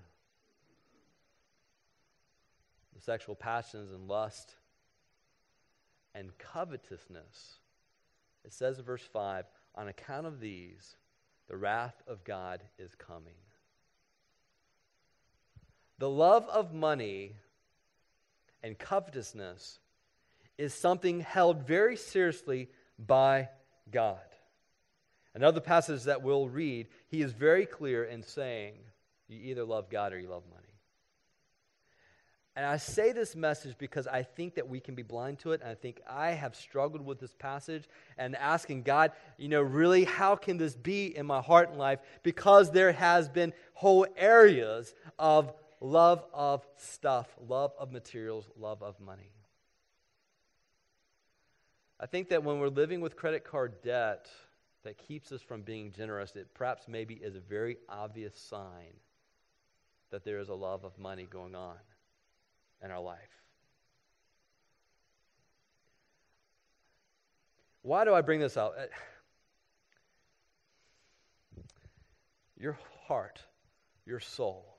the 2.98 3.04
sexual 3.04 3.36
passions 3.36 3.92
and 3.92 4.08
lust 4.08 4.56
and 6.16 6.36
covetousness. 6.40 7.60
It 8.44 8.52
says 8.52 8.80
in 8.80 8.86
verse 8.86 9.04
5 9.04 9.46
on 9.76 9.88
account 9.88 10.26
of 10.26 10.40
these, 10.40 10.96
the 11.48 11.56
wrath 11.56 12.02
of 12.08 12.24
God 12.24 12.62
is 12.80 12.96
coming. 12.96 13.36
The 16.00 16.10
love 16.10 16.48
of 16.50 16.74
money 16.74 17.36
and 18.64 18.78
covetousness 18.78 19.78
is 20.58 20.74
something 20.74 21.22
held 21.22 21.68
very 21.68 21.96
seriously 21.96 22.70
by 22.98 23.50
God. 23.92 24.20
Another 25.34 25.62
passage 25.62 26.04
that 26.04 26.24
we'll 26.24 26.50
read, 26.50 26.88
he 27.10 27.22
is 27.22 27.32
very 27.32 27.66
clear 27.66 28.04
in 28.04 28.24
saying, 28.24 28.74
You 29.28 29.40
either 29.52 29.64
love 29.64 29.90
God 29.90 30.14
or 30.14 30.20
you 30.20 30.30
love 30.30 30.44
money. 30.50 30.64
And 32.56 32.66
I 32.66 32.78
say 32.78 33.12
this 33.12 33.36
message 33.36 33.78
because 33.78 34.08
I 34.08 34.24
think 34.24 34.56
that 34.56 34.68
we 34.68 34.80
can 34.80 34.96
be 34.96 35.04
blind 35.04 35.38
to 35.40 35.52
it. 35.52 35.62
And 35.62 35.70
I 35.70 35.76
think 35.76 36.02
I 36.10 36.32
have 36.32 36.56
struggled 36.56 37.06
with 37.06 37.20
this 37.20 37.36
passage 37.36 37.84
and 38.18 38.36
asking 38.36 38.82
God, 38.82 39.12
you 39.38 39.48
know, 39.48 39.62
really, 39.62 40.06
how 40.06 40.36
can 40.36 40.58
this 40.58 40.76
be 40.76 41.16
in 41.16 41.28
my 41.28 41.40
heart 41.40 41.70
and 41.70 41.78
life? 41.78 42.00
Because 42.24 42.72
there 42.72 42.92
has 42.92 43.30
been 43.30 43.54
whole 43.76 44.08
areas 44.18 44.96
of 45.20 45.54
love 45.80 46.26
of 46.34 46.66
stuff, 46.78 47.28
love 47.48 47.74
of 47.78 47.92
materials, 47.92 48.50
love 48.58 48.82
of 48.82 49.00
money. 49.00 49.30
I 52.00 52.06
think 52.06 52.30
that 52.30 52.44
when 52.44 52.60
we're 52.60 52.70
living 52.70 53.02
with 53.02 53.16
credit 53.16 53.44
card 53.44 53.82
debt 53.82 54.30
that 54.84 54.98
keeps 54.98 55.32
us 55.32 55.42
from 55.42 55.62
being 55.62 55.92
generous, 55.92 56.36
it 56.36 56.54
perhaps 56.54 56.88
maybe 56.88 57.16
is 57.16 57.36
a 57.36 57.40
very 57.40 57.78
obvious 57.90 58.38
sign 58.40 58.94
that 60.12 60.24
there 60.24 60.40
is 60.40 60.50
a 60.50 60.54
love 60.54 60.86
of 60.86 60.98
money 61.00 61.28
going 61.30 61.56
on 61.56 61.76
in 62.84 62.92
our 62.92 63.00
life. 63.00 63.18
Why 67.82 68.06
do 68.06 68.14
I 68.14 68.22
bring 68.22 68.40
this 68.40 68.58
up? 68.58 68.76
Eh, 68.78 68.86
your 72.60 72.78
heart, 73.08 73.42
your 74.06 74.20
soul 74.20 74.78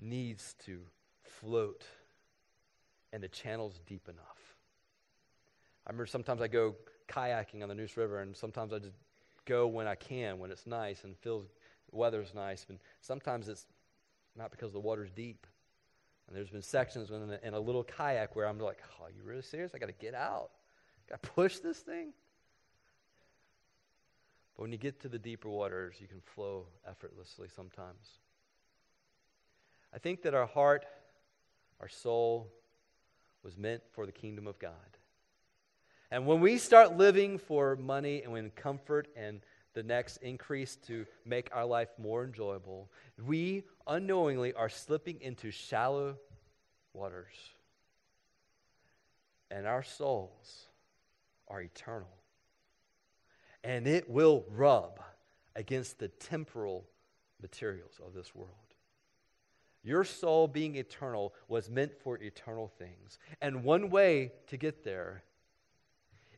needs 0.00 0.54
to 0.64 0.80
float 1.22 1.84
and 3.12 3.22
the 3.22 3.28
channel's 3.28 3.80
deep 3.86 4.08
enough. 4.08 4.39
I 5.90 5.92
remember 5.92 6.06
sometimes 6.06 6.40
I 6.40 6.46
go 6.46 6.76
kayaking 7.08 7.64
on 7.64 7.68
the 7.68 7.74
Neuse 7.74 7.96
River, 7.96 8.20
and 8.20 8.36
sometimes 8.36 8.72
I 8.72 8.78
just 8.78 8.94
go 9.44 9.66
when 9.66 9.88
I 9.88 9.96
can, 9.96 10.38
when 10.38 10.52
it's 10.52 10.64
nice 10.64 11.02
and 11.02 11.18
feels 11.18 11.46
the 11.90 11.96
weather's 11.96 12.32
nice. 12.32 12.64
And 12.68 12.78
sometimes 13.00 13.48
it's 13.48 13.66
not 14.36 14.52
because 14.52 14.72
the 14.72 14.78
water's 14.78 15.10
deep. 15.10 15.48
And 16.28 16.36
there's 16.36 16.48
been 16.48 16.62
sections 16.62 17.10
in 17.10 17.32
a, 17.32 17.40
in 17.42 17.54
a 17.54 17.58
little 17.58 17.82
kayak 17.82 18.36
where 18.36 18.46
I'm 18.46 18.60
like, 18.60 18.78
"Oh, 19.00 19.06
you 19.08 19.24
really 19.24 19.42
serious? 19.42 19.74
I 19.74 19.78
got 19.78 19.86
to 19.86 19.92
get 19.92 20.14
out. 20.14 20.50
Got 21.08 21.24
to 21.24 21.30
push 21.30 21.58
this 21.58 21.80
thing." 21.80 22.12
But 24.54 24.62
when 24.62 24.70
you 24.70 24.78
get 24.78 25.00
to 25.00 25.08
the 25.08 25.18
deeper 25.18 25.48
waters, 25.48 25.96
you 25.98 26.06
can 26.06 26.20
flow 26.20 26.66
effortlessly 26.88 27.48
sometimes. 27.56 28.20
I 29.92 29.98
think 29.98 30.22
that 30.22 30.34
our 30.34 30.46
heart, 30.46 30.86
our 31.80 31.88
soul, 31.88 32.52
was 33.42 33.58
meant 33.58 33.82
for 33.90 34.06
the 34.06 34.12
kingdom 34.12 34.46
of 34.46 34.56
God. 34.60 34.99
And 36.10 36.26
when 36.26 36.40
we 36.40 36.58
start 36.58 36.96
living 36.96 37.38
for 37.38 37.76
money 37.76 38.22
and 38.22 38.32
when 38.32 38.50
comfort 38.50 39.08
and 39.16 39.40
the 39.74 39.82
next 39.82 40.16
increase 40.18 40.76
to 40.86 41.06
make 41.24 41.48
our 41.52 41.64
life 41.64 41.90
more 41.98 42.24
enjoyable, 42.24 42.90
we 43.24 43.62
unknowingly 43.86 44.52
are 44.52 44.68
slipping 44.68 45.20
into 45.20 45.52
shallow 45.52 46.16
waters. 46.92 47.34
And 49.50 49.66
our 49.66 49.84
souls 49.84 50.66
are 51.46 51.60
eternal. 51.60 52.08
And 53.62 53.86
it 53.86 54.10
will 54.10 54.44
rub 54.48 55.00
against 55.54 55.98
the 55.98 56.08
temporal 56.08 56.86
materials 57.40 58.00
of 58.04 58.14
this 58.14 58.34
world. 58.34 58.50
Your 59.82 60.04
soul, 60.04 60.46
being 60.46 60.76
eternal, 60.76 61.34
was 61.48 61.70
meant 61.70 61.92
for 62.02 62.18
eternal 62.18 62.68
things. 62.78 63.18
And 63.40 63.64
one 63.64 63.90
way 63.90 64.32
to 64.48 64.56
get 64.56 64.84
there 64.84 65.22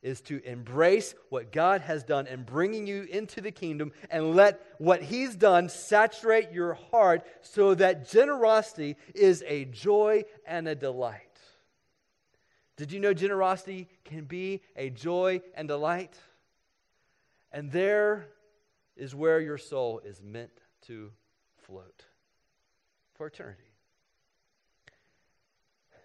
is 0.02 0.20
to 0.22 0.42
embrace 0.44 1.14
what 1.28 1.52
God 1.52 1.80
has 1.82 2.02
done 2.02 2.26
and 2.26 2.44
bringing 2.44 2.86
you 2.86 3.04
into 3.04 3.40
the 3.40 3.52
kingdom 3.52 3.92
and 4.10 4.34
let 4.34 4.60
what 4.78 5.02
He's 5.02 5.36
done 5.36 5.68
saturate 5.68 6.52
your 6.52 6.74
heart 6.74 7.24
so 7.40 7.74
that 7.74 8.10
generosity 8.10 8.96
is 9.14 9.44
a 9.46 9.64
joy 9.66 10.24
and 10.46 10.66
a 10.66 10.74
delight. 10.74 11.20
Did 12.76 12.90
you 12.90 12.98
know 12.98 13.14
generosity 13.14 13.88
can 14.04 14.24
be 14.24 14.62
a 14.76 14.90
joy 14.90 15.40
and 15.54 15.68
delight? 15.68 16.16
And 17.52 17.70
there 17.70 18.26
is 18.96 19.14
where 19.14 19.40
your 19.40 19.58
soul 19.58 20.00
is 20.04 20.20
meant 20.22 20.50
to 20.86 21.12
float 21.58 22.04
for 23.14 23.26
eternity. 23.26 23.71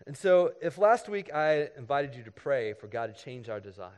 And 0.07 0.15
so, 0.15 0.53
if 0.61 0.77
last 0.77 1.09
week 1.09 1.33
I 1.33 1.67
invited 1.77 2.15
you 2.15 2.23
to 2.23 2.31
pray 2.31 2.71
for 2.71 2.87
God 2.87 3.13
to 3.13 3.23
change 3.23 3.49
our 3.49 3.59
desires, 3.59 3.91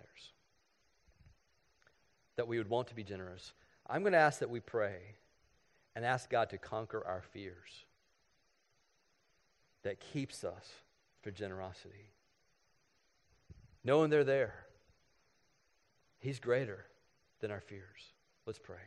that 2.35 2.47
we 2.47 2.57
would 2.57 2.67
want 2.67 2.87
to 2.87 2.95
be 2.95 3.03
generous, 3.03 3.53
I'm 3.87 4.01
going 4.01 4.13
to 4.13 4.19
ask 4.19 4.39
that 4.39 4.49
we 4.49 4.59
pray 4.59 4.97
and 5.95 6.03
ask 6.03 6.27
God 6.27 6.49
to 6.49 6.57
conquer 6.57 7.05
our 7.05 7.21
fears 7.21 7.85
that 9.83 9.99
keeps 9.99 10.43
us 10.43 10.67
for 11.21 11.29
generosity. 11.29 12.09
Knowing 13.83 14.09
they're 14.09 14.23
there, 14.23 14.55
He's 16.17 16.39
greater 16.39 16.85
than 17.39 17.51
our 17.51 17.61
fears. 17.61 18.13
Let's 18.47 18.59
pray. 18.59 18.81